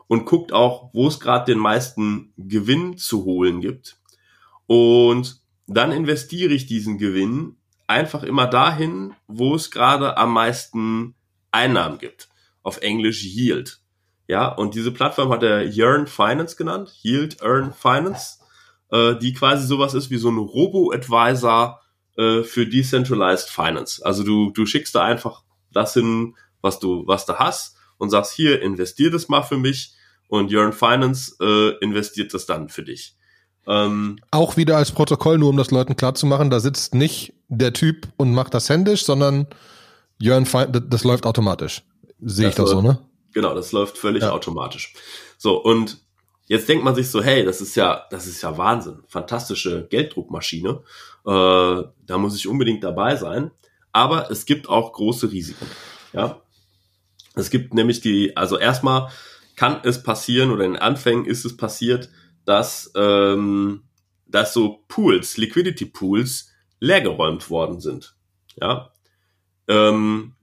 und 0.07 0.27
guckt 0.27 0.53
auch, 0.53 0.91
wo 0.93 1.07
es 1.07 1.21
gerade 1.21 1.51
den 1.51 1.59
meisten 1.59 2.35
Gewinn 2.37 2.99
zu 2.99 3.25
holen 3.25 3.61
gibt. 3.61 3.97
Und 4.67 5.41
dann 5.67 5.93
investiere 5.93 6.53
ich 6.53 6.67
diesen 6.67 6.99
Gewinn 6.99 7.57
einfach 7.87 8.23
immer 8.23 8.47
dahin, 8.47 9.15
wo 9.29 9.55
es 9.55 9.71
gerade 9.71 10.17
am 10.19 10.33
meisten 10.33 11.15
Einnahmen 11.53 11.99
gibt. 11.99 12.29
Auf 12.63 12.81
Englisch 12.81 13.25
Yield. 13.25 13.81
Ja, 14.27 14.49
und 14.49 14.75
diese 14.75 14.91
Plattform 14.91 15.31
hat 15.31 15.43
er 15.43 15.65
Yearn 15.65 16.07
Finance 16.07 16.57
genannt, 16.57 16.93
Yield 17.03 17.43
Earn 17.43 17.73
Finance, 17.73 18.39
äh, 18.91 19.17
die 19.17 19.35
quasi 19.35 19.67
sowas 19.67 19.95
ist 19.95 20.11
wie 20.11 20.17
so 20.17 20.31
ein 20.31 20.39
Robo-Advisor 20.39 21.81
äh, 22.17 22.43
für 22.43 22.67
Decentralized 22.67 23.51
Finance. 23.51 24.05
Also 24.05 24.25
du, 24.25 24.51
du 24.51 24.65
schickst 24.65 24.95
da 24.95 25.05
einfach 25.05 25.45
das 25.75 25.95
hin, 25.95 26.35
was 26.61 26.79
du, 26.79 27.07
was 27.07 27.27
du 27.27 27.35
hast 27.35 27.77
und 27.99 28.11
sagst, 28.11 28.33
hier, 28.33 28.63
investier 28.63 29.11
das 29.11 29.29
mal 29.29 29.43
für 29.43 29.59
mich 29.59 29.95
und 30.29 30.51
Yearn 30.51 30.73
Finance 30.73 31.37
äh, 31.41 31.77
investiert 31.85 32.35
das 32.35 32.47
dann 32.47 32.69
für 32.69 32.83
dich. 32.83 33.17
Ähm, 33.67 34.19
Auch 34.31 34.57
wieder 34.57 34.77
als 34.77 34.93
Protokoll, 34.93 35.39
nur 35.39 35.49
um 35.49 35.57
das 35.57 35.71
Leuten 35.71 35.97
klarzumachen, 35.97 36.51
da 36.51 36.61
sitzt 36.61 36.95
nicht 36.95 37.35
der 37.49 37.73
Typ 37.73 38.09
und 38.17 38.35
macht 38.35 38.55
das 38.55 38.69
händisch, 38.69 39.05
sondern 39.05 39.47
Jörn 40.19 40.47
das 40.89 41.05
läuft 41.05 41.27
automatisch. 41.27 41.83
Sehe 42.21 42.49
ich 42.49 42.55
das 42.55 42.71
so, 42.71 42.81
ne? 42.81 42.99
Genau, 43.33 43.55
das 43.55 43.73
läuft 43.73 43.99
völlig 43.99 44.23
ja. 44.23 44.31
automatisch. 44.31 44.95
So, 45.39 45.61
und 45.61 45.99
jetzt 46.47 46.69
denkt 46.69 46.85
man 46.85 46.95
sich 46.95 47.11
so, 47.11 47.23
hey, 47.23 47.45
das 47.45 47.61
ist 47.61 47.75
ja, 47.75 48.05
das 48.11 48.27
ist 48.27 48.43
ja 48.43 48.57
Wahnsinn. 48.57 49.03
Fantastische 49.09 49.87
Gelddruckmaschine. 49.89 50.83
Äh, 51.27 51.83
da 52.07 52.19
muss 52.19 52.37
ich 52.37 52.47
unbedingt 52.47 52.85
dabei 52.85 53.17
sein. 53.17 53.51
Aber 53.95 54.29
es 54.33 54.45
gibt 54.45 54.69
auch 54.69 54.93
große 54.93 55.31
Risiken. 55.31 55.67
Ja. 56.13 56.43
Es 57.37 57.49
gibt 57.49 57.75
nämlich 57.75 58.01
die, 58.01 58.37
also 58.37 58.59
erstmal 58.59 59.11
kann 59.55 59.81
es 59.85 60.03
passieren 60.03 60.51
oder 60.51 60.65
in 60.65 60.77
Anfängen 60.77 61.25
ist 61.25 61.45
es 61.45 61.57
passiert, 61.57 62.11
dass, 62.45 62.91
ähm, 62.97 63.85
dass 64.27 64.53
so 64.53 64.85
Pools, 64.89 65.37
Liquidity 65.37 65.87
Pools, 65.87 66.51
leergeräumt 66.81 67.49
worden 67.51 67.81
sind. 67.81 68.17
Ja. 68.61 68.91
Ähm, 69.69 70.35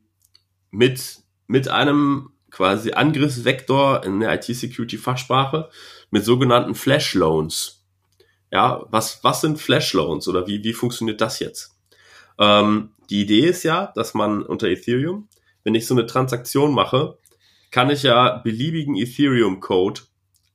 mit, 0.71 1.17
mit 1.47 1.67
einem 1.67 2.29
quasi 2.51 2.93
Angriffsvektor 2.93 4.05
in 4.05 4.21
der 4.21 4.33
IT-Security-Fachsprache 4.33 5.69
mit 6.09 6.23
sogenannten 6.23 6.73
Flash 6.73 7.15
Loans. 7.15 7.83
Ja, 8.49 8.85
was, 8.89 9.21
was 9.25 9.41
sind 9.41 9.59
Flash 9.59 9.91
Loans 9.91 10.29
oder 10.29 10.47
wie, 10.47 10.63
wie 10.63 10.73
funktioniert 10.73 11.19
das 11.19 11.39
jetzt? 11.39 11.75
Ähm, 12.39 12.91
die 13.11 13.21
Idee 13.21 13.47
ist 13.47 13.63
ja, 13.63 13.91
dass 13.93 14.13
man 14.13 14.41
unter 14.41 14.67
Ethereum, 14.67 15.27
wenn 15.63 15.75
ich 15.75 15.85
so 15.85 15.93
eine 15.93 16.05
Transaktion 16.05 16.73
mache, 16.73 17.17
kann 17.69 17.89
ich 17.89 18.03
ja 18.03 18.37
beliebigen 18.37 18.95
Ethereum-Code 18.95 20.01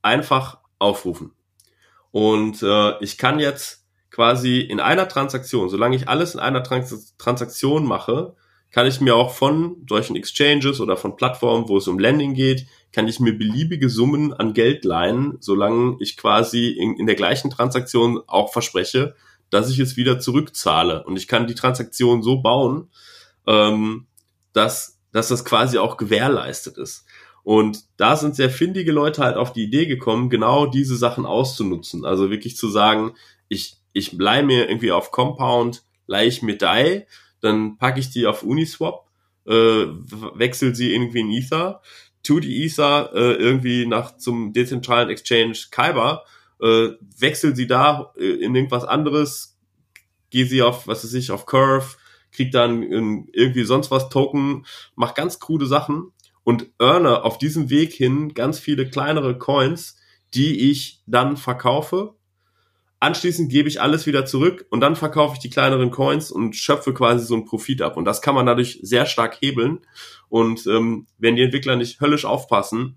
einfach 0.02 0.58
aufrufen. 0.78 1.32
Und 2.10 2.62
äh, 2.62 2.98
ich 3.02 3.18
kann 3.18 3.38
jetzt 3.38 3.84
quasi 4.10 4.60
in 4.60 4.80
einer 4.80 5.08
Transaktion, 5.08 5.68
solange 5.68 5.96
ich 5.96 6.08
alles 6.08 6.34
in 6.34 6.40
einer 6.40 6.62
Trans 6.62 7.14
Transaktion 7.18 7.84
mache, 7.84 8.34
kann 8.70 8.86
ich 8.86 9.00
mir 9.00 9.14
auch 9.14 9.34
von 9.34 9.84
solchen 9.88 10.16
Exchanges 10.16 10.80
oder 10.80 10.96
von 10.96 11.16
Plattformen, 11.16 11.68
wo 11.68 11.76
es 11.76 11.88
um 11.88 11.98
Lending 11.98 12.34
geht, 12.34 12.66
kann 12.92 13.08
ich 13.08 13.20
mir 13.20 13.36
beliebige 13.36 13.90
Summen 13.90 14.32
an 14.32 14.54
Geld 14.54 14.84
leihen, 14.84 15.36
solange 15.40 15.96
ich 16.00 16.16
quasi 16.16 16.68
in, 16.68 16.96
in 16.96 17.06
der 17.06 17.14
gleichen 17.14 17.50
Transaktion 17.50 18.20
auch 18.26 18.52
verspreche, 18.52 19.14
dass 19.50 19.70
ich 19.70 19.78
es 19.78 19.96
wieder 19.96 20.18
zurückzahle. 20.18 21.04
Und 21.04 21.16
ich 21.16 21.28
kann 21.28 21.46
die 21.46 21.54
Transaktion 21.54 22.22
so 22.22 22.42
bauen, 22.42 22.90
ähm, 23.46 24.06
dass, 24.52 24.98
dass 25.12 25.28
das 25.28 25.44
quasi 25.44 25.78
auch 25.78 25.96
gewährleistet 25.96 26.78
ist. 26.78 27.04
Und 27.42 27.84
da 27.96 28.16
sind 28.16 28.34
sehr 28.34 28.50
findige 28.50 28.90
Leute 28.90 29.22
halt 29.22 29.36
auf 29.36 29.52
die 29.52 29.62
Idee 29.62 29.86
gekommen, 29.86 30.30
genau 30.30 30.66
diese 30.66 30.96
Sachen 30.96 31.26
auszunutzen. 31.26 32.04
Also 32.04 32.28
wirklich 32.30 32.56
zu 32.56 32.68
sagen, 32.68 33.14
ich, 33.48 33.76
ich 33.92 34.12
leih 34.12 34.42
mir 34.42 34.68
irgendwie 34.68 34.90
auf 34.90 35.12
Compound, 35.12 35.84
leih 36.08 36.26
ich 36.26 36.42
mir 36.42 36.58
DAI, 36.58 37.06
dann 37.40 37.78
packe 37.78 38.00
ich 38.00 38.10
die 38.10 38.26
auf 38.26 38.42
Uniswap, 38.42 39.06
äh, 39.46 39.52
wechsel 40.34 40.74
sie 40.74 40.92
irgendwie 40.92 41.20
in 41.20 41.30
Ether, 41.30 41.82
tu 42.24 42.40
die 42.40 42.64
Ether 42.64 43.12
äh, 43.14 43.34
irgendwie 43.34 43.86
nach 43.86 44.16
zum 44.16 44.52
dezentralen 44.52 45.08
Exchange 45.08 45.56
Kyber, 45.70 46.24
äh, 46.60 46.90
wechsel 47.18 47.54
sie 47.54 47.66
da 47.66 48.12
äh, 48.16 48.24
in 48.24 48.54
irgendwas 48.54 48.84
anderes, 48.84 49.58
gehe 50.30 50.46
sie 50.46 50.62
auf, 50.62 50.86
was 50.86 51.04
weiß 51.04 51.14
ich, 51.14 51.30
auf 51.30 51.46
Curve, 51.46 51.96
krieg 52.32 52.52
dann 52.52 52.82
irgendwie 52.82 53.64
sonst 53.64 53.90
was 53.90 54.08
Token, 54.08 54.66
mach 54.94 55.14
ganz 55.14 55.38
krude 55.38 55.66
Sachen 55.66 56.12
und 56.44 56.66
earne 56.78 57.24
auf 57.24 57.38
diesem 57.38 57.70
Weg 57.70 57.92
hin 57.92 58.34
ganz 58.34 58.58
viele 58.58 58.88
kleinere 58.88 59.38
Coins, 59.38 59.96
die 60.34 60.70
ich 60.70 61.02
dann 61.06 61.36
verkaufe. 61.36 62.14
Anschließend 63.00 63.50
gebe 63.50 63.68
ich 63.68 63.80
alles 63.80 64.06
wieder 64.06 64.24
zurück 64.26 64.66
und 64.70 64.80
dann 64.80 64.96
verkaufe 64.96 65.34
ich 65.34 65.40
die 65.40 65.50
kleineren 65.50 65.90
Coins 65.90 66.30
und 66.30 66.56
schöpfe 66.56 66.94
quasi 66.94 67.24
so 67.24 67.34
einen 67.34 67.44
Profit 67.44 67.82
ab. 67.82 67.96
Und 67.96 68.04
das 68.04 68.22
kann 68.22 68.34
man 68.34 68.46
dadurch 68.46 68.78
sehr 68.82 69.06
stark 69.06 69.38
hebeln. 69.40 69.80
Und 70.28 70.66
ähm, 70.66 71.06
wenn 71.18 71.36
die 71.36 71.42
Entwickler 71.42 71.76
nicht 71.76 72.00
höllisch 72.00 72.24
aufpassen 72.24 72.96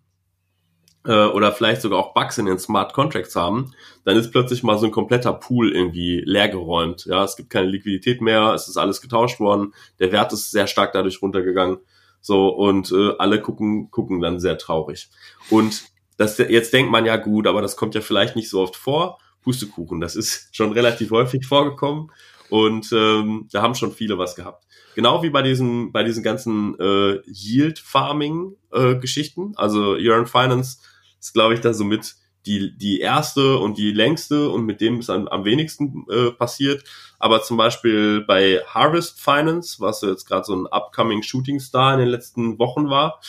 äh, 1.10 1.26
oder 1.26 1.52
vielleicht 1.52 1.82
sogar 1.82 1.98
auch 1.98 2.14
Bugs 2.14 2.38
in 2.38 2.46
den 2.46 2.60
Smart 2.60 2.94
Contracts 2.94 3.36
haben, 3.36 3.72
dann 4.06 4.16
ist 4.16 4.30
plötzlich 4.32 4.62
mal 4.62 4.78
so 4.78 4.86
ein 4.86 4.92
kompletter 4.92 5.34
Pool 5.34 5.74
irgendwie 5.74 6.22
leergeräumt. 6.24 7.06
Ja, 7.06 7.24
es 7.24 7.36
gibt 7.36 7.50
keine 7.50 7.66
Liquidität 7.68 8.22
mehr, 8.22 8.54
es 8.54 8.68
ist 8.68 8.78
alles 8.78 9.02
getauscht 9.02 9.40
worden, 9.40 9.74
der 9.98 10.12
Wert 10.12 10.32
ist 10.34 10.52
sehr 10.52 10.68
stark 10.68 10.94
dadurch 10.94 11.24
runtergegangen. 11.24 11.80
So, 12.22 12.50
und 12.50 12.92
äh, 12.92 13.14
alle 13.18 13.42
gucken, 13.42 13.90
gucken 13.90 14.22
dann 14.22 14.40
sehr 14.40 14.60
traurig. 14.60 15.10
Und 15.50 15.86
das, 16.18 16.38
jetzt 16.38 16.74
denkt 16.74 16.92
man 16.92 17.08
ja 17.08 17.16
gut, 17.16 17.48
aber 17.48 17.64
das 17.64 17.76
kommt 17.76 17.96
ja 17.96 18.02
vielleicht 18.02 18.36
nicht 18.36 18.52
so 18.52 18.62
oft 18.62 18.76
vor. 18.76 19.18
Pustekuchen, 19.42 20.02
das 20.02 20.16
ist 20.16 20.50
schon 20.56 20.74
relativ 20.74 21.10
häufig 21.10 21.48
vorgekommen. 21.48 22.12
Und 22.52 22.92
ähm, 22.94 23.48
da 23.52 23.64
haben 23.64 23.74
schon 23.74 23.94
viele 23.94 24.20
was 24.20 24.36
gehabt. 24.36 24.68
Genau 24.96 25.24
wie 25.24 25.32
bei 25.32 25.42
diesen, 25.42 25.92
bei 25.92 26.04
diesen 26.04 26.22
ganzen 26.24 26.80
äh, 26.80 27.20
Yield-Farming-Geschichten. 27.26 29.54
Äh, 29.54 29.56
also 29.56 29.96
Yearn 29.96 30.28
Finance 30.28 30.78
ist, 31.20 31.34
glaube 31.34 31.54
ich, 31.54 31.62
da 31.62 31.74
so 31.74 31.84
mit 31.84 32.16
die, 32.46 32.76
die 32.78 33.00
erste 33.00 33.58
und 33.58 33.78
die 33.78 33.92
längste 33.92 34.50
und 34.50 34.66
mit 34.66 34.82
dem 34.82 35.00
ist 35.00 35.10
am, 35.10 35.28
am 35.28 35.46
wenigsten 35.46 36.06
äh, 36.10 36.32
passiert. 36.32 36.84
Aber 37.20 37.42
zum 37.42 37.58
Beispiel 37.58 38.22
bei 38.22 38.62
Harvest 38.66 39.20
Finance, 39.22 39.80
was 39.80 40.02
jetzt 40.02 40.26
gerade 40.26 40.46
so 40.46 40.56
ein 40.56 40.68
upcoming 40.68 41.22
Shooting 41.22 41.60
Star 41.60 41.94
in 41.94 42.00
den 42.00 42.10
letzten 42.10 42.58
Wochen 42.58 42.90
war, 42.90 43.20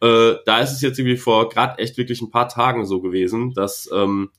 äh, 0.00 0.34
da 0.44 0.60
ist 0.60 0.72
es 0.72 0.80
jetzt 0.80 0.98
irgendwie 0.98 1.16
vor 1.16 1.48
gerade 1.48 1.78
echt 1.78 1.96
wirklich 1.96 2.20
ein 2.20 2.30
paar 2.30 2.48
Tagen 2.48 2.86
so 2.86 3.00
gewesen, 3.00 3.54
dass 3.54 3.88
ähm, 3.92 4.30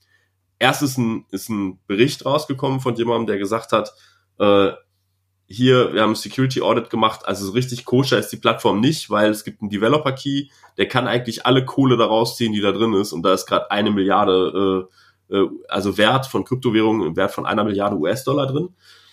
erst 0.59 0.83
ist 0.83 0.97
ein, 0.97 1.25
ist 1.31 1.49
ein 1.49 1.79
Bericht 1.87 2.25
rausgekommen 2.25 2.79
von 2.79 2.95
jemandem, 2.95 3.27
der 3.27 3.39
gesagt 3.39 3.71
hat, 3.71 3.93
äh, 4.39 4.71
hier, 5.51 5.93
wir 5.93 6.03
haben 6.03 6.13
Security 6.13 6.61
Audit 6.61 6.91
gemacht, 6.91 7.25
also 7.25 7.47
so 7.47 7.53
richtig 7.53 7.83
koscher 7.83 8.19
ist 8.19 8.29
die 8.29 8.37
Plattform 8.37 8.79
nicht, 8.79 9.09
weil 9.09 9.31
es 9.31 9.43
gibt 9.43 9.61
einen 9.61 9.71
Developer 9.71 10.11
Key, 10.11 10.49
der 10.77 10.87
kann 10.87 11.07
eigentlich 11.07 11.47
alle 11.47 11.65
Kohle 11.65 11.97
da 11.97 12.05
rausziehen, 12.05 12.53
die 12.53 12.61
da 12.61 12.71
drin 12.71 12.93
ist. 12.93 13.13
Und 13.13 13.23
da 13.23 13.33
ist 13.33 13.47
gerade 13.47 13.71
eine 13.71 13.89
Milliarde, 13.89 14.87
äh, 15.31 15.35
äh, 15.35 15.49
also 15.67 15.97
Wert 15.97 16.27
von 16.27 16.45
Kryptowährungen 16.45 17.07
im 17.07 17.15
Wert 17.15 17.31
von 17.31 17.47
einer 17.47 17.63
Milliarde 17.63 17.97
US-Dollar 17.97 18.45
drin, 18.45 18.69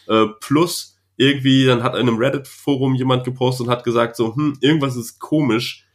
äh, 0.09 0.27
plus 0.41 0.99
irgendwie, 1.17 1.65
dann 1.65 1.83
hat 1.83 1.95
in 1.95 2.03
einem 2.03 2.19
Reddit-Forum 2.19 2.95
jemand 2.95 3.25
gepostet 3.25 3.67
und 3.67 3.73
hat 3.73 3.85
gesagt 3.85 4.17
so, 4.17 4.37
hm, 4.37 4.59
irgendwas 4.61 4.95
ist 4.95 5.19
komisch, 5.19 5.87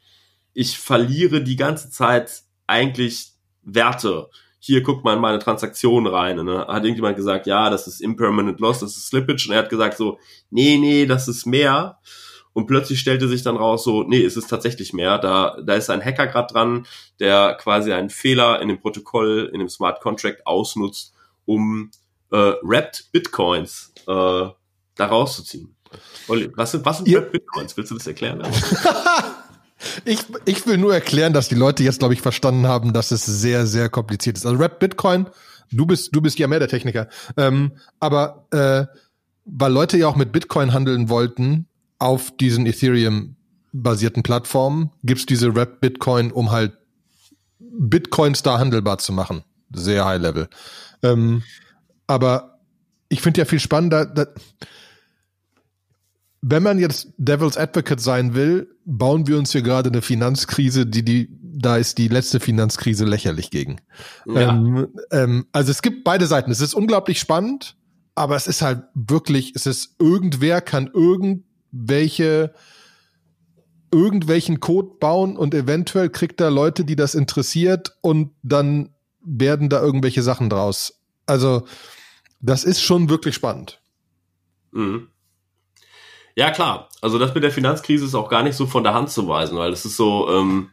ich 0.53 0.79
verliere 0.79 1.43
die 1.43 1.55
ganze 1.55 1.91
Zeit 1.91 2.41
eigentlich 2.65 3.33
Werte 3.61 4.29
hier 4.64 4.84
guckt 4.84 5.03
mal 5.03 5.16
in 5.16 5.22
meine 5.22 5.39
Transaktion 5.39 6.05
rein. 6.05 6.38
Und 6.38 6.45
dann 6.45 6.68
hat 6.68 6.84
irgendjemand 6.84 7.16
gesagt, 7.16 7.47
ja, 7.47 7.72
das 7.72 7.88
ist 7.88 7.99
Impermanent 7.99 8.59
Loss, 8.59 8.80
das 8.80 8.95
ist 8.95 9.07
Slippage. 9.07 9.47
Und 9.47 9.55
er 9.55 9.64
hat 9.64 9.70
gesagt 9.70 9.97
so, 9.97 10.20
nee, 10.51 10.78
nee, 10.78 11.07
das 11.07 11.28
ist 11.28 11.47
mehr. 11.47 11.97
Und 12.53 12.68
plötzlich 12.68 12.99
stellte 12.99 13.28
sich 13.28 13.41
dann 13.41 13.57
raus, 13.57 13.84
so, 13.84 14.03
nee, 14.03 14.24
es 14.24 14.38
ist 14.38 14.49
tatsächlich 14.49 14.93
mehr. 14.93 15.18
Da, 15.18 15.57
da 15.64 15.74
ist 15.74 15.89
ein 15.89 16.05
Hacker 16.05 16.28
gerade 16.28 16.53
dran, 16.53 16.86
der 17.20 17.55
quasi 17.55 17.91
einen 17.91 18.12
Fehler 18.12 18.62
in 18.62 18.68
dem 18.68 18.80
Protokoll, 18.80 19.49
in 19.51 19.59
dem 19.59 19.70
Smart 19.70 19.99
Contract 19.99 20.45
ausnutzt, 20.45 21.16
um 21.45 21.89
äh, 22.32 22.53
Wrapped 22.62 23.09
Bitcoins 23.12 23.93
äh, 24.01 24.12
da 24.12 24.55
rauszuziehen. 24.99 25.76
Olli, 26.28 26.51
was 26.55 26.72
sind, 26.72 26.86
was 26.86 26.99
sind 26.99 27.12
Wrapped 27.12 27.32
Bitcoins? 27.32 27.76
Willst 27.76 27.89
du 27.89 27.95
das 27.95 28.05
erklären? 28.05 28.43
Ich, 30.05 30.19
ich 30.45 30.65
will 30.67 30.77
nur 30.77 30.93
erklären, 30.93 31.34
dass 31.34 31.49
die 31.49 31.55
Leute 31.55 31.84
jetzt, 31.84 31.99
glaube 31.99 32.13
ich, 32.13 32.21
verstanden 32.21 32.67
haben, 32.67 32.93
dass 32.93 33.11
es 33.11 33.25
sehr, 33.25 33.65
sehr 33.65 33.89
kompliziert 33.89 34.38
ist. 34.38 34.45
Also 34.45 34.57
Rap 34.57 34.79
Bitcoin, 34.79 35.27
du 35.71 35.86
bist, 35.86 36.15
du 36.15 36.21
bist 36.21 36.39
ja 36.39 36.47
mehr 36.47 36.59
der 36.59 36.67
Techniker. 36.67 37.07
Ähm, 37.38 37.73
aber 37.99 38.47
äh, 38.51 38.86
weil 39.45 39.71
Leute 39.71 39.97
ja 39.97 40.07
auch 40.07 40.15
mit 40.15 40.32
Bitcoin 40.32 40.73
handeln 40.73 41.09
wollten 41.09 41.67
auf 41.99 42.36
diesen 42.36 42.65
Ethereum-basierten 42.65 44.23
Plattformen, 44.23 44.91
gibt's 45.03 45.25
diese 45.25 45.55
Rap 45.55 45.82
Bitcoin, 45.82 46.32
um 46.32 46.51
halt 46.51 46.73
Bitcoins 47.59 48.43
da 48.43 48.59
handelbar 48.59 48.97
zu 48.97 49.13
machen. 49.13 49.43
Sehr 49.73 50.05
high 50.05 50.21
level. 50.21 50.47
Ähm, 51.03 51.43
aber 52.07 52.59
ich 53.09 53.21
finde 53.21 53.39
ja 53.39 53.45
viel 53.45 53.59
spannender, 53.59 54.05
dass, 54.05 54.27
wenn 56.41 56.63
man 56.63 56.79
jetzt 56.79 57.13
Devil's 57.17 57.57
Advocate 57.57 58.01
sein 58.01 58.33
will, 58.33 58.67
bauen 58.85 59.27
wir 59.27 59.37
uns 59.37 59.51
hier 59.51 59.61
gerade 59.61 59.89
eine 59.89 60.01
Finanzkrise, 60.01 60.85
die 60.85 61.03
die 61.03 61.29
da 61.53 61.77
ist 61.77 61.97
die 61.97 62.07
letzte 62.07 62.39
Finanzkrise 62.39 63.05
lächerlich 63.05 63.51
gegen. 63.51 63.81
Ja. 64.25 64.49
Ähm, 64.49 64.87
ähm, 65.11 65.45
also 65.51 65.71
es 65.71 65.81
gibt 65.81 66.03
beide 66.03 66.25
Seiten. 66.25 66.49
Es 66.49 66.61
ist 66.61 66.73
unglaublich 66.73 67.19
spannend, 67.19 67.75
aber 68.15 68.35
es 68.35 68.47
ist 68.47 68.61
halt 68.61 68.83
wirklich, 68.93 69.53
es 69.55 69.65
ist 69.65 69.95
irgendwer 69.99 70.61
kann 70.61 70.89
irgendwelche 70.91 72.53
irgendwelchen 73.93 74.61
Code 74.61 74.91
bauen 74.99 75.35
und 75.35 75.53
eventuell 75.53 76.09
kriegt 76.09 76.39
da 76.39 76.47
Leute, 76.47 76.85
die 76.85 76.95
das 76.95 77.13
interessiert 77.13 77.97
und 77.99 78.31
dann 78.41 78.89
werden 79.21 79.69
da 79.69 79.81
irgendwelche 79.81 80.23
Sachen 80.23 80.49
draus. 80.49 81.01
Also 81.25 81.65
das 82.39 82.63
ist 82.63 82.81
schon 82.81 83.09
wirklich 83.09 83.35
spannend. 83.35 83.81
Mhm. 84.71 85.09
Ja, 86.36 86.51
klar. 86.51 86.89
Also 87.01 87.19
das 87.19 87.34
mit 87.34 87.43
der 87.43 87.51
Finanzkrise 87.51 88.05
ist 88.05 88.15
auch 88.15 88.29
gar 88.29 88.43
nicht 88.43 88.55
so 88.55 88.65
von 88.65 88.84
der 88.84 88.93
Hand 88.93 89.09
zu 89.09 89.27
weisen, 89.27 89.57
weil 89.57 89.71
es 89.71 89.86
ist 89.86 89.97
so, 89.97 90.29
ähm, 90.29 90.71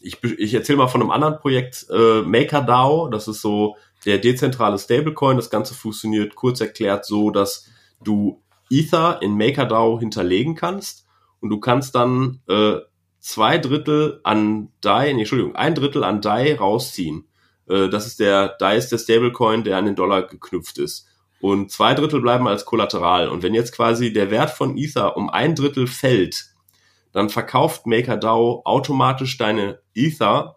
ich, 0.00 0.22
ich 0.22 0.54
erzähle 0.54 0.78
mal 0.78 0.88
von 0.88 1.00
einem 1.00 1.10
anderen 1.10 1.38
Projekt, 1.38 1.86
äh, 1.90 2.22
MakerDAO, 2.22 3.08
das 3.08 3.26
ist 3.26 3.40
so 3.40 3.76
der 4.04 4.18
dezentrale 4.18 4.78
Stablecoin. 4.78 5.36
Das 5.36 5.50
Ganze 5.50 5.74
funktioniert 5.74 6.34
kurz 6.36 6.60
erklärt 6.60 7.04
so, 7.04 7.30
dass 7.30 7.68
du 8.02 8.42
Ether 8.70 9.20
in 9.22 9.36
MakerDAO 9.36 9.98
hinterlegen 9.98 10.54
kannst 10.54 11.06
und 11.40 11.50
du 11.50 11.58
kannst 11.58 11.94
dann 11.94 12.40
äh, 12.48 12.76
zwei 13.18 13.58
Drittel 13.58 14.20
an 14.22 14.72
DAI, 14.80 15.12
nee, 15.12 15.20
Entschuldigung, 15.20 15.56
ein 15.56 15.74
Drittel 15.74 16.04
an 16.04 16.20
DAI 16.20 16.56
rausziehen. 16.56 17.26
Äh, 17.68 17.88
das 17.88 18.06
ist 18.06 18.20
der, 18.20 18.56
DAI 18.58 18.76
ist 18.76 18.92
der 18.92 18.98
Stablecoin, 18.98 19.64
der 19.64 19.78
an 19.78 19.86
den 19.86 19.96
Dollar 19.96 20.22
geknüpft 20.22 20.78
ist 20.78 21.08
und 21.40 21.70
zwei 21.70 21.94
Drittel 21.94 22.20
bleiben 22.20 22.48
als 22.48 22.64
Kollateral. 22.64 23.28
Und 23.28 23.42
wenn 23.42 23.54
jetzt 23.54 23.72
quasi 23.72 24.12
der 24.12 24.30
Wert 24.30 24.50
von 24.50 24.76
Ether 24.76 25.16
um 25.16 25.30
ein 25.30 25.54
Drittel 25.54 25.86
fällt, 25.86 26.46
dann 27.12 27.28
verkauft 27.30 27.86
MakerDAO 27.86 28.62
automatisch 28.64 29.38
deine 29.38 29.80
Ether, 29.94 30.56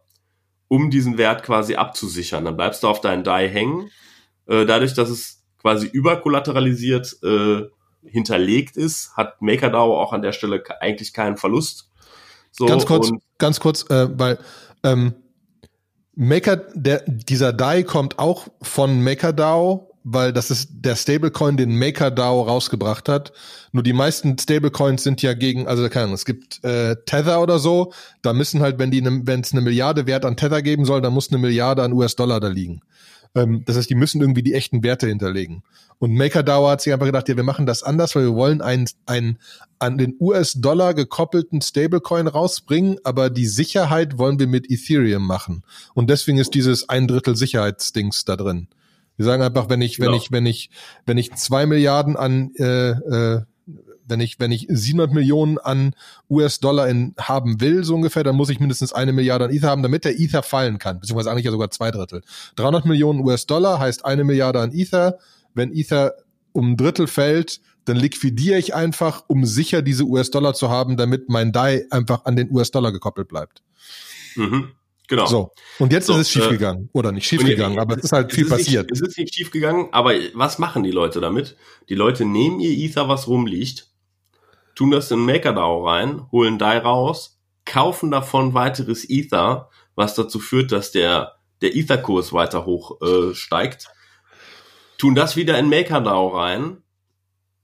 um 0.68 0.90
diesen 0.90 1.18
Wert 1.18 1.44
quasi 1.44 1.76
abzusichern. 1.76 2.46
Dann 2.46 2.58
bleibst 2.58 2.84
du 2.84 2.88
auf 2.88 3.02
deinen 3.02 3.24
DAI 3.24 3.50
hängen. 3.50 3.90
Äh, 4.46 4.66
dadurch, 4.66 4.94
dass 4.94 5.10
es 5.10 5.44
quasi 5.58 5.88
überkollateralisiert 5.88 7.18
äh, 7.24 7.64
hinterlegt 8.04 8.78
ist, 8.78 9.16
hat 9.16 9.42
MakerDAO 9.42 10.00
auch 10.00 10.14
an 10.14 10.22
der 10.22 10.32
Stelle 10.32 10.64
eigentlich 10.80 11.14
keinen 11.14 11.38
Verlust. 11.38 11.90
So, 12.52 12.66
ganz 12.66 12.86
kurz, 12.86 13.12
ganz 13.38 13.60
kurz, 13.60 13.90
äh, 13.90 14.08
weil 14.18 14.40
ähm, 14.84 15.14
Maker, 16.16 16.58
der, 16.74 17.04
dieser 17.08 17.54
DAI 17.54 17.84
kommt 17.84 18.20
auch 18.20 18.48
von 18.62 19.02
MakerDAO 19.04 19.89
weil 20.12 20.34
das 20.34 20.52
ist 20.52 20.70
der 20.72 20.96
Stablecoin, 20.96 21.58
den 21.58 21.78
MakerDAO 21.78 22.42
rausgebracht 22.42 23.08
hat. 23.08 23.32
Nur 23.72 23.84
die 23.84 23.94
meisten 23.94 24.38
Stablecoins 24.38 25.04
sind 25.04 25.22
ja 25.22 25.34
gegen, 25.34 25.68
also 25.68 25.88
keine 25.90 26.06
Ahnung, 26.06 26.16
es 26.16 26.26
gibt 26.26 26.64
äh, 26.64 26.96
Tether 27.06 27.42
oder 27.42 27.60
so, 27.60 27.94
da 28.22 28.34
müssen 28.34 28.62
halt, 28.62 28.80
wenn 28.80 28.92
die, 28.92 29.02
ne, 29.02 29.22
wenn 29.26 29.42
es 29.42 29.52
eine 29.52 29.62
Milliarde 29.62 30.08
Wert 30.08 30.26
an 30.26 30.38
Tether 30.38 30.62
geben 30.62 30.86
soll, 30.86 31.02
dann 31.02 31.14
muss 31.14 31.30
eine 31.30 31.38
Milliarde 31.38 31.84
an 31.84 31.94
US-Dollar 31.94 32.40
da 32.40 32.48
liegen. 32.48 32.82
Ähm, 33.36 33.64
das 33.66 33.78
heißt, 33.78 33.90
die 33.90 33.96
müssen 33.96 34.22
irgendwie 34.22 34.44
die 34.44 34.54
echten 34.54 34.84
Werte 34.84 35.08
hinterlegen. 35.08 35.64
Und 36.00 36.14
MakerDAO 36.14 36.70
hat 36.70 36.82
sich 36.82 36.94
einfach 36.94 37.06
gedacht, 37.06 37.28
ja, 37.30 37.36
wir 37.36 37.44
machen 37.44 37.66
das 37.66 37.84
anders, 37.84 38.16
weil 38.16 38.24
wir 38.24 38.36
wollen 38.36 38.62
einen, 38.62 38.88
einen 39.06 39.38
an 39.78 39.98
den 39.98 40.16
US-Dollar 40.20 40.94
gekoppelten 40.94 41.62
Stablecoin 41.62 42.28
rausbringen, 42.28 42.98
aber 43.04 43.30
die 43.30 43.46
Sicherheit 43.46 44.18
wollen 44.18 44.40
wir 44.40 44.48
mit 44.48 44.72
Ethereum 44.72 45.28
machen. 45.28 45.64
Und 45.94 46.10
deswegen 46.10 46.38
ist 46.38 46.54
dieses 46.54 46.90
ein 46.90 47.08
Drittel 47.08 47.36
Sicherheitsdings 47.36 48.26
da 48.26 48.36
drin. 48.38 48.68
Wir 49.20 49.26
sagen 49.26 49.44
einfach, 49.44 49.68
wenn 49.68 49.82
ich, 49.82 50.00
wenn 50.00 50.06
genau. 50.06 50.18
ich, 50.18 50.32
wenn 50.32 50.46
ich, 50.46 50.70
wenn 51.06 51.18
ich 51.18 51.34
zwei 51.34 51.66
Milliarden 51.66 52.16
an, 52.16 52.54
äh, 52.56 52.92
äh, 52.92 53.42
wenn 54.08 54.22
ich, 54.22 54.40
wenn 54.40 54.54
ich 54.54 54.66
700 54.70 55.14
Millionen 55.14 55.58
an 55.58 55.94
US-Dollar 56.30 56.88
in 56.88 57.16
haben 57.20 57.60
will, 57.60 57.84
so 57.84 57.96
ungefähr, 57.96 58.24
dann 58.24 58.38
muss 58.38 58.50
ich 58.50 58.62
mindestens 58.62 58.94
eine 58.94 59.12
Milliarde 59.12 59.44
an 59.44 59.52
Ether 59.52 59.68
haben, 59.68 59.84
damit 59.84 60.06
der 60.06 60.18
Ether 60.18 60.42
fallen 60.42 60.80
kann, 60.80 61.02
beziehungsweise 61.02 61.32
eigentlich 61.32 61.44
ja 61.44 61.52
sogar 61.52 61.70
zwei 61.70 61.92
Drittel. 61.92 62.22
300 62.56 62.86
Millionen 62.86 63.20
US-Dollar 63.20 63.78
heißt 63.78 64.06
eine 64.06 64.24
Milliarde 64.24 64.62
an 64.62 64.72
Ether. 64.72 65.20
Wenn 65.54 65.74
Ether 65.74 66.14
um 66.54 66.72
ein 66.72 66.78
Drittel 66.78 67.08
fällt, 67.08 67.60
dann 67.84 67.98
liquidiere 67.98 68.58
ich 68.58 68.74
einfach, 68.74 69.26
um 69.28 69.44
sicher 69.44 69.82
diese 69.82 70.06
US-Dollar 70.06 70.54
zu 70.54 70.70
haben, 70.70 70.96
damit 70.96 71.28
mein 71.28 71.52
DAI 71.52 71.88
einfach 71.90 72.24
an 72.24 72.38
den 72.38 72.50
US-Dollar 72.50 72.94
gekoppelt 72.94 73.28
bleibt. 73.28 73.64
Mhm. 74.38 74.70
Genau. 75.10 75.26
So. 75.26 75.52
Und 75.80 75.92
jetzt 75.92 76.06
so, 76.06 76.14
ist 76.14 76.20
es 76.20 76.32
schiefgegangen. 76.32 76.86
Äh, 76.86 76.98
Oder 76.98 77.12
nicht 77.12 77.28
schiefgegangen, 77.28 77.78
äh, 77.78 77.82
aber 77.82 77.98
es 77.98 78.04
ist 78.06 78.12
halt 78.12 78.32
viel 78.32 78.46
ist 78.46 78.52
passiert. 78.52 78.92
Nicht, 78.92 79.02
es 79.02 79.08
ist 79.08 79.18
nicht 79.18 79.34
schiefgegangen, 79.36 79.92
aber 79.92 80.14
was 80.36 80.60
machen 80.60 80.84
die 80.84 80.92
Leute 80.92 81.20
damit? 81.20 81.58
Die 81.90 81.96
Leute 81.96 82.26
nehmen 82.26 82.60
ihr 82.60 82.72
Ether, 82.72 83.10
was 83.10 83.28
rumliegt, 83.28 83.90
tun 84.76 84.92
das 84.92 85.10
in 85.10 85.26
MakerDAO 85.26 85.88
rein, 85.88 86.32
holen 86.32 86.60
DAI 86.60 86.78
raus, 86.78 87.40
kaufen 87.66 88.12
davon 88.12 88.54
weiteres 88.54 89.10
Ether, 89.10 89.70
was 89.96 90.14
dazu 90.14 90.40
führt, 90.40 90.72
dass 90.72 90.92
der, 90.92 91.36
der 91.62 91.76
Ether-Kurs 91.76 92.32
weiter 92.32 92.66
hoch 92.66 93.02
äh, 93.02 93.34
steigt, 93.34 93.88
tun 95.00 95.16
das 95.16 95.36
wieder 95.36 95.58
in 95.58 95.70
MakerDAO 95.70 96.28
rein, 96.28 96.84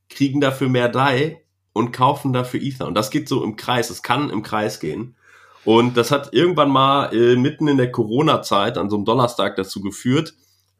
kriegen 0.10 0.42
dafür 0.42 0.68
mehr 0.68 0.90
DAI 0.90 1.44
und 1.74 1.92
kaufen 1.92 2.34
dafür 2.34 2.60
Ether. 2.60 2.88
Und 2.88 2.96
das 2.96 3.12
geht 3.12 3.30
so 3.30 3.44
im 3.44 3.56
Kreis. 3.56 3.92
Es 3.92 4.02
kann 4.02 4.32
im 4.32 4.42
Kreis 4.42 4.80
gehen. 4.80 5.16
Und 5.66 5.98
das 5.98 6.12
hat 6.12 6.32
irgendwann 6.32 6.70
mal 6.70 7.14
äh, 7.14 7.36
mitten 7.36 7.68
in 7.68 7.78
der 7.78 7.92
Corona-Zeit 7.92 8.78
an 8.78 8.90
so 8.90 8.96
einem 8.96 9.06
Donnerstag 9.06 9.56
dazu 9.56 9.82
geführt, 9.82 10.36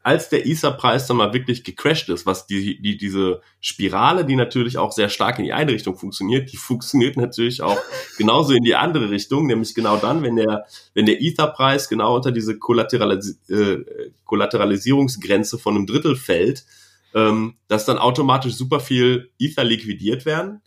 als 0.06 0.28
der 0.28 0.46
Ether-Preis 0.46 1.08
dann 1.08 1.16
mal 1.16 1.32
wirklich 1.32 1.64
gecrashed 1.64 2.08
ist, 2.10 2.26
was 2.26 2.46
die, 2.46 2.80
die, 2.80 2.96
diese 2.96 3.40
Spirale, 3.60 4.24
die 4.24 4.36
natürlich 4.36 4.78
auch 4.78 4.92
sehr 4.92 5.08
stark 5.08 5.40
in 5.40 5.44
die 5.44 5.52
eine 5.52 5.72
Richtung 5.72 5.98
funktioniert, 5.98 6.52
die 6.52 6.56
funktioniert 6.56 7.16
natürlich 7.16 7.60
auch 7.60 7.76
genauso 8.16 8.52
in 8.52 8.62
die 8.62 8.76
andere 8.76 9.10
Richtung, 9.10 9.48
nämlich 9.48 9.74
genau 9.74 9.96
dann, 9.96 10.22
wenn 10.22 10.36
der, 10.36 10.66
wenn 10.94 11.06
der 11.06 11.20
Ether-Preis 11.20 11.88
genau 11.88 12.14
unter 12.14 12.30
diese 12.30 12.56
Kollateralisi 12.56 13.34
äh, 13.48 13.78
Kollateralisierungsgrenze 14.24 15.58
von 15.58 15.74
einem 15.74 15.86
Drittel 15.86 16.14
fällt, 16.14 16.64
ähm, 17.12 17.56
dass 17.66 17.84
dann 17.84 17.98
automatisch 17.98 18.54
super 18.54 18.78
viel 18.78 19.30
Ether 19.40 19.64
liquidiert 19.64 20.24
werden 20.24 20.62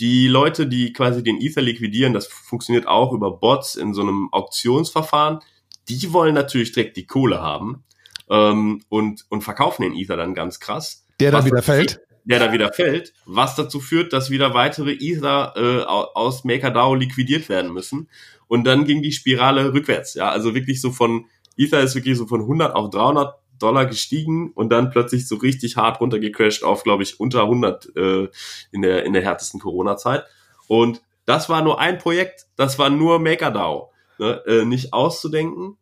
die 0.00 0.28
Leute, 0.28 0.66
die 0.66 0.92
quasi 0.92 1.22
den 1.22 1.40
Ether 1.40 1.60
liquidieren, 1.60 2.14
das 2.14 2.26
funktioniert 2.26 2.88
auch 2.88 3.12
über 3.12 3.30
Bots 3.32 3.76
in 3.76 3.92
so 3.92 4.00
einem 4.00 4.28
Auktionsverfahren. 4.32 5.40
Die 5.88 6.12
wollen 6.12 6.34
natürlich 6.34 6.72
direkt 6.72 6.96
die 6.96 7.06
Kohle 7.06 7.42
haben 7.42 7.84
ähm, 8.30 8.82
und, 8.88 9.26
und 9.28 9.42
verkaufen 9.42 9.82
den 9.82 9.94
Ether 9.94 10.16
dann 10.16 10.34
ganz 10.34 10.58
krass. 10.58 11.04
Der 11.20 11.30
dann 11.30 11.44
wieder 11.44 11.62
fällt? 11.62 12.00
Der 12.24 12.38
da 12.38 12.52
wieder 12.52 12.72
fällt, 12.72 13.12
was 13.26 13.56
dazu 13.56 13.80
führt, 13.80 14.12
dass 14.12 14.30
wieder 14.30 14.54
weitere 14.54 14.92
Ether 14.92 15.54
äh, 15.56 15.82
aus 15.84 16.44
MakerDAO 16.44 16.94
liquidiert 16.94 17.48
werden 17.48 17.72
müssen. 17.72 18.08
Und 18.46 18.64
dann 18.64 18.84
ging 18.84 19.02
die 19.02 19.12
Spirale 19.12 19.72
rückwärts. 19.72 20.14
Ja, 20.14 20.30
also 20.30 20.54
wirklich 20.54 20.80
so 20.80 20.92
von 20.92 21.26
Ether 21.56 21.80
ist 21.80 21.94
wirklich 21.94 22.16
so 22.16 22.26
von 22.26 22.40
100 22.40 22.74
auf 22.74 22.90
300 22.90 23.39
Dollar 23.62 23.86
gestiegen 23.86 24.52
und 24.52 24.70
dann 24.70 24.90
plötzlich 24.90 25.28
so 25.28 25.36
richtig 25.36 25.76
hart 25.76 26.00
runtergecrashed 26.00 26.64
auf, 26.64 26.82
glaube 26.82 27.02
ich, 27.02 27.20
unter 27.20 27.42
100 27.42 27.96
äh, 27.96 28.28
in, 28.72 28.82
der, 28.82 29.04
in 29.04 29.12
der 29.12 29.22
härtesten 29.22 29.60
Corona-Zeit. 29.60 30.24
Und 30.68 31.02
das 31.26 31.48
war 31.48 31.62
nur 31.62 31.80
ein 31.80 31.98
Projekt, 31.98 32.46
das 32.56 32.78
war 32.78 32.90
nur 32.90 33.18
MakerDAO. 33.18 33.92
Ne? 34.18 34.42
Äh, 34.46 34.64
nicht 34.64 34.92
auszudenken, 34.92 35.76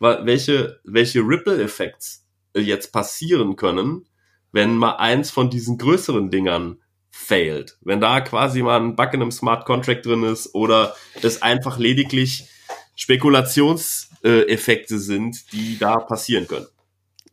welche, 0.00 0.80
welche 0.84 1.20
Ripple-Effekts 1.20 2.26
äh, 2.54 2.60
jetzt 2.60 2.92
passieren 2.92 3.56
können, 3.56 4.06
wenn 4.52 4.76
mal 4.76 4.96
eins 4.96 5.30
von 5.30 5.50
diesen 5.50 5.78
größeren 5.78 6.30
Dingern 6.30 6.80
failed. 7.10 7.78
Wenn 7.80 8.00
da 8.00 8.20
quasi 8.20 8.62
mal 8.62 8.80
ein 8.80 8.96
Bug 8.96 9.14
in 9.14 9.22
einem 9.22 9.30
Smart 9.30 9.64
Contract 9.64 10.06
drin 10.06 10.24
ist 10.24 10.54
oder 10.54 10.94
es 11.22 11.42
einfach 11.42 11.78
lediglich 11.78 12.48
Spekulationseffekte 12.96 14.98
sind, 14.98 15.52
die 15.52 15.78
da 15.78 15.98
passieren 15.98 16.46
können. 16.46 16.66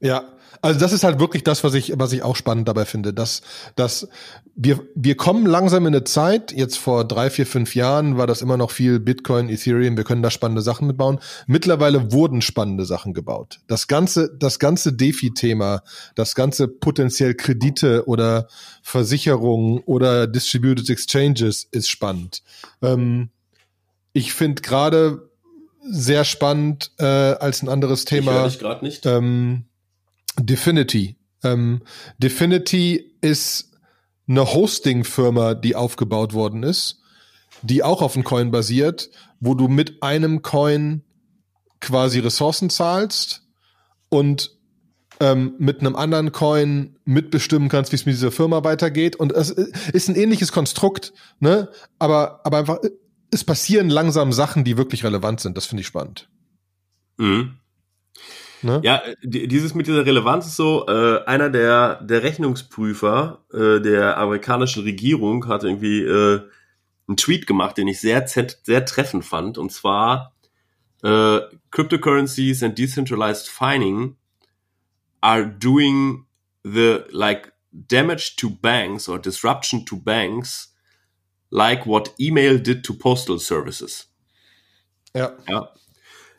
Ja, 0.01 0.23
also 0.61 0.79
das 0.79 0.93
ist 0.93 1.03
halt 1.03 1.19
wirklich 1.19 1.43
das, 1.43 1.63
was 1.63 1.73
ich, 1.73 1.93
was 1.95 2.11
ich 2.11 2.21
auch 2.21 2.35
spannend 2.35 2.67
dabei 2.67 2.85
finde, 2.85 3.13
dass, 3.13 3.41
dass 3.75 4.07
wir, 4.55 4.79
wir 4.93 5.15
kommen 5.15 5.45
langsam 5.45 5.87
in 5.87 5.95
eine 5.95 6.03
Zeit, 6.03 6.51
jetzt 6.51 6.77
vor 6.77 7.03
drei, 7.05 7.29
vier, 7.29 7.47
fünf 7.47 7.73
Jahren 7.73 8.17
war 8.17 8.27
das 8.27 8.41
immer 8.41 8.57
noch 8.57 8.69
viel 8.69 8.99
Bitcoin, 8.99 9.49
Ethereum, 9.49 9.97
wir 9.97 10.03
können 10.03 10.21
da 10.21 10.29
spannende 10.29 10.61
Sachen 10.61 10.85
mitbauen. 10.87 11.19
Mittlerweile 11.47 12.11
wurden 12.11 12.41
spannende 12.41 12.85
Sachen 12.85 13.13
gebaut. 13.13 13.59
Das 13.67 13.87
ganze, 13.87 14.35
das 14.37 14.59
ganze 14.59 14.93
DeFi-Thema, 14.93 15.81
das 16.15 16.35
ganze 16.35 16.67
potenziell 16.67 17.33
Kredite 17.33 18.07
oder 18.07 18.47
Versicherungen 18.83 19.79
oder 19.85 20.27
Distributed 20.27 20.89
Exchanges 20.89 21.67
ist 21.71 21.89
spannend. 21.89 22.43
Ähm, 22.83 23.29
ich 24.13 24.33
finde 24.33 24.61
gerade 24.61 25.29
sehr 25.83 26.23
spannend 26.23 26.91
äh, 26.99 27.05
als 27.05 27.63
ein 27.63 27.69
anderes 27.69 28.05
Thema. 28.05 28.45
Ich 28.45 28.59
gerade 28.59 28.85
nicht. 28.85 29.05
Ähm, 29.07 29.65
Definity. 30.39 31.17
Ähm, 31.43 31.81
Definity 32.17 33.15
ist 33.21 33.71
eine 34.27 34.53
Hosting-Firma, 34.53 35.55
die 35.55 35.75
aufgebaut 35.75 36.33
worden 36.33 36.63
ist, 36.63 36.99
die 37.61 37.83
auch 37.83 38.01
auf 38.01 38.15
einem 38.15 38.23
Coin 38.23 38.51
basiert, 38.51 39.09
wo 39.39 39.55
du 39.55 39.67
mit 39.67 40.01
einem 40.03 40.41
Coin 40.41 41.03
quasi 41.79 42.19
Ressourcen 42.19 42.69
zahlst 42.69 43.43
und 44.09 44.57
ähm, 45.19 45.55
mit 45.59 45.81
einem 45.81 45.95
anderen 45.95 46.31
Coin 46.31 46.97
mitbestimmen 47.05 47.69
kannst, 47.69 47.91
wie 47.91 47.95
es 47.95 48.05
mit 48.05 48.15
dieser 48.15 48.31
Firma 48.31 48.63
weitergeht. 48.63 49.15
Und 49.15 49.31
es 49.31 49.51
ist 49.51 50.09
ein 50.09 50.15
ähnliches 50.15 50.51
Konstrukt, 50.51 51.13
ne? 51.39 51.69
Aber, 51.99 52.41
aber 52.43 52.57
einfach, 52.57 52.79
es 53.31 53.43
passieren 53.43 53.89
langsam 53.89 54.33
Sachen, 54.33 54.63
die 54.63 54.77
wirklich 54.77 55.03
relevant 55.03 55.39
sind. 55.39 55.57
Das 55.57 55.65
finde 55.65 55.81
ich 55.81 55.87
spannend. 55.87 56.29
Mhm. 57.17 57.57
Ne? 58.63 58.81
Ja, 58.83 59.01
dieses 59.23 59.73
mit 59.73 59.87
dieser 59.87 60.05
Relevanz 60.05 60.45
ist 60.47 60.55
so, 60.55 60.85
äh, 60.87 61.23
einer 61.25 61.49
der, 61.49 62.01
der 62.03 62.23
Rechnungsprüfer 62.23 63.43
äh, 63.53 63.79
der 63.79 64.17
amerikanischen 64.17 64.83
Regierung 64.83 65.47
hat 65.47 65.63
irgendwie 65.63 66.01
äh, 66.01 66.41
einen 67.07 67.17
Tweet 67.17 67.47
gemacht, 67.47 67.77
den 67.77 67.87
ich 67.87 67.99
sehr, 67.99 68.27
sehr 68.27 68.85
treffend 68.85 69.25
fand. 69.25 69.57
Und 69.57 69.71
zwar, 69.71 70.35
äh, 71.03 71.39
Cryptocurrencies 71.71 72.61
and 72.63 72.77
Decentralized 72.77 73.47
Fining 73.47 74.15
are 75.21 75.45
doing 75.45 76.25
the 76.63 76.99
like 77.09 77.51
damage 77.71 78.35
to 78.37 78.49
banks 78.49 79.09
or 79.09 79.19
disruption 79.19 79.85
to 79.85 79.95
banks 79.95 80.75
like 81.49 81.85
what 81.85 82.13
email 82.19 82.59
did 82.59 82.83
to 82.83 82.93
postal 82.93 83.39
services. 83.39 84.07
Ja. 85.15 85.33
Ja 85.49 85.73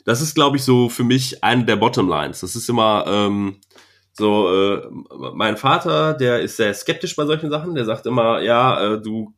das 0.04 0.20
ist, 0.20 0.34
glaube 0.34 0.56
ich, 0.56 0.64
so 0.64 0.88
für 0.88 1.04
mich 1.04 1.42
eine 1.44 1.64
der 1.64 1.76
Bottomlines. 1.76 2.40
Das 2.40 2.56
ist 2.56 2.68
immer 2.68 3.04
ähm, 3.06 3.56
so, 4.12 4.52
äh, 4.52 4.88
mein 5.34 5.56
Vater, 5.56 6.14
der 6.14 6.40
ist 6.40 6.56
sehr 6.56 6.74
skeptisch 6.74 7.16
bei 7.16 7.24
solchen 7.24 7.50
Sachen. 7.50 7.74
Der 7.74 7.84
sagt 7.84 8.06
immer, 8.06 8.40
ja, 8.42 8.94
äh, 8.94 9.00
du, 9.00 9.32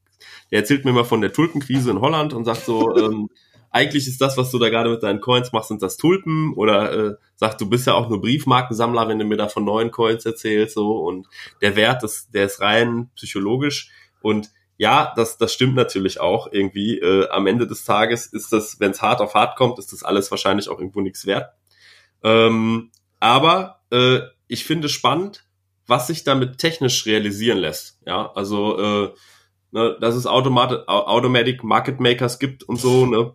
der 0.50 0.60
erzählt 0.60 0.84
mir 0.84 0.90
immer 0.90 1.04
von 1.04 1.20
der 1.20 1.32
Tulpenkrise 1.32 1.90
in 1.90 2.00
Holland 2.00 2.32
und 2.32 2.44
sagt 2.44 2.64
so, 2.64 2.96
ähm, 2.98 3.28
eigentlich 3.70 4.06
ist 4.06 4.20
das, 4.20 4.36
was 4.36 4.50
du 4.52 4.58
da 4.58 4.68
gerade 4.70 4.90
mit 4.90 5.02
deinen 5.02 5.20
Coins 5.20 5.52
machst, 5.52 5.68
sind 5.68 5.82
das 5.82 5.96
Tulpen 5.96 6.54
oder 6.54 6.92
äh, 6.92 7.14
sagt, 7.34 7.60
du 7.60 7.68
bist 7.68 7.88
ja 7.88 7.94
auch 7.94 8.08
nur 8.08 8.20
Briefmarkensammler, 8.20 9.08
wenn 9.08 9.18
du 9.18 9.24
mir 9.24 9.36
da 9.36 9.48
von 9.48 9.64
neuen 9.64 9.90
Coins 9.90 10.24
erzählst 10.24 10.74
so 10.74 10.98
und 10.98 11.26
der 11.60 11.74
Wert, 11.74 12.04
das, 12.04 12.30
der 12.30 12.44
ist 12.44 12.60
rein 12.60 13.10
psychologisch 13.16 13.90
und 14.22 14.50
ja, 14.76 15.12
das, 15.16 15.38
das 15.38 15.52
stimmt 15.52 15.74
natürlich 15.74 16.20
auch 16.20 16.48
irgendwie. 16.50 16.98
Äh, 16.98 17.28
am 17.30 17.46
Ende 17.46 17.66
des 17.66 17.84
Tages 17.84 18.26
ist 18.26 18.52
das, 18.52 18.80
wenn 18.80 18.90
es 18.90 19.02
hart 19.02 19.20
auf 19.20 19.34
hart 19.34 19.56
kommt, 19.56 19.78
ist 19.78 19.92
das 19.92 20.02
alles 20.02 20.30
wahrscheinlich 20.30 20.68
auch 20.68 20.78
irgendwo 20.78 21.00
nichts 21.00 21.26
wert. 21.26 21.52
Ähm, 22.22 22.90
aber 23.20 23.80
äh, 23.90 24.20
ich 24.48 24.64
finde 24.64 24.88
spannend, 24.88 25.44
was 25.86 26.06
sich 26.08 26.24
damit 26.24 26.58
technisch 26.58 27.06
realisieren 27.06 27.58
lässt. 27.58 28.00
Ja, 28.06 28.32
also 28.34 28.78
äh, 28.78 29.14
ne, 29.70 29.96
dass 30.00 30.14
es 30.14 30.26
Automat 30.26 30.88
Automatic 30.88 31.62
Market 31.62 32.00
Makers 32.00 32.38
gibt 32.38 32.64
und 32.64 32.80
so, 32.80 33.06
ne, 33.06 33.34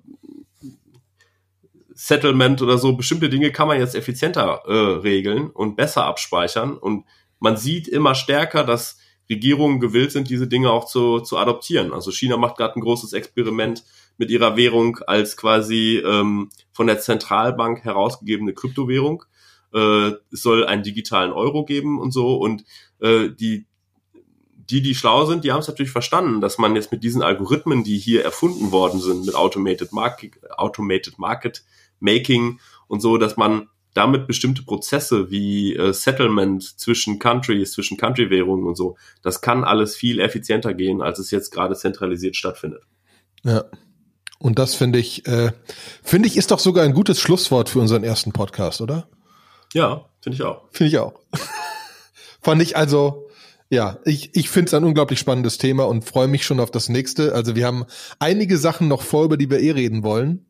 Settlement 1.93 2.61
oder 2.61 2.77
so, 2.77 2.95
bestimmte 2.95 3.29
Dinge 3.29 3.51
kann 3.51 3.67
man 3.67 3.77
jetzt 3.77 3.93
effizienter 3.93 4.61
äh, 4.65 4.99
regeln 4.99 5.49
und 5.49 5.75
besser 5.75 6.05
abspeichern. 6.05 6.77
Und 6.77 7.05
man 7.39 7.57
sieht 7.57 7.87
immer 7.87 8.15
stärker, 8.15 8.63
dass 8.63 8.97
Regierungen 9.29 9.79
gewillt 9.79 10.11
sind, 10.11 10.29
diese 10.29 10.47
Dinge 10.47 10.71
auch 10.71 10.85
zu, 10.85 11.19
zu 11.19 11.37
adoptieren. 11.37 11.93
Also 11.93 12.11
China 12.11 12.37
macht 12.37 12.57
gerade 12.57 12.75
ein 12.75 12.81
großes 12.81 13.13
Experiment 13.13 13.83
mit 14.17 14.31
ihrer 14.31 14.57
Währung 14.57 14.99
als 15.07 15.37
quasi 15.37 16.01
ähm, 16.05 16.49
von 16.71 16.87
der 16.87 16.99
Zentralbank 16.99 17.83
herausgegebene 17.83 18.53
Kryptowährung. 18.53 19.23
Äh, 19.73 20.11
es 20.31 20.41
soll 20.41 20.65
einen 20.65 20.83
digitalen 20.83 21.31
Euro 21.31 21.63
geben 21.63 21.99
und 21.99 22.11
so. 22.11 22.35
Und 22.35 22.63
äh, 22.99 23.29
die, 23.29 23.65
die, 24.69 24.81
die 24.81 24.95
schlau 24.95 25.25
sind, 25.25 25.43
die 25.43 25.51
haben 25.51 25.59
es 25.59 25.67
natürlich 25.67 25.91
verstanden, 25.91 26.41
dass 26.41 26.57
man 26.57 26.75
jetzt 26.75 26.91
mit 26.91 27.03
diesen 27.03 27.21
Algorithmen, 27.21 27.83
die 27.83 27.97
hier 27.97 28.23
erfunden 28.23 28.71
worden 28.71 28.99
sind, 28.99 29.25
mit 29.25 29.35
Automated 29.35 29.93
Market, 29.93 30.39
Automated 30.57 31.17
Market 31.19 31.63
Making 31.99 32.59
und 32.87 33.01
so, 33.01 33.17
dass 33.17 33.37
man 33.37 33.69
damit 33.93 34.27
bestimmte 34.27 34.63
Prozesse 34.63 35.31
wie 35.31 35.75
äh, 35.75 35.93
Settlement 35.93 36.63
zwischen 36.79 37.19
Countries, 37.19 37.71
zwischen 37.71 37.97
Country-Währungen 37.97 38.65
und 38.65 38.75
so, 38.75 38.97
das 39.23 39.41
kann 39.41 39.63
alles 39.63 39.95
viel 39.95 40.19
effizienter 40.19 40.73
gehen, 40.73 41.01
als 41.01 41.19
es 41.19 41.31
jetzt 41.31 41.51
gerade 41.51 41.75
zentralisiert 41.75 42.35
stattfindet. 42.35 42.83
Ja. 43.43 43.65
Und 44.39 44.57
das 44.57 44.73
finde 44.73 44.99
ich, 44.99 45.27
äh, 45.27 45.51
finde 46.01 46.27
ich, 46.27 46.37
ist 46.37 46.51
doch 46.51 46.59
sogar 46.59 46.85
ein 46.85 46.93
gutes 46.93 47.19
Schlusswort 47.19 47.67
für 47.67 47.79
unseren 47.79 48.03
ersten 48.05 48.31
Podcast, 48.31 48.79
oder? 48.79 49.09
Ja, 49.73 50.05
finde 50.21 50.37
ich 50.37 50.43
auch. 50.43 50.63
Finde 50.71 50.89
ich 50.89 50.97
auch. 50.97 51.19
Fand 52.41 52.61
ich 52.61 52.77
also, 52.77 53.27
ja, 53.69 53.99
ich, 54.05 54.35
ich 54.35 54.49
finde 54.49 54.67
es 54.67 54.73
ein 54.73 54.85
unglaublich 54.85 55.19
spannendes 55.19 55.57
Thema 55.57 55.87
und 55.87 56.05
freue 56.05 56.29
mich 56.29 56.45
schon 56.45 56.61
auf 56.61 56.71
das 56.71 56.87
nächste. 56.87 57.35
Also 57.35 57.55
wir 57.55 57.65
haben 57.65 57.85
einige 58.17 58.57
Sachen 58.57 58.87
noch 58.87 59.01
vor, 59.01 59.25
über 59.25 59.35
die 59.35 59.49
wir 59.49 59.59
eh 59.59 59.71
reden 59.71 60.03
wollen. 60.03 60.45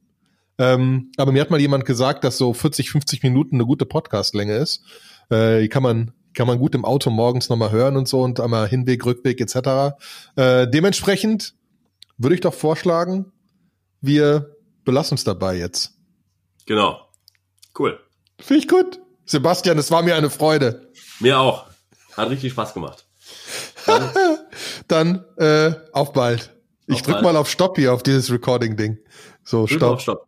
Ähm, 0.59 1.11
aber 1.17 1.31
mir 1.31 1.41
hat 1.41 1.49
mal 1.49 1.59
jemand 1.59 1.85
gesagt, 1.85 2.23
dass 2.23 2.37
so 2.37 2.53
40, 2.53 2.91
50 2.91 3.23
Minuten 3.23 3.55
eine 3.55 3.65
gute 3.65 3.85
Podcastlänge 3.85 4.55
ist. 4.55 4.83
Äh, 5.29 5.61
die 5.61 5.69
kann 5.69 5.81
man 5.81 6.13
kann 6.35 6.45
man 6.45 6.59
gut 6.59 6.75
im 6.75 6.85
Auto 6.85 7.09
morgens 7.09 7.49
nochmal 7.49 7.71
hören 7.71 7.97
und 7.97 8.07
so 8.07 8.21
und 8.21 8.39
einmal 8.39 8.67
Hinweg, 8.67 9.03
Rückweg 9.03 9.41
etc. 9.41 9.95
Äh, 10.35 10.67
dementsprechend 10.67 11.55
würde 12.17 12.35
ich 12.35 12.41
doch 12.41 12.53
vorschlagen, 12.53 13.31
wir 14.01 14.55
belassen 14.85 15.13
uns 15.15 15.23
dabei 15.23 15.55
jetzt. 15.55 15.95
Genau. 16.65 16.99
Cool. 17.77 17.99
Finde 18.39 18.61
ich 18.61 18.67
gut. 18.67 18.99
Sebastian, 19.25 19.77
es 19.77 19.91
war 19.91 20.03
mir 20.03 20.15
eine 20.15 20.29
Freude. 20.29 20.91
Mir 21.19 21.39
auch. 21.39 21.65
Hat 22.15 22.29
richtig 22.29 22.51
Spaß 22.51 22.73
gemacht. 22.73 23.05
Dann, 23.85 24.09
Dann 24.87 25.25
äh, 25.37 25.73
auf 25.93 26.13
bald. 26.13 26.53
Ich 26.87 27.01
drück 27.03 27.15
bald. 27.15 27.23
mal 27.23 27.35
auf 27.37 27.49
Stopp 27.49 27.77
hier 27.77 27.93
auf 27.93 28.03
dieses 28.03 28.31
Recording-Ding. 28.31 28.97
So, 29.43 29.67
Stopp. 29.67 30.01
Stopp. 30.01 30.27